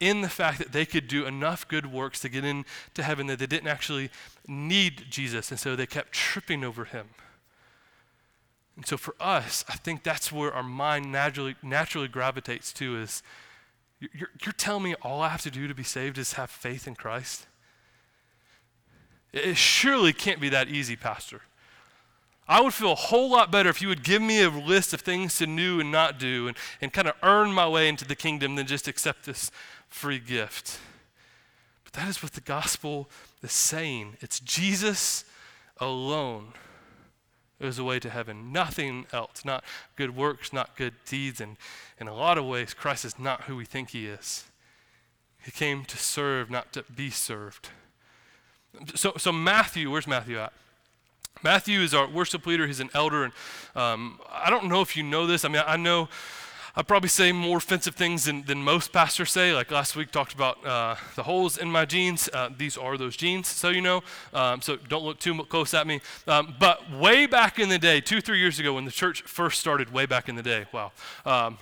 in 0.00 0.20
the 0.20 0.28
fact 0.28 0.58
that 0.58 0.72
they 0.72 0.84
could 0.84 1.08
do 1.08 1.26
enough 1.26 1.66
good 1.66 1.86
works 1.86 2.20
to 2.20 2.28
get 2.28 2.44
into 2.44 3.02
heaven 3.02 3.26
that 3.28 3.38
they 3.38 3.46
didn't 3.46 3.68
actually 3.68 4.10
need 4.46 5.06
Jesus. 5.10 5.50
And 5.50 5.58
so 5.58 5.74
they 5.74 5.86
kept 5.86 6.12
tripping 6.12 6.62
over 6.62 6.84
him. 6.84 7.08
And 8.78 8.86
so 8.86 8.96
for 8.96 9.16
us, 9.18 9.64
I 9.68 9.74
think 9.74 10.04
that's 10.04 10.30
where 10.30 10.54
our 10.54 10.62
mind 10.62 11.10
naturally, 11.10 11.56
naturally 11.64 12.06
gravitates 12.06 12.72
to 12.74 12.96
is 12.96 13.24
you're, 13.98 14.30
you're 14.40 14.52
telling 14.52 14.84
me 14.84 14.94
all 15.02 15.20
I 15.20 15.30
have 15.30 15.42
to 15.42 15.50
do 15.50 15.66
to 15.66 15.74
be 15.74 15.82
saved 15.82 16.16
is 16.16 16.34
have 16.34 16.48
faith 16.48 16.86
in 16.86 16.94
Christ? 16.94 17.48
It 19.32 19.56
surely 19.56 20.12
can't 20.12 20.40
be 20.40 20.48
that 20.50 20.68
easy, 20.68 20.94
Pastor. 20.94 21.40
I 22.46 22.60
would 22.60 22.72
feel 22.72 22.92
a 22.92 22.94
whole 22.94 23.28
lot 23.28 23.50
better 23.50 23.68
if 23.68 23.82
you 23.82 23.88
would 23.88 24.04
give 24.04 24.22
me 24.22 24.44
a 24.44 24.48
list 24.48 24.94
of 24.94 25.00
things 25.00 25.36
to 25.38 25.46
do 25.46 25.80
and 25.80 25.90
not 25.90 26.20
do 26.20 26.46
and, 26.46 26.56
and 26.80 26.92
kind 26.92 27.08
of 27.08 27.14
earn 27.24 27.52
my 27.52 27.68
way 27.68 27.88
into 27.88 28.04
the 28.04 28.14
kingdom 28.14 28.54
than 28.54 28.68
just 28.68 28.86
accept 28.86 29.26
this 29.26 29.50
free 29.88 30.20
gift. 30.20 30.78
But 31.82 31.94
that 31.94 32.08
is 32.08 32.22
what 32.22 32.34
the 32.34 32.40
gospel 32.40 33.10
is 33.42 33.50
saying. 33.50 34.18
It's 34.20 34.38
Jesus 34.38 35.24
alone 35.78 36.52
is 37.60 37.78
a 37.78 37.84
way 37.84 37.98
to 37.98 38.10
heaven. 38.10 38.52
Nothing 38.52 39.06
else. 39.12 39.44
Not 39.44 39.64
good 39.96 40.16
works, 40.16 40.52
not 40.52 40.76
good 40.76 40.94
deeds. 41.06 41.40
And 41.40 41.56
in 42.00 42.08
a 42.08 42.14
lot 42.14 42.38
of 42.38 42.44
ways, 42.44 42.74
Christ 42.74 43.04
is 43.04 43.18
not 43.18 43.42
who 43.42 43.56
we 43.56 43.64
think 43.64 43.90
he 43.90 44.06
is. 44.06 44.44
He 45.44 45.50
came 45.50 45.84
to 45.86 45.96
serve, 45.96 46.50
not 46.50 46.72
to 46.74 46.84
be 46.94 47.10
served. 47.10 47.70
So, 48.94 49.14
so 49.16 49.32
Matthew, 49.32 49.90
where's 49.90 50.06
Matthew 50.06 50.38
at? 50.38 50.52
Matthew 51.42 51.80
is 51.80 51.94
our 51.94 52.08
worship 52.08 52.46
leader. 52.46 52.66
He's 52.66 52.80
an 52.80 52.90
elder. 52.94 53.24
And 53.24 53.32
um, 53.74 54.20
I 54.30 54.50
don't 54.50 54.66
know 54.66 54.80
if 54.80 54.96
you 54.96 55.02
know 55.02 55.26
this. 55.26 55.44
I 55.44 55.48
mean, 55.48 55.62
I 55.66 55.76
know 55.76 56.08
I 56.76 56.82
probably 56.82 57.08
say 57.08 57.32
more 57.32 57.58
offensive 57.58 57.94
things 57.94 58.24
than, 58.24 58.44
than 58.44 58.62
most 58.62 58.92
pastors 58.92 59.30
say. 59.30 59.52
Like 59.52 59.70
last 59.70 59.96
week, 59.96 60.10
talked 60.10 60.34
about 60.34 60.64
uh, 60.64 60.96
the 61.16 61.22
holes 61.22 61.58
in 61.58 61.70
my 61.70 61.84
jeans. 61.84 62.28
Uh, 62.32 62.50
these 62.56 62.76
are 62.76 62.96
those 62.96 63.16
jeans, 63.16 63.48
so 63.48 63.68
you 63.68 63.80
know. 63.80 64.02
Um, 64.32 64.60
so 64.62 64.76
don't 64.76 65.04
look 65.04 65.18
too 65.18 65.34
close 65.44 65.74
at 65.74 65.86
me. 65.86 66.00
Um, 66.26 66.54
but 66.58 66.90
way 66.92 67.26
back 67.26 67.58
in 67.58 67.68
the 67.68 67.78
day, 67.78 68.00
two, 68.00 68.20
three 68.20 68.38
years 68.38 68.58
ago, 68.58 68.74
when 68.74 68.84
the 68.84 68.90
church 68.90 69.22
first 69.22 69.60
started, 69.60 69.92
way 69.92 70.06
back 70.06 70.28
in 70.28 70.36
the 70.36 70.42
day, 70.42 70.66
wow. 70.72 70.92
Um, 71.24 71.58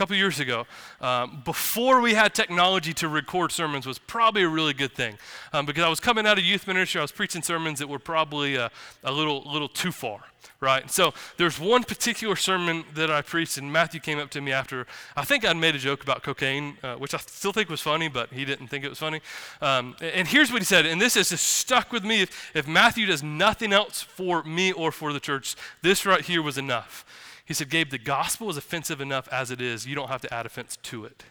couple 0.00 0.16
years 0.16 0.40
ago, 0.40 0.66
um, 1.02 1.42
before 1.44 2.00
we 2.00 2.14
had 2.14 2.34
technology 2.34 2.94
to 2.94 3.06
record 3.06 3.52
sermons, 3.52 3.84
was 3.84 3.98
probably 3.98 4.42
a 4.42 4.48
really 4.48 4.72
good 4.72 4.94
thing 4.94 5.18
um, 5.52 5.66
because 5.66 5.84
I 5.84 5.90
was 5.90 6.00
coming 6.00 6.26
out 6.26 6.38
of 6.38 6.44
youth 6.44 6.66
ministry, 6.66 7.00
I 7.00 7.02
was 7.02 7.12
preaching 7.12 7.42
sermons 7.42 7.80
that 7.80 7.86
were 7.86 7.98
probably 7.98 8.56
uh, 8.56 8.70
a 9.04 9.12
little, 9.12 9.42
little 9.42 9.68
too 9.68 9.92
far, 9.92 10.20
right? 10.58 10.90
So 10.90 11.12
there's 11.36 11.60
one 11.60 11.84
particular 11.84 12.34
sermon 12.34 12.84
that 12.94 13.10
I 13.10 13.20
preached, 13.20 13.58
and 13.58 13.70
Matthew 13.70 14.00
came 14.00 14.18
up 14.18 14.30
to 14.30 14.40
me 14.40 14.52
after. 14.52 14.86
I 15.18 15.26
think 15.26 15.44
I'd 15.44 15.58
made 15.58 15.74
a 15.74 15.78
joke 15.78 16.02
about 16.02 16.22
cocaine, 16.22 16.78
uh, 16.82 16.94
which 16.94 17.12
I 17.12 17.18
still 17.18 17.52
think 17.52 17.68
was 17.68 17.82
funny, 17.82 18.08
but 18.08 18.30
he 18.30 18.46
didn't 18.46 18.68
think 18.68 18.86
it 18.86 18.88
was 18.88 18.98
funny. 18.98 19.20
Um, 19.60 19.96
and 20.00 20.26
here's 20.26 20.50
what 20.50 20.62
he 20.62 20.64
said, 20.64 20.86
and 20.86 20.98
this 20.98 21.12
has 21.12 21.28
just 21.28 21.44
stuck 21.44 21.92
with 21.92 22.04
me. 22.06 22.22
If, 22.22 22.56
if 22.56 22.66
Matthew 22.66 23.04
does 23.04 23.22
nothing 23.22 23.74
else 23.74 24.00
for 24.00 24.42
me 24.44 24.72
or 24.72 24.92
for 24.92 25.12
the 25.12 25.20
church, 25.20 25.56
this 25.82 26.06
right 26.06 26.24
here 26.24 26.40
was 26.40 26.56
enough. 26.56 27.04
He 27.50 27.54
said, 27.54 27.68
Gabe, 27.68 27.90
the 27.90 27.98
gospel 27.98 28.48
is 28.48 28.56
offensive 28.56 29.00
enough 29.00 29.26
as 29.32 29.50
it 29.50 29.60
is. 29.60 29.84
You 29.84 29.96
don't 29.96 30.06
have 30.06 30.20
to 30.20 30.32
add 30.32 30.46
offense 30.46 30.78
to 30.84 31.04
it. 31.04 31.24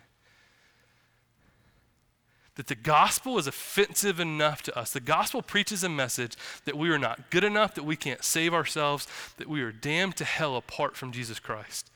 That 2.56 2.68
the 2.68 2.76
gospel 2.76 3.38
is 3.38 3.48
offensive 3.48 4.20
enough 4.20 4.62
to 4.64 4.78
us. 4.78 4.92
The 4.92 5.00
gospel 5.00 5.42
preaches 5.42 5.82
a 5.82 5.88
message 5.88 6.36
that 6.66 6.78
we 6.78 6.90
are 6.90 6.98
not 6.98 7.30
good 7.30 7.46
enough, 7.46 7.74
that 7.76 7.86
we 7.86 7.96
can't 7.96 8.22
save 8.22 8.54
ourselves, 8.54 9.08
that 9.38 9.48
we 9.48 9.62
are 9.62 9.72
damned 9.72 10.18
to 10.18 10.26
hell 10.26 10.58
apart 10.58 10.98
from 10.98 11.14
Jesus 11.14 11.40
Christ. 11.40 11.90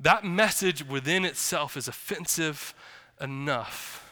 That 0.00 0.24
message 0.24 0.88
within 0.88 1.26
itself 1.26 1.76
is 1.76 1.88
offensive 1.88 2.72
enough. 3.20 4.10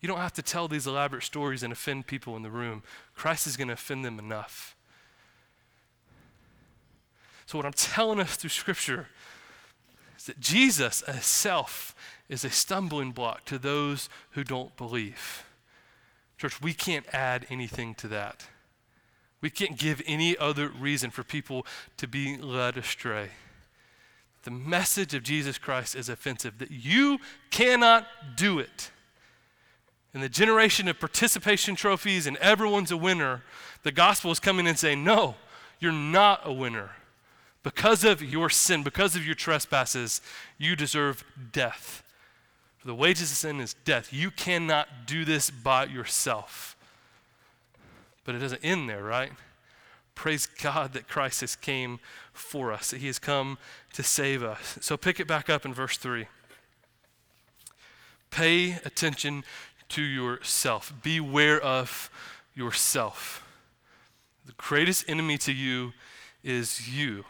You 0.00 0.08
don't 0.08 0.20
have 0.20 0.32
to 0.32 0.42
tell 0.42 0.68
these 0.68 0.86
elaborate 0.86 1.24
stories 1.24 1.62
and 1.62 1.70
offend 1.70 2.06
people 2.06 2.34
in 2.34 2.42
the 2.42 2.50
room. 2.50 2.82
Christ 3.14 3.46
is 3.46 3.58
going 3.58 3.68
to 3.68 3.74
offend 3.74 4.06
them 4.06 4.18
enough. 4.18 4.74
So, 7.48 7.56
what 7.56 7.64
I'm 7.64 7.72
telling 7.72 8.20
us 8.20 8.36
through 8.36 8.50
Scripture 8.50 9.08
is 10.18 10.24
that 10.24 10.38
Jesus 10.38 11.00
himself 11.06 11.94
is 12.28 12.44
a 12.44 12.50
stumbling 12.50 13.10
block 13.12 13.46
to 13.46 13.58
those 13.58 14.10
who 14.32 14.44
don't 14.44 14.76
believe. 14.76 15.46
Church, 16.36 16.60
we 16.60 16.74
can't 16.74 17.06
add 17.10 17.46
anything 17.48 17.94
to 17.94 18.08
that. 18.08 18.48
We 19.40 19.48
can't 19.48 19.78
give 19.78 20.02
any 20.04 20.36
other 20.36 20.68
reason 20.68 21.08
for 21.08 21.24
people 21.24 21.64
to 21.96 22.06
be 22.06 22.36
led 22.36 22.76
astray. 22.76 23.30
The 24.42 24.50
message 24.50 25.14
of 25.14 25.22
Jesus 25.22 25.56
Christ 25.56 25.96
is 25.96 26.10
offensive, 26.10 26.58
that 26.58 26.70
you 26.70 27.16
cannot 27.50 28.06
do 28.36 28.58
it. 28.58 28.90
In 30.12 30.20
the 30.20 30.28
generation 30.28 30.86
of 30.86 31.00
participation 31.00 31.76
trophies 31.76 32.26
and 32.26 32.36
everyone's 32.36 32.90
a 32.90 32.98
winner, 32.98 33.42
the 33.84 33.92
gospel 33.92 34.30
is 34.30 34.38
coming 34.38 34.66
and 34.66 34.78
saying, 34.78 35.02
No, 35.02 35.36
you're 35.80 35.92
not 35.92 36.42
a 36.44 36.52
winner. 36.52 36.90
Because 37.74 38.02
of 38.02 38.22
your 38.22 38.48
sin, 38.48 38.82
because 38.82 39.14
of 39.14 39.26
your 39.26 39.34
trespasses, 39.34 40.22
you 40.56 40.74
deserve 40.74 41.22
death. 41.52 42.02
For 42.78 42.86
the 42.86 42.94
wages 42.94 43.30
of 43.30 43.36
sin 43.36 43.60
is 43.60 43.74
death. 43.84 44.10
You 44.10 44.30
cannot 44.30 44.88
do 45.06 45.22
this 45.22 45.50
by 45.50 45.84
yourself. 45.84 46.78
But 48.24 48.34
it 48.34 48.38
doesn't 48.38 48.64
end 48.64 48.88
there, 48.88 49.04
right? 49.04 49.32
Praise 50.14 50.46
God 50.46 50.94
that 50.94 51.08
Christ 51.08 51.42
has 51.42 51.56
came 51.56 52.00
for 52.32 52.72
us, 52.72 52.90
that 52.90 53.00
he 53.00 53.06
has 53.06 53.18
come 53.18 53.58
to 53.92 54.02
save 54.02 54.42
us. 54.42 54.78
So 54.80 54.96
pick 54.96 55.20
it 55.20 55.26
back 55.26 55.50
up 55.50 55.66
in 55.66 55.74
verse 55.74 55.98
3. 55.98 56.26
Pay 58.30 58.78
attention 58.86 59.44
to 59.90 60.00
yourself. 60.00 60.94
Beware 61.02 61.60
of 61.60 62.08
yourself. 62.54 63.46
The 64.46 64.54
greatest 64.56 65.04
enemy 65.06 65.36
to 65.36 65.52
you 65.52 65.92
is 66.42 66.88
you. 66.88 67.26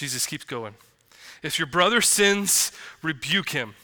Jesus 0.00 0.24
keeps 0.24 0.44
going. 0.44 0.74
If 1.42 1.58
your 1.58 1.66
brother 1.66 2.00
sins, 2.00 2.72
rebuke 3.02 3.50
him. 3.50 3.74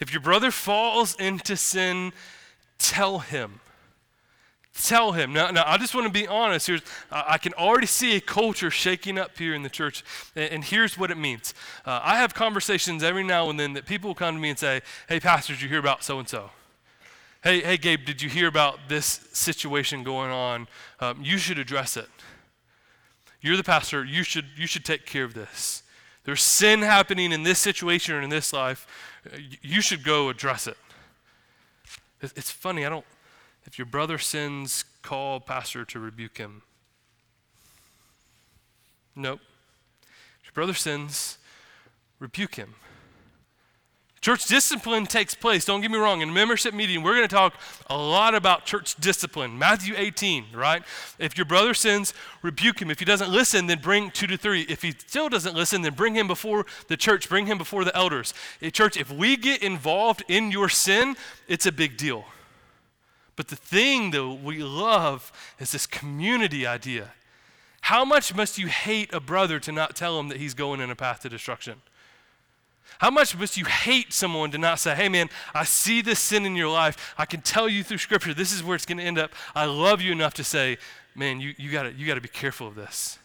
If 0.00 0.10
your 0.10 0.22
brother 0.22 0.50
falls 0.50 1.14
into 1.16 1.54
sin, 1.54 2.12
tell 2.78 3.18
him. 3.18 3.60
Tell 4.72 5.12
him. 5.12 5.34
Now, 5.34 5.50
now 5.50 5.64
I 5.66 5.76
just 5.76 5.94
want 5.94 6.06
to 6.06 6.12
be 6.12 6.26
honest. 6.26 6.66
Here's, 6.66 6.80
I 7.10 7.36
can 7.36 7.52
already 7.54 7.86
see 7.86 8.16
a 8.16 8.22
culture 8.22 8.70
shaking 8.70 9.18
up 9.18 9.36
here 9.36 9.54
in 9.54 9.62
the 9.62 9.68
church, 9.68 10.02
and, 10.34 10.50
and 10.50 10.64
here's 10.64 10.96
what 10.96 11.10
it 11.10 11.18
means. 11.18 11.52
Uh, 11.84 12.00
I 12.02 12.16
have 12.16 12.32
conversations 12.32 13.02
every 13.02 13.24
now 13.24 13.50
and 13.50 13.60
then 13.60 13.74
that 13.74 13.84
people 13.84 14.08
will 14.08 14.14
come 14.14 14.34
to 14.36 14.40
me 14.40 14.48
and 14.48 14.58
say, 14.58 14.80
Hey, 15.10 15.20
Pastor, 15.20 15.52
did 15.52 15.60
you 15.60 15.68
hear 15.68 15.78
about 15.78 16.02
so 16.02 16.18
and 16.18 16.26
so? 16.28 16.50
Hey, 17.44 17.60
hey, 17.60 17.76
Gabe, 17.76 18.06
did 18.06 18.22
you 18.22 18.30
hear 18.30 18.48
about 18.48 18.78
this 18.88 19.28
situation 19.32 20.04
going 20.04 20.30
on? 20.30 20.68
Um, 21.00 21.20
you 21.22 21.36
should 21.36 21.58
address 21.58 21.98
it. 21.98 22.08
You're 23.40 23.56
the 23.56 23.64
pastor. 23.64 24.04
You 24.04 24.22
should, 24.22 24.46
you 24.56 24.66
should 24.66 24.84
take 24.84 25.06
care 25.06 25.24
of 25.24 25.34
this. 25.34 25.82
There's 26.24 26.42
sin 26.42 26.82
happening 26.82 27.32
in 27.32 27.42
this 27.42 27.58
situation 27.58 28.14
or 28.14 28.20
in 28.20 28.30
this 28.30 28.52
life. 28.52 28.86
You 29.62 29.80
should 29.80 30.04
go 30.04 30.28
address 30.28 30.66
it. 30.66 30.76
It's 32.20 32.50
funny. 32.50 32.84
I 32.84 32.90
don't, 32.90 33.06
if 33.64 33.78
your 33.78 33.86
brother 33.86 34.18
sins, 34.18 34.84
call 35.02 35.40
pastor 35.40 35.84
to 35.86 35.98
rebuke 35.98 36.38
him. 36.38 36.62
Nope. 39.16 39.40
If 40.40 40.46
your 40.48 40.52
brother 40.52 40.74
sins, 40.74 41.38
rebuke 42.18 42.56
him. 42.56 42.74
Church 44.20 44.44
discipline 44.44 45.06
takes 45.06 45.34
place. 45.34 45.64
Don't 45.64 45.80
get 45.80 45.90
me 45.90 45.96
wrong. 45.96 46.20
In 46.20 46.30
membership 46.30 46.74
meeting, 46.74 47.02
we're 47.02 47.14
going 47.14 47.26
to 47.26 47.34
talk 47.34 47.54
a 47.88 47.96
lot 47.96 48.34
about 48.34 48.66
church 48.66 48.94
discipline. 48.96 49.58
Matthew 49.58 49.94
18, 49.96 50.44
right? 50.52 50.82
If 51.18 51.38
your 51.38 51.46
brother 51.46 51.72
sins, 51.72 52.12
rebuke 52.42 52.82
him. 52.82 52.90
If 52.90 52.98
he 52.98 53.06
doesn't 53.06 53.30
listen, 53.30 53.66
then 53.66 53.78
bring 53.78 54.10
two 54.10 54.26
to 54.26 54.36
three. 54.36 54.66
If 54.68 54.82
he 54.82 54.90
still 54.92 55.30
doesn't 55.30 55.54
listen, 55.54 55.80
then 55.80 55.94
bring 55.94 56.14
him 56.14 56.26
before 56.26 56.66
the 56.88 56.98
church, 56.98 57.30
bring 57.30 57.46
him 57.46 57.56
before 57.56 57.82
the 57.82 57.96
elders. 57.96 58.34
Eh, 58.60 58.68
church, 58.68 58.98
if 58.98 59.10
we 59.10 59.38
get 59.38 59.62
involved 59.62 60.22
in 60.28 60.50
your 60.50 60.68
sin, 60.68 61.16
it's 61.48 61.64
a 61.64 61.72
big 61.72 61.96
deal. 61.96 62.26
But 63.36 63.48
the 63.48 63.56
thing 63.56 64.10
that 64.10 64.26
we 64.26 64.58
love 64.58 65.32
is 65.58 65.72
this 65.72 65.86
community 65.86 66.66
idea. 66.66 67.12
How 67.80 68.04
much 68.04 68.34
must 68.34 68.58
you 68.58 68.66
hate 68.66 69.14
a 69.14 69.20
brother 69.20 69.58
to 69.60 69.72
not 69.72 69.96
tell 69.96 70.20
him 70.20 70.28
that 70.28 70.36
he's 70.36 70.52
going 70.52 70.82
in 70.82 70.90
a 70.90 70.94
path 70.94 71.20
to 71.20 71.30
destruction? 71.30 71.80
How 72.98 73.10
much 73.10 73.36
must 73.36 73.56
you 73.56 73.64
hate 73.64 74.12
someone 74.12 74.50
to 74.50 74.58
not 74.58 74.78
say, 74.78 74.94
hey 74.94 75.08
man, 75.08 75.30
I 75.54 75.64
see 75.64 76.02
this 76.02 76.18
sin 76.18 76.44
in 76.44 76.56
your 76.56 76.68
life. 76.68 77.14
I 77.16 77.24
can 77.24 77.40
tell 77.40 77.68
you 77.68 77.82
through 77.82 77.98
Scripture 77.98 78.34
this 78.34 78.52
is 78.52 78.62
where 78.62 78.74
it's 78.74 78.86
going 78.86 78.98
to 78.98 79.04
end 79.04 79.18
up. 79.18 79.32
I 79.54 79.64
love 79.64 80.00
you 80.02 80.12
enough 80.12 80.34
to 80.34 80.44
say, 80.44 80.78
man, 81.14 81.40
you, 81.40 81.54
you 81.56 81.70
got 81.70 81.94
you 81.96 82.14
to 82.14 82.20
be 82.20 82.28
careful 82.28 82.66
of 82.68 82.74
this. 82.74 83.18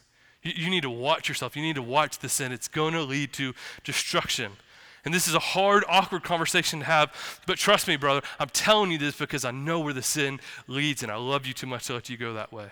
You, 0.44 0.54
you 0.56 0.70
need 0.70 0.84
to 0.84 0.90
watch 0.90 1.28
yourself. 1.28 1.56
You 1.56 1.62
need 1.62 1.76
to 1.76 1.82
watch 1.82 2.20
the 2.20 2.30
sin. 2.30 2.52
It's 2.52 2.68
going 2.68 2.94
to 2.94 3.02
lead 3.02 3.34
to 3.34 3.54
destruction. 3.84 4.54
And 5.04 5.14
this 5.14 5.28
is 5.28 5.36
a 5.36 5.40
hard, 5.40 5.84
awkward 5.88 6.24
conversation 6.24 6.80
to 6.80 6.86
have. 6.86 7.42
But 7.46 7.58
trust 7.58 7.88
me, 7.88 7.96
brother, 7.96 8.22
I'm 8.40 8.50
telling 8.50 8.92
you 8.92 8.98
this 8.98 9.18
because 9.18 9.46
I 9.46 9.52
know 9.52 9.80
where 9.80 9.94
the 9.94 10.02
sin 10.02 10.40
leads, 10.68 11.04
and 11.04 11.12
I 11.12 11.16
love 11.16 11.46
you 11.46 11.54
too 11.54 11.68
much 11.68 11.86
to 11.88 11.94
let 11.94 12.10
you 12.10 12.18
go 12.18 12.34
that 12.34 12.52
way. 12.52 12.72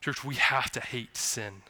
Church, 0.00 0.24
we 0.24 0.36
have 0.36 0.70
to 0.70 0.80
hate 0.80 1.14
sin. 1.16 1.62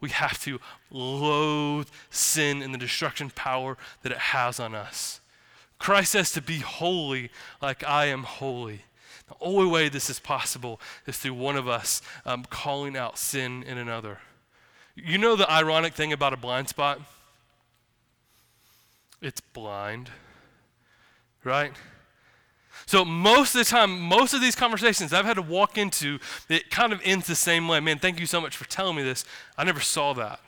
We 0.00 0.10
have 0.10 0.42
to 0.44 0.60
loathe 0.90 1.88
sin 2.10 2.62
and 2.62 2.72
the 2.72 2.78
destruction 2.78 3.30
power 3.30 3.76
that 4.02 4.12
it 4.12 4.18
has 4.18 4.58
on 4.58 4.74
us. 4.74 5.20
Christ 5.78 6.12
says 6.12 6.32
to 6.32 6.42
be 6.42 6.58
holy 6.58 7.30
like 7.60 7.84
I 7.84 8.06
am 8.06 8.22
holy. 8.22 8.82
The 9.28 9.34
only 9.40 9.70
way 9.70 9.88
this 9.88 10.10
is 10.10 10.18
possible 10.18 10.80
is 11.06 11.16
through 11.18 11.34
one 11.34 11.56
of 11.56 11.68
us 11.68 12.02
um, 12.26 12.44
calling 12.50 12.96
out 12.96 13.18
sin 13.18 13.62
in 13.62 13.78
another. 13.78 14.18
You 14.94 15.18
know 15.18 15.36
the 15.36 15.50
ironic 15.50 15.94
thing 15.94 16.12
about 16.12 16.32
a 16.32 16.36
blind 16.36 16.68
spot? 16.68 17.00
It's 19.22 19.40
blind, 19.40 20.10
right? 21.44 21.72
So 22.86 23.04
most 23.04 23.54
of 23.54 23.60
the 23.60 23.70
time, 23.70 24.00
most 24.00 24.34
of 24.34 24.40
these 24.40 24.54
conversations 24.54 25.12
I've 25.12 25.24
had 25.24 25.34
to 25.34 25.42
walk 25.42 25.78
into, 25.78 26.18
it 26.48 26.70
kind 26.70 26.92
of 26.92 27.00
ends 27.04 27.26
the 27.26 27.34
same 27.34 27.68
way. 27.68 27.80
Man, 27.80 27.98
thank 27.98 28.18
you 28.18 28.26
so 28.26 28.40
much 28.40 28.56
for 28.56 28.68
telling 28.68 28.96
me 28.96 29.02
this. 29.02 29.24
I 29.56 29.64
never 29.64 29.80
saw 29.80 30.12
that. 30.14 30.40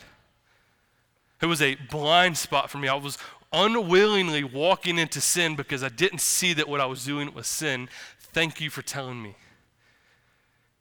It 1.40 1.46
was 1.46 1.60
a 1.62 1.74
blind 1.90 2.36
spot 2.36 2.70
for 2.70 2.78
me. 2.78 2.88
I 2.88 2.94
was 2.94 3.18
unwillingly 3.52 4.44
walking 4.44 4.98
into 4.98 5.20
sin 5.20 5.56
because 5.56 5.82
I 5.82 5.88
didn't 5.88 6.20
see 6.20 6.52
that 6.54 6.68
what 6.68 6.80
I 6.80 6.86
was 6.86 7.04
doing 7.04 7.34
was 7.34 7.46
sin. 7.46 7.88
Thank 8.18 8.60
you 8.60 8.70
for 8.70 8.82
telling 8.82 9.22
me. 9.22 9.34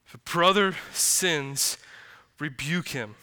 If 0.06 0.14
a 0.14 0.18
brother 0.18 0.76
sins, 0.92 1.78
rebuke 2.38 2.88
him. 2.88 3.16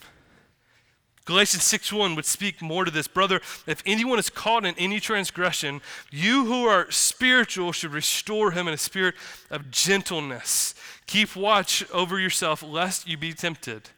Galatians 1.25 1.63
6:1 1.63 2.15
would 2.15 2.25
speak 2.25 2.61
more 2.61 2.85
to 2.85 2.91
this. 2.91 3.07
Brother, 3.07 3.41
if 3.67 3.83
anyone 3.85 4.17
is 4.17 4.29
caught 4.29 4.65
in 4.65 4.75
any 4.77 4.99
transgression, 4.99 5.81
you 6.11 6.45
who 6.45 6.65
are 6.65 6.89
spiritual 6.89 7.71
should 7.71 7.93
restore 7.93 8.51
him 8.51 8.67
in 8.67 8.73
a 8.73 8.77
spirit 8.77 9.15
of 9.49 9.69
gentleness. 9.69 10.73
Keep 11.05 11.35
watch 11.35 11.83
over 11.91 12.19
yourself 12.19 12.63
lest 12.63 13.07
you 13.07 13.17
be 13.17 13.33
tempted. 13.33 13.89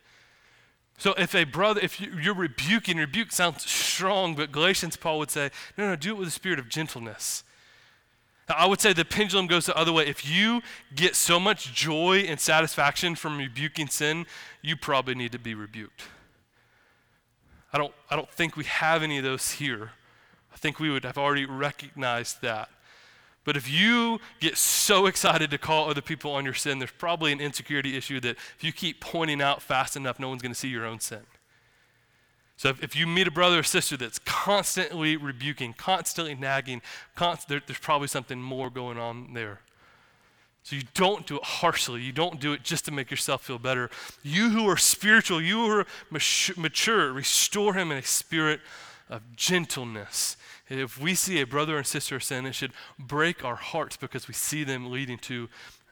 So 0.98 1.14
if 1.14 1.34
a 1.34 1.46
brother, 1.46 1.82
if 1.82 2.00
you're 2.00 2.36
rebuking, 2.36 2.98
rebuke 2.98 3.32
sounds 3.32 3.70
strong, 3.70 4.36
but 4.36 4.52
Galatians 4.52 4.98
Paul 4.98 5.18
would 5.18 5.32
say, 5.32 5.50
no, 5.76 5.88
no, 5.88 5.96
do 5.96 6.12
it 6.12 6.18
with 6.18 6.28
a 6.28 6.32
spirit 6.32 6.60
of 6.60 6.70
gentleness. 6.70 7.44
I 8.48 8.68
would 8.68 8.82
say 8.82 8.94
the 8.94 9.06
pendulum 9.06 9.48
goes 9.48 9.66
the 9.66 9.76
other 9.76 9.92
way. 9.92 10.06
If 10.06 10.30
you 10.30 10.62
get 10.94 11.16
so 11.16 11.40
much 11.40 11.74
joy 11.74 12.26
and 12.28 12.40
satisfaction 12.40 13.16
from 13.16 13.38
rebuking 13.38 13.88
sin, 13.88 14.26
you 14.62 14.76
probably 14.76 15.16
need 15.16 15.32
to 15.32 15.40
be 15.40 15.56
rebuked. 15.56 16.04
I 17.74 17.78
don't, 17.78 17.94
I 18.10 18.16
don't 18.16 18.30
think 18.30 18.58
we 18.58 18.66
have 18.66 19.04
any 19.04 19.18
of 19.18 19.24
those 19.24 19.52
here. 19.52 19.92
I 20.54 20.58
think 20.58 20.80
we 20.80 20.90
would 20.90 21.06
have 21.06 21.18
already 21.18 21.46
recognized 21.46 22.42
that. 22.42 22.70
But 23.44 23.58
if 23.58 23.70
you 23.70 24.20
get 24.40 24.58
so 24.58 25.08
excited 25.08 25.50
to 25.52 25.58
call 25.58 25.90
other 25.90 26.02
people 26.02 26.32
on 26.32 26.46
your 26.46 26.54
sin, 26.54 26.80
there's 26.80 26.92
probably 26.92 27.32
an 27.32 27.42
insecurity 27.42 27.98
issue 27.98 28.20
that 28.20 28.38
if 28.38 28.64
you 28.64 28.72
keep 28.72 29.02
pointing 29.02 29.42
out 29.42 29.62
fast 29.62 29.96
enough, 29.96 30.20
no 30.20 30.30
one's 30.30 30.42
going 30.42 30.54
to 30.54 30.60
see 30.60 30.68
your 30.68 30.86
own 30.86 31.00
sin. 31.00 31.22
So 32.58 32.70
if, 32.70 32.84
if 32.84 32.96
you 32.96 33.08
meet 33.08 33.28
a 33.28 33.32
brother 33.32 33.60
or 33.60 33.64
sister 33.64 33.98
that's 33.98 34.20
constantly 34.20 35.18
rebuking, 35.18 35.74
constantly 35.74 36.36
nagging, 36.36 36.84
const- 37.16 37.48
there, 37.48 37.62
there's 37.66 37.80
probably 37.80 38.08
something 38.08 38.40
more 38.40 38.70
going 38.70 39.00
on 39.00 39.34
there. 39.34 39.62
So 40.64 40.76
you 40.76 40.84
don't 40.94 41.26
do 41.26 41.38
it 41.38 41.44
harshly. 41.44 42.02
You 42.02 42.12
don't 42.12 42.40
do 42.40 42.54
it 42.54 42.64
just 42.64 42.86
to 42.86 42.92
make 42.92 43.10
yourself 43.10 43.44
feel 43.44 43.60
better. 43.60 43.90
You 44.22 44.50
who 44.52 44.70
are 44.70 44.78
spiritual, 44.78 45.42
you 45.42 45.58
who 45.58 45.80
are 45.80 45.88
mature, 46.56 47.12
restore 47.12 47.74
him 47.74 47.92
in 47.92 47.98
a 47.98 48.04
spirit 48.04 48.62
of 49.10 49.36
gentleness. 49.36 50.38
If 50.70 51.00
we 51.02 51.16
see 51.16 51.42
a 51.42 51.46
brother 51.46 51.78
and 51.78 51.86
sister 51.86 52.20
sin, 52.20 52.46
it 52.46 52.54
should 52.54 52.72
break 52.98 53.44
our 53.44 53.56
hearts 53.56 53.98
because 53.98 54.28
we 54.28 54.34
see 54.34 54.64
them 54.64 54.92
leading 54.92 55.18
to 55.20 55.50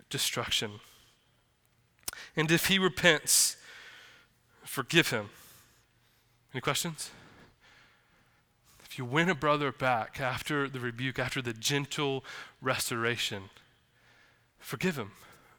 destruction. 0.09 0.79
And 2.35 2.51
if 2.51 2.67
he 2.67 2.79
repents, 2.79 3.57
forgive 4.63 5.09
him. 5.09 5.29
Any 6.53 6.61
questions? 6.61 7.11
If 8.85 8.97
you 8.97 9.03
win 9.03 9.29
a 9.29 9.35
brother 9.35 9.71
back 9.71 10.21
after 10.21 10.69
the 10.69 10.79
rebuke, 10.79 11.19
after 11.19 11.41
the 11.41 11.53
gentle 11.53 12.23
restoration, 12.61 13.49
forgive 14.59 14.97
him. 14.97 15.11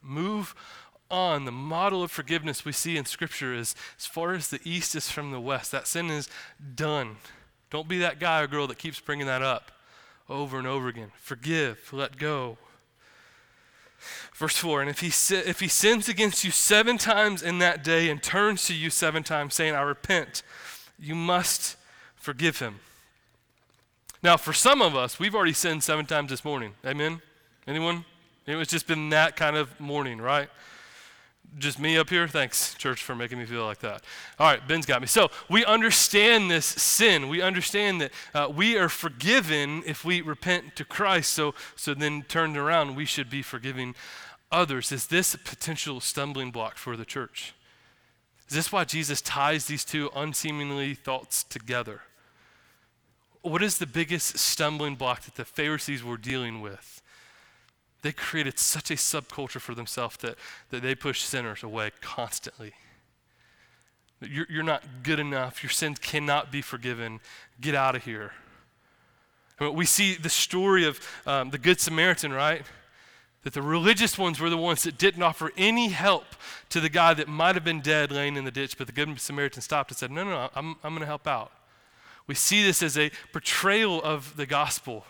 Move 0.02 0.54
on. 1.10 1.44
The 1.44 1.52
model 1.52 2.02
of 2.02 2.10
forgiveness 2.10 2.64
we 2.64 2.72
see 2.72 2.96
in 2.96 3.04
Scripture 3.04 3.54
is 3.54 3.74
as 3.98 4.06
far 4.06 4.32
as 4.34 4.48
the 4.48 4.60
east 4.64 4.94
is 4.94 5.10
from 5.10 5.32
the 5.32 5.40
west. 5.40 5.72
That 5.72 5.86
sin 5.86 6.10
is 6.10 6.28
done. 6.74 7.16
Don't 7.70 7.88
be 7.88 7.98
that 7.98 8.18
guy 8.18 8.40
or 8.42 8.46
girl 8.46 8.66
that 8.66 8.78
keeps 8.78 9.00
bringing 9.00 9.26
that 9.26 9.42
up 9.42 9.72
over 10.28 10.58
and 10.58 10.66
over 10.66 10.88
again. 10.88 11.12
Forgive, 11.16 11.92
let 11.92 12.16
go. 12.16 12.58
Verse 14.34 14.56
4 14.56 14.80
And 14.80 14.90
if 14.90 15.00
he, 15.00 15.08
if 15.36 15.60
he 15.60 15.68
sins 15.68 16.08
against 16.08 16.44
you 16.44 16.50
seven 16.50 16.98
times 16.98 17.42
in 17.42 17.58
that 17.58 17.84
day 17.84 18.08
and 18.08 18.22
turns 18.22 18.66
to 18.66 18.74
you 18.74 18.90
seven 18.90 19.22
times, 19.22 19.54
saying, 19.54 19.74
I 19.74 19.82
repent, 19.82 20.42
you 20.98 21.14
must 21.14 21.76
forgive 22.16 22.58
him. 22.58 22.80
Now, 24.22 24.36
for 24.36 24.52
some 24.52 24.82
of 24.82 24.94
us, 24.94 25.18
we've 25.18 25.34
already 25.34 25.52
sinned 25.52 25.82
seven 25.82 26.06
times 26.06 26.30
this 26.30 26.44
morning. 26.44 26.74
Amen? 26.84 27.22
Anyone? 27.66 28.04
It 28.50 28.56
was 28.56 28.68
just 28.68 28.86
been 28.86 29.10
that 29.10 29.36
kind 29.36 29.56
of 29.56 29.78
morning, 29.80 30.20
right? 30.20 30.48
Just 31.58 31.78
me 31.78 31.96
up 31.96 32.10
here? 32.10 32.28
Thanks, 32.28 32.74
church, 32.74 33.02
for 33.02 33.14
making 33.14 33.38
me 33.38 33.44
feel 33.44 33.64
like 33.64 33.80
that. 33.80 34.04
All 34.38 34.46
right, 34.46 34.66
Ben's 34.66 34.86
got 34.86 35.00
me. 35.00 35.06
So 35.06 35.30
we 35.48 35.64
understand 35.64 36.50
this 36.50 36.66
sin. 36.66 37.28
We 37.28 37.42
understand 37.42 38.00
that 38.00 38.12
uh, 38.34 38.48
we 38.54 38.76
are 38.76 38.88
forgiven 38.88 39.82
if 39.84 40.04
we 40.04 40.20
repent 40.20 40.76
to 40.76 40.84
Christ. 40.84 41.32
So, 41.32 41.54
so 41.74 41.94
then 41.94 42.22
turned 42.22 42.56
around, 42.56 42.94
we 42.94 43.04
should 43.04 43.30
be 43.30 43.42
forgiving 43.42 43.94
others. 44.52 44.92
Is 44.92 45.06
this 45.06 45.34
a 45.34 45.38
potential 45.38 46.00
stumbling 46.00 46.50
block 46.50 46.76
for 46.76 46.96
the 46.96 47.04
church? 47.04 47.54
Is 48.48 48.54
this 48.56 48.72
why 48.72 48.84
Jesus 48.84 49.20
ties 49.20 49.66
these 49.66 49.84
two 49.84 50.10
unseemingly 50.14 50.94
thoughts 50.94 51.44
together? 51.44 52.02
What 53.42 53.62
is 53.62 53.78
the 53.78 53.86
biggest 53.86 54.38
stumbling 54.38 54.96
block 54.96 55.22
that 55.22 55.36
the 55.36 55.44
Pharisees 55.44 56.04
were 56.04 56.16
dealing 56.16 56.60
with? 56.60 56.99
They 58.02 58.12
created 58.12 58.58
such 58.58 58.90
a 58.90 58.94
subculture 58.94 59.60
for 59.60 59.74
themselves 59.74 60.16
that, 60.18 60.36
that 60.70 60.82
they 60.82 60.94
push 60.94 61.22
sinners 61.22 61.62
away 61.62 61.90
constantly. 62.00 62.72
You're, 64.20 64.46
you're 64.50 64.62
not 64.62 64.84
good 65.02 65.18
enough. 65.18 65.62
Your 65.62 65.70
sins 65.70 65.98
cannot 65.98 66.52
be 66.52 66.62
forgiven. 66.62 67.20
Get 67.60 67.74
out 67.74 67.96
of 67.96 68.04
here. 68.04 68.32
We 69.60 69.84
see 69.84 70.14
the 70.14 70.30
story 70.30 70.86
of 70.86 71.00
um, 71.26 71.50
the 71.50 71.58
Good 71.58 71.80
Samaritan, 71.80 72.32
right? 72.32 72.62
That 73.42 73.52
the 73.52 73.60
religious 73.60 74.16
ones 74.16 74.40
were 74.40 74.48
the 74.48 74.56
ones 74.56 74.84
that 74.84 74.96
didn't 74.96 75.22
offer 75.22 75.52
any 75.56 75.88
help 75.88 76.24
to 76.70 76.80
the 76.80 76.88
guy 76.88 77.12
that 77.14 77.28
might 77.28 77.54
have 77.56 77.64
been 77.64 77.80
dead 77.80 78.10
laying 78.10 78.36
in 78.36 78.44
the 78.44 78.50
ditch, 78.50 78.78
but 78.78 78.86
the 78.86 78.92
Good 78.92 79.20
Samaritan 79.20 79.60
stopped 79.60 79.90
and 79.90 79.98
said, 79.98 80.10
No, 80.10 80.24
no, 80.24 80.30
no, 80.30 80.50
I'm, 80.54 80.76
I'm 80.82 80.92
going 80.92 81.00
to 81.00 81.06
help 81.06 81.26
out. 81.26 81.52
We 82.26 82.34
see 82.34 82.62
this 82.62 82.82
as 82.82 82.96
a 82.96 83.10
portrayal 83.32 84.02
of 84.02 84.36
the 84.36 84.46
gospel. 84.46 85.04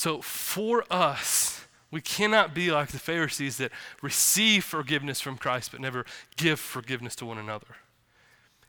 So 0.00 0.22
for 0.22 0.82
us, 0.90 1.66
we 1.90 2.00
cannot 2.00 2.54
be 2.54 2.70
like 2.70 2.88
the 2.88 2.98
Pharisees 2.98 3.58
that 3.58 3.70
receive 4.00 4.64
forgiveness 4.64 5.20
from 5.20 5.36
Christ 5.36 5.72
but 5.72 5.80
never 5.82 6.06
give 6.38 6.58
forgiveness 6.58 7.14
to 7.16 7.26
one 7.26 7.36
another. 7.36 7.76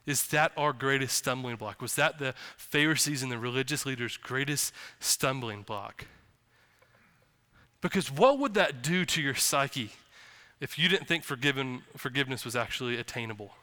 Is 0.06 0.28
that 0.28 0.52
our 0.58 0.74
greatest 0.74 1.16
stumbling 1.16 1.56
block? 1.56 1.82
Was 1.82 1.96
that 1.96 2.20
the 2.20 2.34
Pharisees 2.58 3.24
and 3.24 3.32
the 3.32 3.38
religious 3.38 3.86
leaders' 3.86 4.18
greatest 4.18 4.74
stumbling 5.00 5.62
block? 5.62 6.06
Because 7.80 8.12
what 8.12 8.38
would 8.38 8.54
that 8.56 8.84
do 8.84 9.06
to 9.06 9.22
your 9.22 9.36
psyche 9.36 9.92
if 10.60 10.78
you 10.78 10.90
didn't 10.90 11.08
think 11.08 11.24
forgiven, 11.24 11.84
forgiveness 11.96 12.44
was 12.44 12.58
actually 12.58 12.98
attainable? 12.98 13.54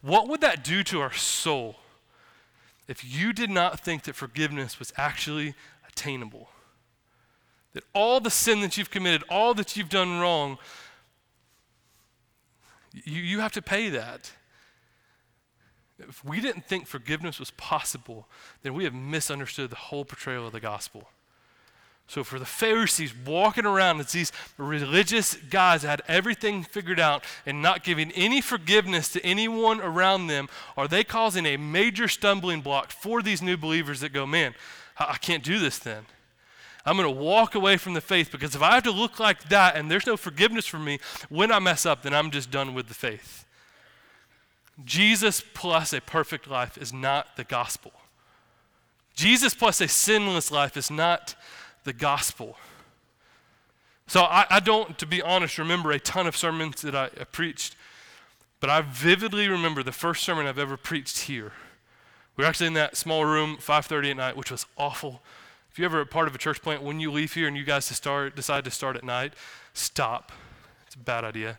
What 0.00 0.26
would 0.26 0.40
that 0.40 0.64
do 0.64 0.82
to 0.82 1.00
our 1.00 1.12
soul 1.12 1.76
if 2.92 3.02
you 3.02 3.32
did 3.32 3.48
not 3.48 3.80
think 3.80 4.02
that 4.02 4.14
forgiveness 4.14 4.78
was 4.78 4.92
actually 4.98 5.54
attainable, 5.88 6.50
that 7.72 7.84
all 7.94 8.20
the 8.20 8.30
sin 8.30 8.60
that 8.60 8.76
you've 8.76 8.90
committed, 8.90 9.24
all 9.30 9.54
that 9.54 9.78
you've 9.78 9.88
done 9.88 10.20
wrong, 10.20 10.58
you, 12.92 13.22
you 13.22 13.40
have 13.40 13.52
to 13.52 13.62
pay 13.62 13.88
that. 13.88 14.32
If 15.98 16.22
we 16.22 16.38
didn't 16.38 16.66
think 16.66 16.86
forgiveness 16.86 17.40
was 17.40 17.50
possible, 17.52 18.28
then 18.60 18.74
we 18.74 18.84
have 18.84 18.92
misunderstood 18.92 19.70
the 19.70 19.76
whole 19.76 20.04
portrayal 20.04 20.46
of 20.46 20.52
the 20.52 20.60
gospel. 20.60 21.08
So, 22.12 22.22
for 22.22 22.38
the 22.38 22.44
Pharisees 22.44 23.14
walking 23.24 23.64
around 23.64 23.98
as 24.00 24.12
these 24.12 24.32
religious 24.58 25.32
guys 25.34 25.80
that 25.80 25.88
had 25.88 26.02
everything 26.06 26.62
figured 26.62 27.00
out 27.00 27.24
and 27.46 27.62
not 27.62 27.84
giving 27.84 28.12
any 28.12 28.42
forgiveness 28.42 29.08
to 29.14 29.24
anyone 29.24 29.80
around 29.80 30.26
them, 30.26 30.50
are 30.76 30.86
they 30.86 31.04
causing 31.04 31.46
a 31.46 31.56
major 31.56 32.08
stumbling 32.08 32.60
block 32.60 32.90
for 32.90 33.22
these 33.22 33.40
new 33.40 33.56
believers 33.56 34.00
that 34.00 34.12
go, 34.12 34.26
man, 34.26 34.54
I 34.98 35.16
can't 35.22 35.42
do 35.42 35.58
this 35.58 35.78
then? 35.78 36.04
I'm 36.84 36.98
going 36.98 37.08
to 37.08 37.18
walk 37.18 37.54
away 37.54 37.78
from 37.78 37.94
the 37.94 38.02
faith 38.02 38.30
because 38.30 38.54
if 38.54 38.60
I 38.60 38.74
have 38.74 38.82
to 38.82 38.90
look 38.90 39.18
like 39.18 39.48
that 39.48 39.74
and 39.74 39.90
there's 39.90 40.06
no 40.06 40.18
forgiveness 40.18 40.66
for 40.66 40.78
me 40.78 40.98
when 41.30 41.50
I 41.50 41.60
mess 41.60 41.86
up, 41.86 42.02
then 42.02 42.12
I'm 42.12 42.30
just 42.30 42.50
done 42.50 42.74
with 42.74 42.88
the 42.88 42.94
faith. 42.94 43.46
Jesus 44.84 45.42
plus 45.54 45.94
a 45.94 46.02
perfect 46.02 46.46
life 46.46 46.76
is 46.76 46.92
not 46.92 47.38
the 47.38 47.44
gospel. 47.44 47.92
Jesus 49.14 49.54
plus 49.54 49.80
a 49.80 49.88
sinless 49.88 50.50
life 50.50 50.76
is 50.76 50.90
not 50.90 51.36
the 51.84 51.92
gospel. 51.92 52.56
So 54.06 54.22
I, 54.22 54.46
I, 54.50 54.60
don't, 54.60 54.98
to 54.98 55.06
be 55.06 55.22
honest, 55.22 55.58
remember 55.58 55.90
a 55.90 55.98
ton 55.98 56.26
of 56.26 56.36
sermons 56.36 56.82
that 56.82 56.94
I, 56.94 57.06
I 57.18 57.24
preached, 57.24 57.76
but 58.60 58.68
I 58.68 58.82
vividly 58.82 59.48
remember 59.48 59.82
the 59.82 59.92
first 59.92 60.22
sermon 60.22 60.46
I've 60.46 60.58
ever 60.58 60.76
preached 60.76 61.20
here. 61.20 61.52
We 62.36 62.44
were 62.44 62.48
actually 62.48 62.68
in 62.68 62.74
that 62.74 62.96
small 62.96 63.24
room, 63.24 63.58
5:30 63.58 64.10
at 64.10 64.16
night, 64.16 64.36
which 64.36 64.50
was 64.50 64.66
awful. 64.76 65.22
If 65.70 65.78
you're 65.78 65.86
ever 65.86 66.00
a 66.00 66.06
part 66.06 66.28
of 66.28 66.34
a 66.34 66.38
church 66.38 66.60
plant, 66.62 66.82
when 66.82 67.00
you 67.00 67.10
leave 67.10 67.32
here 67.32 67.48
and 67.48 67.56
you 67.56 67.64
guys 67.64 67.86
to 67.88 67.94
start, 67.94 68.36
decide 68.36 68.64
to 68.64 68.70
start 68.70 68.96
at 68.96 69.04
night, 69.04 69.32
stop. 69.72 70.32
It's 70.86 70.94
a 70.94 70.98
bad 70.98 71.24
idea. 71.24 71.58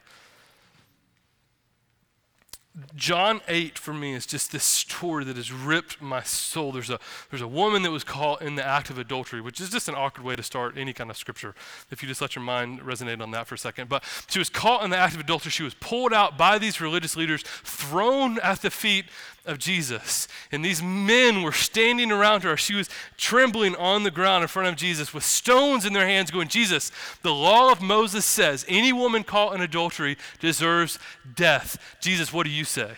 John 2.95 3.41
8 3.47 3.77
for 3.77 3.93
me 3.93 4.13
is 4.13 4.25
just 4.25 4.51
this 4.51 4.63
story 4.63 5.23
that 5.25 5.35
has 5.35 5.51
ripped 5.51 6.01
my 6.01 6.23
soul. 6.23 6.71
There's 6.71 6.89
a, 6.89 6.99
there's 7.29 7.41
a 7.41 7.47
woman 7.47 7.83
that 7.83 7.91
was 7.91 8.03
caught 8.03 8.41
in 8.41 8.55
the 8.55 8.65
act 8.65 8.89
of 8.89 8.97
adultery, 8.97 9.41
which 9.41 9.61
is 9.61 9.69
just 9.69 9.87
an 9.87 9.93
awkward 9.93 10.25
way 10.25 10.35
to 10.35 10.41
start 10.41 10.75
any 10.75 10.91
kind 10.91 11.11
of 11.11 11.17
scripture, 11.17 11.53
if 11.91 12.01
you 12.01 12.07
just 12.07 12.19
let 12.19 12.35
your 12.35 12.43
mind 12.43 12.81
resonate 12.81 13.21
on 13.21 13.29
that 13.31 13.45
for 13.45 13.53
a 13.53 13.59
second. 13.59 13.89
But 13.89 14.03
she 14.27 14.39
was 14.39 14.49
caught 14.49 14.83
in 14.83 14.89
the 14.89 14.97
act 14.97 15.13
of 15.13 15.19
adultery. 15.19 15.51
She 15.51 15.61
was 15.61 15.75
pulled 15.75 16.13
out 16.13 16.35
by 16.35 16.57
these 16.57 16.81
religious 16.81 17.15
leaders, 17.15 17.43
thrown 17.43 18.39
at 18.39 18.63
the 18.63 18.71
feet 18.71 19.05
of 19.45 19.57
Jesus. 19.57 20.27
And 20.51 20.63
these 20.63 20.81
men 20.81 21.43
were 21.43 21.51
standing 21.51 22.11
around 22.11 22.43
her. 22.43 22.55
She 22.55 22.75
was 22.75 22.89
trembling 23.17 23.75
on 23.75 24.03
the 24.03 24.11
ground 24.11 24.43
in 24.43 24.47
front 24.47 24.69
of 24.69 24.75
Jesus 24.75 25.13
with 25.13 25.23
stones 25.23 25.85
in 25.85 25.93
their 25.93 26.07
hands, 26.07 26.31
going, 26.31 26.47
Jesus, 26.47 26.91
the 27.21 27.33
law 27.33 27.71
of 27.71 27.81
Moses 27.81 28.25
says 28.25 28.65
any 28.67 28.93
woman 28.93 29.23
caught 29.23 29.53
in 29.53 29.61
adultery 29.61 30.17
deserves 30.39 30.99
death. 31.35 31.77
Jesus, 31.99 32.31
what 32.31 32.45
do 32.45 32.51
you 32.51 32.63
say? 32.63 32.91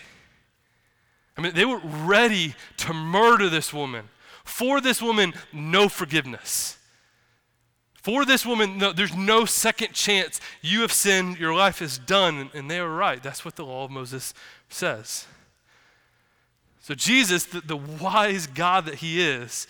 I 1.37 1.41
mean, 1.41 1.53
they 1.53 1.65
were 1.65 1.81
ready 1.83 2.55
to 2.77 2.93
murder 2.93 3.49
this 3.49 3.73
woman. 3.73 4.09
For 4.43 4.79
this 4.79 5.01
woman, 5.01 5.33
no 5.51 5.89
forgiveness. 5.89 6.77
For 7.95 8.23
this 8.23 8.45
woman, 8.45 8.77
no, 8.77 8.93
there's 8.93 9.15
no 9.15 9.45
second 9.45 9.93
chance. 9.93 10.39
You 10.61 10.81
have 10.81 10.93
sinned, 10.93 11.39
your 11.39 11.55
life 11.55 11.81
is 11.81 11.97
done. 11.97 12.51
And 12.53 12.69
they 12.69 12.79
are 12.79 12.87
right. 12.87 13.21
That's 13.21 13.43
what 13.43 13.55
the 13.55 13.65
law 13.65 13.85
of 13.85 13.91
Moses 13.91 14.33
says. 14.69 15.25
So 16.85 16.93
Jesus, 16.93 17.45
the, 17.45 17.61
the 17.61 17.77
wise 17.77 18.45
God 18.45 18.85
that 18.85 18.93
he 18.95 19.19
is, 19.19 19.65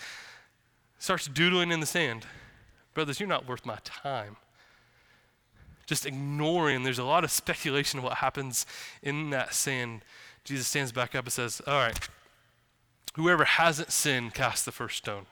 starts 0.98 1.26
doodling 1.26 1.72
in 1.72 1.80
the 1.80 1.86
sand. 1.86 2.26
Brothers, 2.92 3.18
you're 3.18 3.26
not 3.26 3.48
worth 3.48 3.64
my 3.64 3.78
time. 3.84 4.36
Just 5.86 6.04
ignoring, 6.04 6.82
there's 6.82 6.98
a 6.98 7.04
lot 7.04 7.24
of 7.24 7.30
speculation 7.30 7.98
of 7.98 8.04
what 8.04 8.18
happens 8.18 8.66
in 9.02 9.30
that 9.30 9.54
sand. 9.54 10.02
Jesus 10.44 10.66
stands 10.66 10.92
back 10.92 11.14
up 11.14 11.24
and 11.24 11.32
says, 11.32 11.62
All 11.66 11.78
right, 11.78 11.98
whoever 13.14 13.46
hasn't 13.46 13.92
sinned, 13.92 14.34
cast 14.34 14.66
the 14.66 14.70
first 14.72 14.98
stone. 14.98 15.24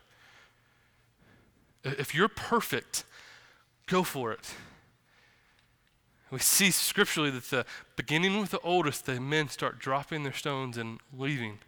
If 1.85 2.15
you're 2.15 2.29
perfect, 2.29 3.05
go 3.89 4.05
for 4.05 4.33
it. 4.33 4.55
We 6.31 6.39
see 6.39 6.71
scripturally 6.71 7.31
that 7.33 7.51
the 7.51 7.67
beginning 7.95 8.41
with 8.41 8.53
the 8.53 8.61
oldest, 8.61 9.05
the 9.05 9.21
men 9.21 9.51
start 9.51 9.79
dropping 9.79 10.23
their 10.23 10.33
stones 10.33 10.79
and 10.79 10.99
leaving. 11.15 11.59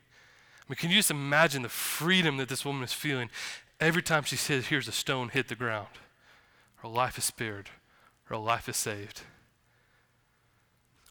I 0.67 0.73
mean, 0.73 0.77
can 0.77 0.91
you 0.91 0.97
just 0.97 1.11
imagine 1.11 1.63
the 1.63 1.69
freedom 1.69 2.39
that 2.39 2.49
this 2.49 2.65
woman 2.65 2.83
is 2.83 2.93
feeling 2.93 3.31
every 3.79 4.03
time 4.03 4.25
she 4.25 4.37
says, 4.37 4.67
hears 4.67 4.89
a 4.89 4.93
stone 4.93 5.29
hit 5.29 5.49
the 5.49 5.55
ground? 5.55 5.89
Her 6.77 6.89
life 6.89 7.19
is 7.19 7.25
spared, 7.25 7.71
her 8.25 8.37
life 8.37 8.69
is 8.69 8.77
saved. 8.77 9.23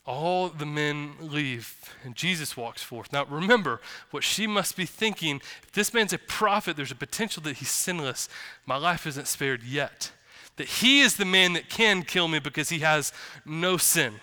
All 0.06 0.50
the 0.50 0.68
men 0.68 1.14
leave, 1.20 1.96
and 2.04 2.16
Jesus 2.16 2.56
walks 2.56 2.84
forth. 2.84 3.12
Now, 3.12 3.26
remember 3.26 3.82
what 4.12 4.24
she 4.24 4.46
must 4.46 4.78
be 4.78 4.86
thinking. 4.86 5.42
If 5.64 5.72
this 5.72 5.96
man's 5.96 6.14
a 6.14 6.20
prophet, 6.20 6.76
there's 6.76 6.92
a 6.92 6.96
potential 6.96 7.42
that 7.44 7.58
he's 7.58 7.72
sinless. 7.72 8.30
My 8.68 8.76
life 8.76 9.08
isn't 9.08 9.28
spared 9.28 9.64
yet. 9.64 10.12
That 10.58 10.68
he 10.68 11.02
is 11.02 11.18
the 11.18 11.26
man 11.26 11.54
that 11.54 11.70
can 11.70 12.04
kill 12.04 12.28
me 12.28 12.38
because 12.38 12.70
he 12.70 12.80
has 12.80 13.14
no 13.46 13.78
sin. 13.78 14.16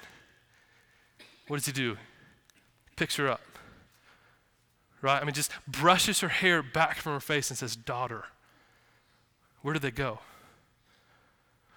What 1.49 1.57
does 1.57 1.67
he 1.67 1.73
do? 1.73 1.97
Picks 2.95 3.17
her 3.17 3.29
up 3.29 3.41
right? 5.03 5.21
I 5.21 5.25
mean, 5.25 5.35
just 5.35 5.51
brushes 5.67 6.21
her 6.21 6.29
hair 6.29 6.63
back 6.63 6.97
from 6.97 7.13
her 7.13 7.21
face 7.21 7.51
and 7.51 7.59
says, 7.59 7.77
Daughter. 7.77 8.25
Where 9.61 9.75
did 9.75 9.83
they 9.83 9.91
go? 9.91 10.21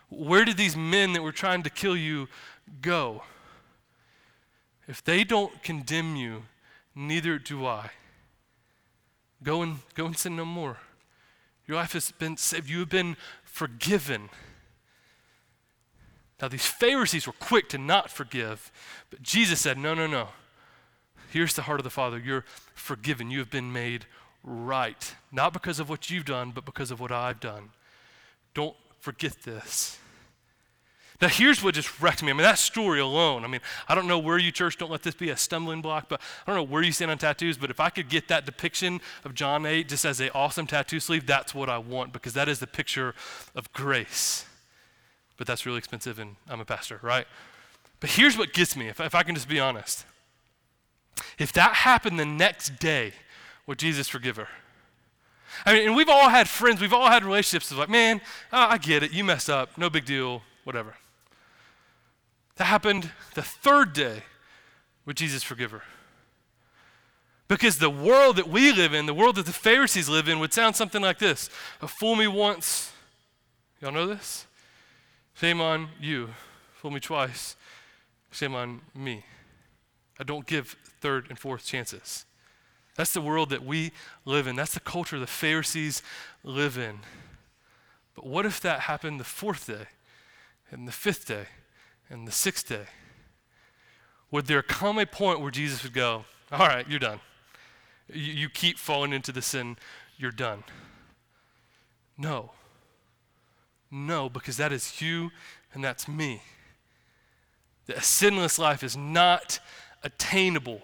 Where 0.10 0.46
did 0.46 0.58
these 0.58 0.78
men 0.78 1.14
that 1.14 1.24
were 1.24 1.32
trying 1.32 1.64
to 1.64 1.70
kill 1.70 1.98
you 1.98 2.28
go? 2.82 3.24
If 4.88 5.04
they 5.04 5.24
don't 5.24 5.62
condemn 5.64 6.16
you, 6.16 6.44
neither 6.96 7.38
do 7.40 7.66
I. 7.66 7.92
Go 9.44 9.62
and 9.62 9.80
go 9.94 10.06
and 10.06 10.18
sin 10.18 10.36
no 10.36 10.46
more. 10.46 10.78
Your 11.68 11.78
life 11.78 11.94
has 11.94 12.12
been 12.12 12.38
saved. 12.38 12.70
You 12.70 12.80
have 12.80 12.90
been 12.90 13.18
forgiven. 13.44 14.30
Now, 16.42 16.48
these 16.48 16.66
Pharisees 16.66 17.26
were 17.26 17.34
quick 17.34 17.70
to 17.70 17.78
not 17.78 18.10
forgive, 18.12 18.72
but 19.10 19.22
Jesus 19.22 19.62
said, 19.62 19.78
No, 19.78 19.94
no, 19.94 20.06
no. 20.06 20.30
Here's 21.32 21.54
the 21.54 21.64
heart 21.64 21.80
of 21.80 21.84
the 21.84 21.90
Father. 21.90 22.20
You're 22.20 22.46
forgiven. 22.76 23.32
You 23.32 23.40
have 23.40 23.50
been 23.50 23.74
made 23.74 24.06
right. 24.44 25.16
Not 25.32 25.54
because 25.54 25.80
of 25.80 25.90
what 25.90 26.10
you've 26.12 26.26
done, 26.26 26.52
but 26.52 26.66
because 26.66 26.92
of 26.92 27.00
what 27.00 27.12
I've 27.12 27.40
done. 27.40 27.72
Don't 28.54 28.76
forget 29.00 29.42
this. 29.44 29.98
Now, 31.22 31.30
here's 31.30 31.64
what 31.64 31.76
just 31.76 32.02
wrecked 32.02 32.24
me. 32.24 32.30
I 32.30 32.34
mean, 32.34 32.44
that 32.44 32.58
story 32.58 33.00
alone. 33.00 33.46
I 33.46 33.48
mean, 33.48 33.62
I 33.88 33.96
don't 33.96 34.08
know 34.08 34.20
where 34.20 34.38
you 34.38 34.52
church, 34.52 34.78
don't 34.78 34.92
let 34.92 35.02
this 35.02 35.16
be 35.16 35.30
a 35.30 35.38
stumbling 35.38 35.82
block, 35.82 36.10
but 36.10 36.20
I 36.46 36.52
don't 36.52 36.58
know 36.58 36.72
where 36.72 36.82
you 36.82 36.92
stand 36.92 37.10
on 37.10 37.18
tattoos, 37.18 37.58
but 37.58 37.70
if 37.70 37.80
I 37.80 37.90
could 37.90 38.10
get 38.10 38.28
that 38.28 38.46
depiction 38.46 39.00
of 39.24 39.34
John 39.34 39.66
8 39.66 39.88
just 39.88 40.04
as 40.04 40.20
an 40.20 40.30
awesome 40.36 40.68
tattoo 40.68 41.00
sleeve, 41.00 41.26
that's 41.26 41.56
what 41.56 41.70
I 41.70 41.78
want 41.78 42.12
because 42.12 42.34
that 42.34 42.50
is 42.50 42.60
the 42.60 42.68
picture 42.68 43.16
of 43.56 43.72
grace. 43.72 44.46
But 45.38 45.48
that's 45.48 45.66
really 45.66 45.78
expensive, 45.78 46.20
and 46.20 46.36
I'm 46.50 46.60
a 46.60 46.66
pastor, 46.66 47.00
right? 47.02 47.28
But 48.02 48.10
here's 48.10 48.38
what 48.38 48.52
gets 48.52 48.76
me, 48.76 48.90
if, 48.90 49.00
if 49.00 49.16
I 49.16 49.24
can 49.24 49.36
just 49.36 49.48
be 49.48 49.60
honest. 49.60 50.06
If 51.38 51.54
that 51.54 51.74
happened 51.74 52.20
the 52.20 52.26
next 52.26 52.80
day, 52.80 53.14
would 53.68 53.80
Jesus 53.80 54.08
forgive 54.08 54.38
her? 54.38 54.48
I 55.66 55.74
mean, 55.74 55.88
and 55.88 55.96
we've 55.96 56.10
all 56.10 56.30
had 56.30 56.50
friends, 56.50 56.82
we've 56.82 56.94
all 56.94 57.10
had 57.10 57.24
relationships 57.24 57.72
of 57.72 57.78
like, 57.78 57.90
man, 57.90 58.22
oh, 58.52 58.68
I 58.70 58.78
get 58.78 59.04
it, 59.04 59.12
you 59.12 59.24
messed 59.24 59.50
up, 59.50 59.78
no 59.78 59.90
big 59.90 60.06
deal, 60.06 60.42
whatever. 60.64 60.96
That 62.58 62.66
happened 62.66 63.12
the 63.34 63.42
third 63.42 63.94
day. 63.94 64.24
Would 65.06 65.18
Jesus 65.18 65.44
forgive 65.44 65.72
her? 65.72 65.84
Because 67.48 67.78
the 67.78 67.90
world 67.90 68.38
that 68.38 68.48
we 68.48 68.72
live 68.72 68.94
in, 68.94 69.06
the 69.06 69.14
world 69.14 69.36
that 69.36 69.46
the 69.46 69.54
Pharisees 69.54 70.10
live 70.10 70.28
in, 70.28 70.40
would 70.40 70.54
sound 70.54 70.76
something 70.76 71.02
like 71.02 71.20
this 71.20 71.50
A 71.82 71.88
Fool 71.88 72.16
me 72.16 72.28
once. 72.28 72.92
Y'all 73.82 73.92
know 73.92 74.08
this? 74.08 74.48
Shame 75.36 75.62
on 75.62 75.90
you. 76.02 76.30
Fool 76.74 76.92
me 76.92 77.00
twice. 77.00 77.56
Shame 78.32 78.56
on 78.56 78.82
me. 78.96 79.24
I 80.20 80.24
don't 80.24 80.46
give 80.46 80.76
third 81.02 81.28
and 81.30 81.38
fourth 81.38 81.66
chances. 81.66 82.26
That's 82.96 83.14
the 83.14 83.22
world 83.22 83.50
that 83.50 83.66
we 83.66 83.92
live 84.24 84.48
in. 84.48 84.56
That's 84.56 84.74
the 84.74 84.80
culture 84.80 85.20
the 85.20 85.28
Pharisees 85.28 86.02
live 86.44 86.78
in. 86.78 87.00
But 88.16 88.26
what 88.26 88.46
if 88.46 88.62
that 88.62 88.82
happened 88.82 89.20
the 89.20 89.26
fourth 89.26 89.68
day, 89.68 89.88
and 90.72 90.88
the 90.88 90.94
fifth 90.94 91.28
day, 91.28 91.48
and 92.10 92.28
the 92.28 92.32
sixth 92.32 92.70
day? 92.70 92.86
Would 94.32 94.48
there 94.48 94.62
come 94.62 94.98
a 94.98 95.06
point 95.06 95.42
where 95.42 95.52
Jesus 95.52 95.84
would 95.84 95.94
go, 95.94 96.26
All 96.52 96.68
right, 96.68 96.88
you're 96.88 97.00
done. 97.00 97.20
You, 98.12 98.34
you 98.34 98.50
keep 98.50 98.78
falling 98.78 99.12
into 99.12 99.32
the 99.32 99.42
sin, 99.42 99.78
you're 100.18 100.32
done. 100.32 100.64
No. 102.18 102.52
No, 103.92 104.30
because 104.30 104.58
that 104.58 104.72
is 104.72 105.02
you 105.02 105.32
and 105.74 105.84
that's 105.84 106.08
me. 106.08 106.42
a 107.90 108.02
sinless 108.02 108.58
life 108.58 108.84
is 108.84 108.96
not 108.96 109.60
attainable 110.06 110.82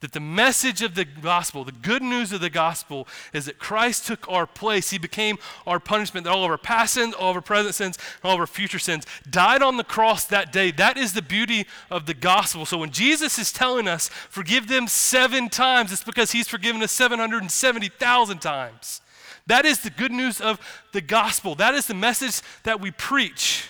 that 0.00 0.12
the 0.12 0.20
message 0.20 0.80
of 0.82 0.94
the 0.94 1.04
gospel, 1.04 1.64
the 1.64 1.72
good 1.72 2.02
news 2.02 2.32
of 2.32 2.40
the 2.40 2.50
gospel, 2.50 3.08
is 3.32 3.46
that 3.46 3.58
Christ 3.58 4.06
took 4.06 4.30
our 4.30 4.46
place. 4.46 4.90
He 4.90 4.98
became 4.98 5.38
our 5.66 5.80
punishment, 5.80 6.24
that 6.24 6.32
all 6.32 6.44
of 6.44 6.50
our 6.50 6.58
past 6.58 6.94
sins, 6.94 7.14
all 7.14 7.30
of 7.30 7.36
our 7.36 7.42
present 7.42 7.74
sins, 7.74 7.98
all 8.22 8.34
of 8.34 8.40
our 8.40 8.46
future 8.46 8.78
sins 8.78 9.04
died 9.28 9.60
on 9.60 9.76
the 9.76 9.84
cross 9.84 10.24
that 10.26 10.52
day. 10.52 10.70
That 10.70 10.96
is 10.96 11.14
the 11.14 11.22
beauty 11.22 11.66
of 11.90 12.06
the 12.06 12.14
gospel. 12.14 12.64
So 12.64 12.78
when 12.78 12.90
Jesus 12.90 13.38
is 13.38 13.52
telling 13.52 13.88
us, 13.88 14.08
forgive 14.08 14.68
them 14.68 14.86
seven 14.86 15.48
times, 15.48 15.92
it's 15.92 16.04
because 16.04 16.30
he's 16.30 16.48
forgiven 16.48 16.80
us 16.82 16.92
770,000 16.92 18.38
times. 18.38 19.00
That 19.48 19.64
is 19.64 19.80
the 19.80 19.90
good 19.90 20.12
news 20.12 20.40
of 20.40 20.60
the 20.92 21.00
gospel. 21.00 21.56
That 21.56 21.74
is 21.74 21.86
the 21.86 21.94
message 21.94 22.40
that 22.62 22.80
we 22.80 22.92
preach. 22.92 23.66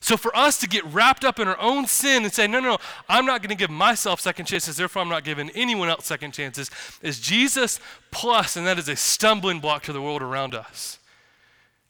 So 0.00 0.16
for 0.16 0.34
us 0.36 0.58
to 0.60 0.68
get 0.68 0.84
wrapped 0.84 1.24
up 1.24 1.38
in 1.38 1.48
our 1.48 1.58
own 1.58 1.86
sin 1.86 2.24
and 2.24 2.32
say, 2.32 2.46
no, 2.46 2.60
no, 2.60 2.70
no, 2.70 2.78
I'm 3.08 3.26
not 3.26 3.40
going 3.42 3.50
to 3.50 3.56
give 3.56 3.70
myself 3.70 4.20
second 4.20 4.44
chances, 4.44 4.76
therefore 4.76 5.02
I'm 5.02 5.08
not 5.08 5.24
giving 5.24 5.50
anyone 5.50 5.88
else 5.88 6.06
second 6.06 6.32
chances, 6.32 6.70
is 7.02 7.18
Jesus 7.18 7.80
plus, 8.10 8.56
and 8.56 8.66
that 8.66 8.78
is 8.78 8.88
a 8.88 8.96
stumbling 8.96 9.58
block 9.58 9.82
to 9.84 9.92
the 9.92 10.02
world 10.02 10.22
around 10.22 10.54
us. 10.54 10.98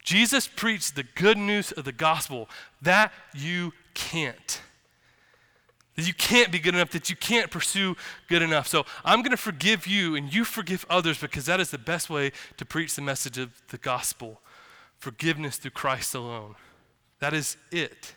Jesus 0.02 0.46
preached 0.46 0.94
the 0.94 1.02
good 1.02 1.36
news 1.36 1.72
of 1.72 1.84
the 1.84 1.92
gospel 1.92 2.48
that 2.80 3.12
you 3.34 3.72
can't. 3.92 4.60
That 5.96 6.06
you 6.06 6.14
can't 6.14 6.52
be 6.52 6.60
good 6.60 6.74
enough, 6.74 6.90
that 6.90 7.10
you 7.10 7.16
can't 7.16 7.50
pursue 7.50 7.96
good 8.28 8.42
enough. 8.42 8.68
So 8.68 8.86
I'm 9.04 9.20
going 9.20 9.32
to 9.32 9.36
forgive 9.36 9.86
you 9.86 10.14
and 10.14 10.32
you 10.32 10.44
forgive 10.44 10.86
others 10.88 11.18
because 11.20 11.46
that 11.46 11.58
is 11.58 11.70
the 11.70 11.78
best 11.78 12.08
way 12.08 12.30
to 12.56 12.64
preach 12.64 12.94
the 12.94 13.02
message 13.02 13.36
of 13.36 13.50
the 13.68 13.78
gospel 13.78 14.40
forgiveness 14.98 15.56
through 15.56 15.72
Christ 15.72 16.14
alone. 16.14 16.54
That 17.20 17.32
is 17.34 17.56
it. 17.70 18.14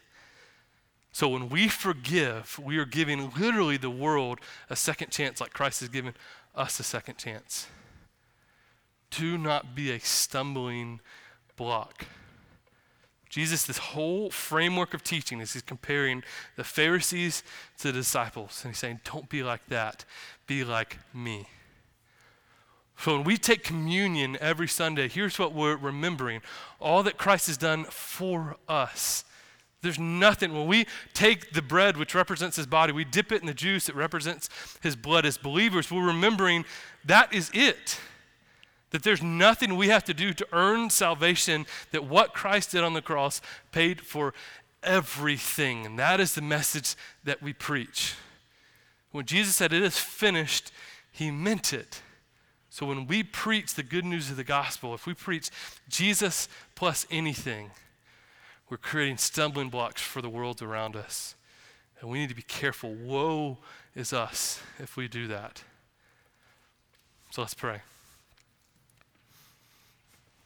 So 1.11 1.27
when 1.27 1.49
we 1.49 1.67
forgive, 1.67 2.59
we 2.63 2.77
are 2.77 2.85
giving 2.85 3.31
literally 3.37 3.77
the 3.77 3.89
world 3.89 4.39
a 4.69 4.75
second 4.75 5.11
chance, 5.11 5.41
like 5.41 5.53
Christ 5.53 5.79
has 5.81 5.89
given 5.89 6.13
us 6.55 6.79
a 6.79 6.83
second 6.83 7.17
chance. 7.17 7.67
Do 9.09 9.37
not 9.37 9.75
be 9.75 9.91
a 9.91 9.99
stumbling 9.99 10.99
block. 11.55 12.05
Jesus, 13.29 13.63
this 13.63 13.77
whole 13.77 14.29
framework 14.31 14.93
of 14.93 15.03
teaching 15.03 15.39
is 15.39 15.53
he's 15.53 15.61
comparing 15.61 16.23
the 16.55 16.63
Pharisees 16.63 17.43
to 17.77 17.91
the 17.91 17.93
disciples. 17.93 18.61
And 18.63 18.73
he's 18.73 18.79
saying, 18.79 19.01
don't 19.03 19.29
be 19.29 19.43
like 19.43 19.67
that, 19.67 20.05
be 20.47 20.63
like 20.63 20.97
me. 21.13 21.47
So 22.99 23.15
when 23.15 23.23
we 23.23 23.37
take 23.37 23.63
communion 23.63 24.37
every 24.41 24.67
Sunday, 24.67 25.07
here's 25.07 25.39
what 25.39 25.53
we're 25.53 25.77
remembering 25.77 26.41
all 26.81 27.01
that 27.03 27.17
Christ 27.17 27.47
has 27.47 27.55
done 27.55 27.85
for 27.85 28.57
us. 28.67 29.23
There's 29.81 29.97
nothing. 29.97 30.53
When 30.53 30.67
we 30.67 30.85
take 31.13 31.53
the 31.53 31.61
bread, 31.61 31.95
which 31.95 32.13
represents 32.13 32.57
his 32.57 32.67
body, 32.67 32.91
we 32.91 33.05
dip 33.05 33.31
it 33.31 33.39
in 33.39 33.47
the 33.47 33.53
juice 33.53 33.85
that 33.85 33.95
represents 33.95 34.49
his 34.81 34.97
blood 34.97 35.25
as 35.25 35.37
believers, 35.37 35.89
we're 35.89 36.05
remembering 36.05 36.65
that 37.05 37.33
is 37.33 37.49
it. 37.53 38.01
That 38.91 39.03
there's 39.03 39.23
nothing 39.23 39.77
we 39.77 39.87
have 39.87 40.03
to 40.05 40.13
do 40.13 40.33
to 40.33 40.47
earn 40.51 40.89
salvation, 40.89 41.67
that 41.91 42.03
what 42.03 42.33
Christ 42.33 42.71
did 42.71 42.83
on 42.83 42.95
the 42.95 43.01
cross 43.01 43.39
paid 43.71 44.01
for 44.01 44.33
everything. 44.83 45.85
And 45.85 45.97
that 45.99 46.19
is 46.19 46.33
the 46.33 46.41
message 46.41 46.95
that 47.23 47.41
we 47.41 47.53
preach. 47.53 48.15
When 49.13 49.25
Jesus 49.25 49.55
said, 49.55 49.71
It 49.71 49.83
is 49.83 49.97
finished, 49.97 50.73
he 51.13 51.31
meant 51.31 51.71
it. 51.71 52.01
So 52.69 52.85
when 52.85 53.07
we 53.07 53.23
preach 53.23 53.73
the 53.73 53.83
good 53.83 54.05
news 54.05 54.29
of 54.29 54.37
the 54.37 54.43
gospel, 54.43 54.93
if 54.93 55.05
we 55.05 55.13
preach 55.13 55.49
Jesus 55.89 56.47
plus 56.75 57.07
anything, 57.09 57.71
we're 58.69 58.77
creating 58.77 59.17
stumbling 59.17 59.69
blocks 59.69 60.01
for 60.01 60.21
the 60.21 60.29
world 60.29 60.61
around 60.61 60.95
us. 60.95 61.35
And 61.99 62.09
we 62.09 62.19
need 62.19 62.29
to 62.29 62.35
be 62.35 62.43
careful. 62.43 62.93
Woe 62.93 63.57
is 63.95 64.13
us 64.13 64.61
if 64.77 64.95
we 64.95 65.07
do 65.07 65.27
that. 65.27 65.63
So 67.31 67.41
let's 67.41 67.53
pray. 67.53 67.81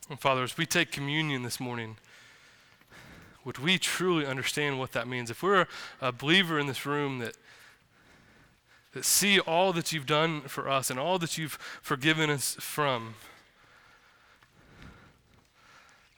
And 0.09 0.19
Father, 0.19 0.43
as 0.43 0.57
we 0.57 0.65
take 0.65 0.91
communion 0.91 1.43
this 1.43 1.59
morning, 1.59 1.97
would 3.45 3.57
we 3.57 3.77
truly 3.77 4.25
understand 4.25 4.79
what 4.79 4.93
that 4.93 5.07
means? 5.07 5.29
If 5.29 5.43
we're 5.43 5.67
a 6.01 6.11
believer 6.11 6.59
in 6.59 6.67
this 6.67 6.85
room 6.85 7.19
that 7.19 7.35
that 8.93 9.05
see 9.05 9.39
all 9.39 9.73
that 9.73 9.91
you've 9.91 10.05
done 10.05 10.41
for 10.41 10.69
us 10.69 10.89
and 10.89 10.99
all 10.99 11.19
that 11.19 11.37
you've 11.37 11.57
forgiven 11.81 12.29
us 12.29 12.55
from. 12.59 13.15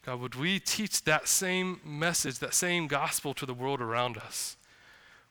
God, 0.06 0.20
would 0.20 0.36
we 0.36 0.60
teach 0.60 1.04
that 1.06 1.28
same 1.28 1.80
message, 1.84 2.40
that 2.40 2.54
same 2.54 2.88
gospel 2.88 3.34
to 3.34 3.46
the 3.46 3.54
world 3.54 3.82
around 3.82 4.18
us? 4.18 4.56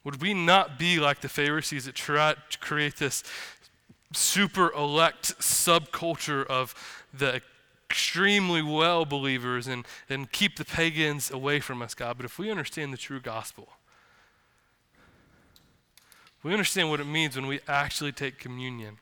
Would 0.03 0.21
we 0.21 0.35
not 0.35 0.79
be 0.79 0.99
like 0.99 1.21
the 1.21 1.29
Pharisees 1.29 1.85
that 1.85 1.95
try 1.95 2.35
to 2.51 2.59
create 2.59 2.97
this 2.97 3.23
super 4.13 4.73
elect 4.73 5.39
subculture 5.39 6.45
of 6.47 6.75
the 7.13 7.41
extremely 7.89 8.63
well 8.63 9.05
believers 9.05 9.67
and, 9.67 9.87
and 10.09 10.33
keep 10.33 10.57
the 10.57 10.65
pagans 10.65 11.31
away 11.31 11.61
from 11.61 11.81
us, 11.81 11.95
God? 11.95 12.17
But 12.17 12.27
if 12.27 12.39
we 12.39 12.51
understand 12.51 12.93
the 12.93 12.99
true 12.99 13.21
gospel, 13.21 13.69
we 16.45 16.53
understand 16.53 16.91
what 16.91 17.01
it 17.01 17.07
means 17.07 17.35
when 17.35 17.47
we 17.47 17.61
actually 17.67 18.13
take 18.13 18.39
communion. 18.39 18.99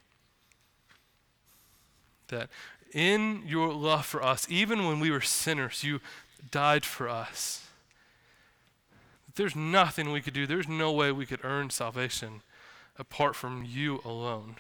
That 2.29 2.49
in 2.93 3.43
your 3.47 3.75
love 3.75 4.07
for 4.07 4.23
us, 4.23 4.47
even 4.49 4.87
when 4.87 5.01
we 5.01 5.11
were 5.11 5.21
sinners, 5.21 5.83
you 5.83 6.01
died 6.51 6.87
for 6.87 7.09
us. 7.09 7.67
There's 9.35 9.57
nothing 9.57 10.13
we 10.13 10.21
could 10.21 10.35
do, 10.35 10.47
there's 10.47 10.69
no 10.69 10.93
way 10.93 11.11
we 11.11 11.27
could 11.27 11.45
earn 11.45 11.71
salvation 11.71 12.43
apart 12.97 13.35
from 13.35 13.65
you 13.67 14.01
alone. 14.05 14.57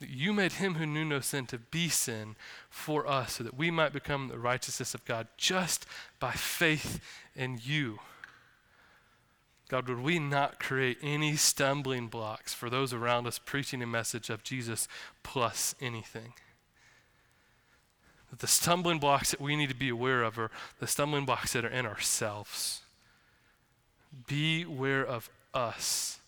That 0.00 0.08
you 0.08 0.32
made 0.32 0.54
him 0.54 0.74
who 0.74 0.86
knew 0.86 1.04
no 1.04 1.20
sin 1.20 1.46
to 1.46 1.58
be 1.58 1.88
sin 1.88 2.34
for 2.68 3.06
us 3.06 3.34
so 3.34 3.44
that 3.44 3.56
we 3.56 3.70
might 3.70 3.92
become 3.92 4.28
the 4.28 4.38
righteousness 4.38 4.94
of 4.94 5.04
God 5.04 5.28
just 5.36 5.86
by 6.18 6.32
faith 6.32 7.00
in 7.36 7.60
you. 7.62 8.00
God, 9.74 9.88
would 9.88 10.02
we 10.02 10.20
not 10.20 10.60
create 10.60 10.98
any 11.02 11.34
stumbling 11.34 12.06
blocks 12.06 12.54
for 12.54 12.70
those 12.70 12.92
around 12.92 13.26
us 13.26 13.40
preaching 13.40 13.82
a 13.82 13.88
message 13.88 14.30
of 14.30 14.44
Jesus 14.44 14.86
plus 15.24 15.74
anything? 15.80 16.34
That 18.30 18.38
the 18.38 18.46
stumbling 18.46 19.00
blocks 19.00 19.32
that 19.32 19.40
we 19.40 19.56
need 19.56 19.70
to 19.70 19.74
be 19.74 19.88
aware 19.88 20.22
of 20.22 20.38
are 20.38 20.52
the 20.78 20.86
stumbling 20.86 21.24
blocks 21.24 21.54
that 21.54 21.64
are 21.64 21.68
in 21.68 21.86
ourselves. 21.86 22.82
Beware 24.28 25.04
of 25.04 25.28
us. 25.52 26.20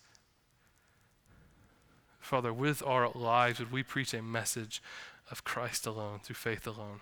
Father, 2.19 2.53
with 2.53 2.83
our 2.83 3.13
lives, 3.15 3.61
would 3.61 3.71
we 3.71 3.85
preach 3.85 4.13
a 4.13 4.23
message 4.23 4.83
of 5.31 5.45
Christ 5.45 5.87
alone, 5.87 6.19
through 6.21 6.35
faith 6.35 6.67
alone? 6.67 6.99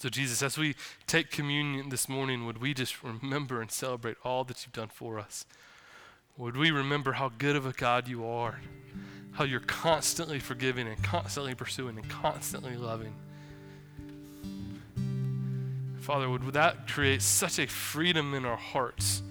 So, 0.00 0.08
Jesus, 0.08 0.42
as 0.42 0.56
we 0.56 0.76
take 1.06 1.30
communion 1.30 1.90
this 1.90 2.08
morning, 2.08 2.46
would 2.46 2.56
we 2.56 2.72
just 2.72 3.02
remember 3.02 3.60
and 3.60 3.70
celebrate 3.70 4.16
all 4.24 4.44
that 4.44 4.64
you've 4.64 4.72
done 4.72 4.88
for 4.88 5.18
us? 5.18 5.44
Would 6.38 6.56
we 6.56 6.70
remember 6.70 7.12
how 7.12 7.30
good 7.36 7.54
of 7.54 7.66
a 7.66 7.72
God 7.72 8.08
you 8.08 8.26
are, 8.26 8.62
how 9.32 9.44
you're 9.44 9.60
constantly 9.60 10.38
forgiving 10.38 10.88
and 10.88 11.04
constantly 11.04 11.54
pursuing 11.54 11.98
and 11.98 12.08
constantly 12.08 12.78
loving? 12.78 13.12
Father, 16.00 16.30
would 16.30 16.50
that 16.54 16.88
create 16.88 17.20
such 17.20 17.58
a 17.58 17.66
freedom 17.66 18.32
in 18.32 18.46
our 18.46 18.56
hearts 18.56 19.22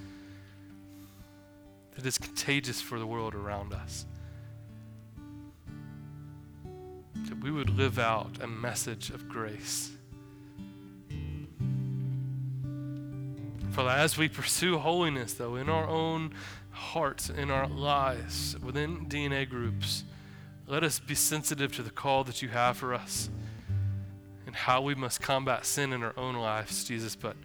that 1.96 2.06
is 2.06 2.20
contagious 2.20 2.80
for 2.80 3.00
the 3.00 3.08
world 3.08 3.34
around 3.34 3.74
us? 3.74 4.06
That 7.28 7.40
we 7.40 7.50
would 7.50 7.72
live 7.72 7.98
out 7.98 8.38
a 8.40 8.46
message 8.46 9.10
of 9.10 9.28
grace 9.28 9.94
Father, 13.72 13.92
as 13.92 14.18
we 14.18 14.28
pursue 14.28 14.78
holiness, 14.80 15.34
though, 15.34 15.56
in 15.56 15.70
our 15.70 15.88
own 15.88 16.34
hearts, 16.72 17.30
in 17.30 17.52
our 17.52 17.68
lives, 17.68 18.58
within 18.64 19.06
DNA 19.06 19.48
groups, 19.48 20.04
let 20.68 20.84
us 20.84 21.00
be 21.00 21.16
sensitive 21.16 21.74
to 21.76 21.84
the 21.84 21.90
call 21.90 22.24
that 22.24 22.42
you 22.42 22.50
have 22.50 22.78
for 22.78 22.94
us 22.94 23.30
and 24.46 24.56
how 24.56 24.82
we 24.82 24.96
must 24.96 25.22
combat 25.22 25.66
sin 25.66 25.94
in 25.94 26.04
our 26.04 26.14
own 26.18 26.36
lives, 26.36 26.84
Jesus. 26.84 27.16
But 27.16 27.36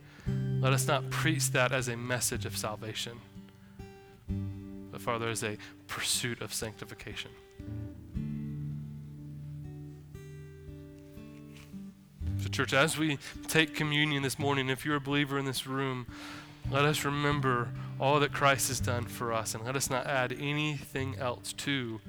let 0.60 0.72
us 0.72 0.86
not 0.86 1.10
preach 1.10 1.50
that 1.50 1.72
as 1.72 1.88
a 1.88 1.96
message 1.96 2.46
of 2.46 2.56
salvation, 2.56 3.20
but, 4.90 5.00
Father, 5.00 5.28
as 5.28 5.44
a 5.44 5.58
pursuit 5.86 6.40
of 6.40 6.54
sanctification. 6.54 7.30
So, 12.44 12.50
church, 12.50 12.74
as 12.74 12.98
we 12.98 13.16
take 13.48 13.74
communion 13.74 14.22
this 14.22 14.38
morning, 14.38 14.68
if 14.68 14.84
you're 14.84 14.96
a 14.96 15.00
believer 15.00 15.38
in 15.38 15.46
this 15.46 15.66
room, 15.66 16.06
let 16.70 16.84
us 16.84 17.02
remember 17.02 17.70
all 17.98 18.20
that 18.20 18.34
Christ 18.34 18.68
has 18.68 18.80
done 18.80 19.06
for 19.06 19.32
us 19.32 19.54
and 19.54 19.64
let 19.64 19.76
us 19.76 19.88
not 19.88 20.06
add 20.06 20.30
anything 20.38 21.16
else 21.18 21.54
to 21.54 22.02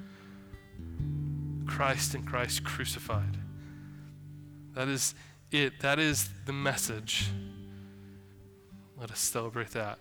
Christ 1.64 2.14
and 2.14 2.26
Christ 2.26 2.64
crucified. 2.64 3.38
That 4.74 4.88
is 4.88 5.14
it. 5.50 5.80
That 5.80 5.98
is 5.98 6.28
the 6.44 6.52
message. 6.52 7.30
Let 9.00 9.10
us 9.10 9.20
celebrate 9.20 9.70
that. 9.70 9.98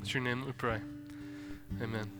It's 0.00 0.12
your 0.12 0.24
name 0.24 0.44
we 0.44 0.50
pray. 0.50 0.80
Amen. 1.80 2.19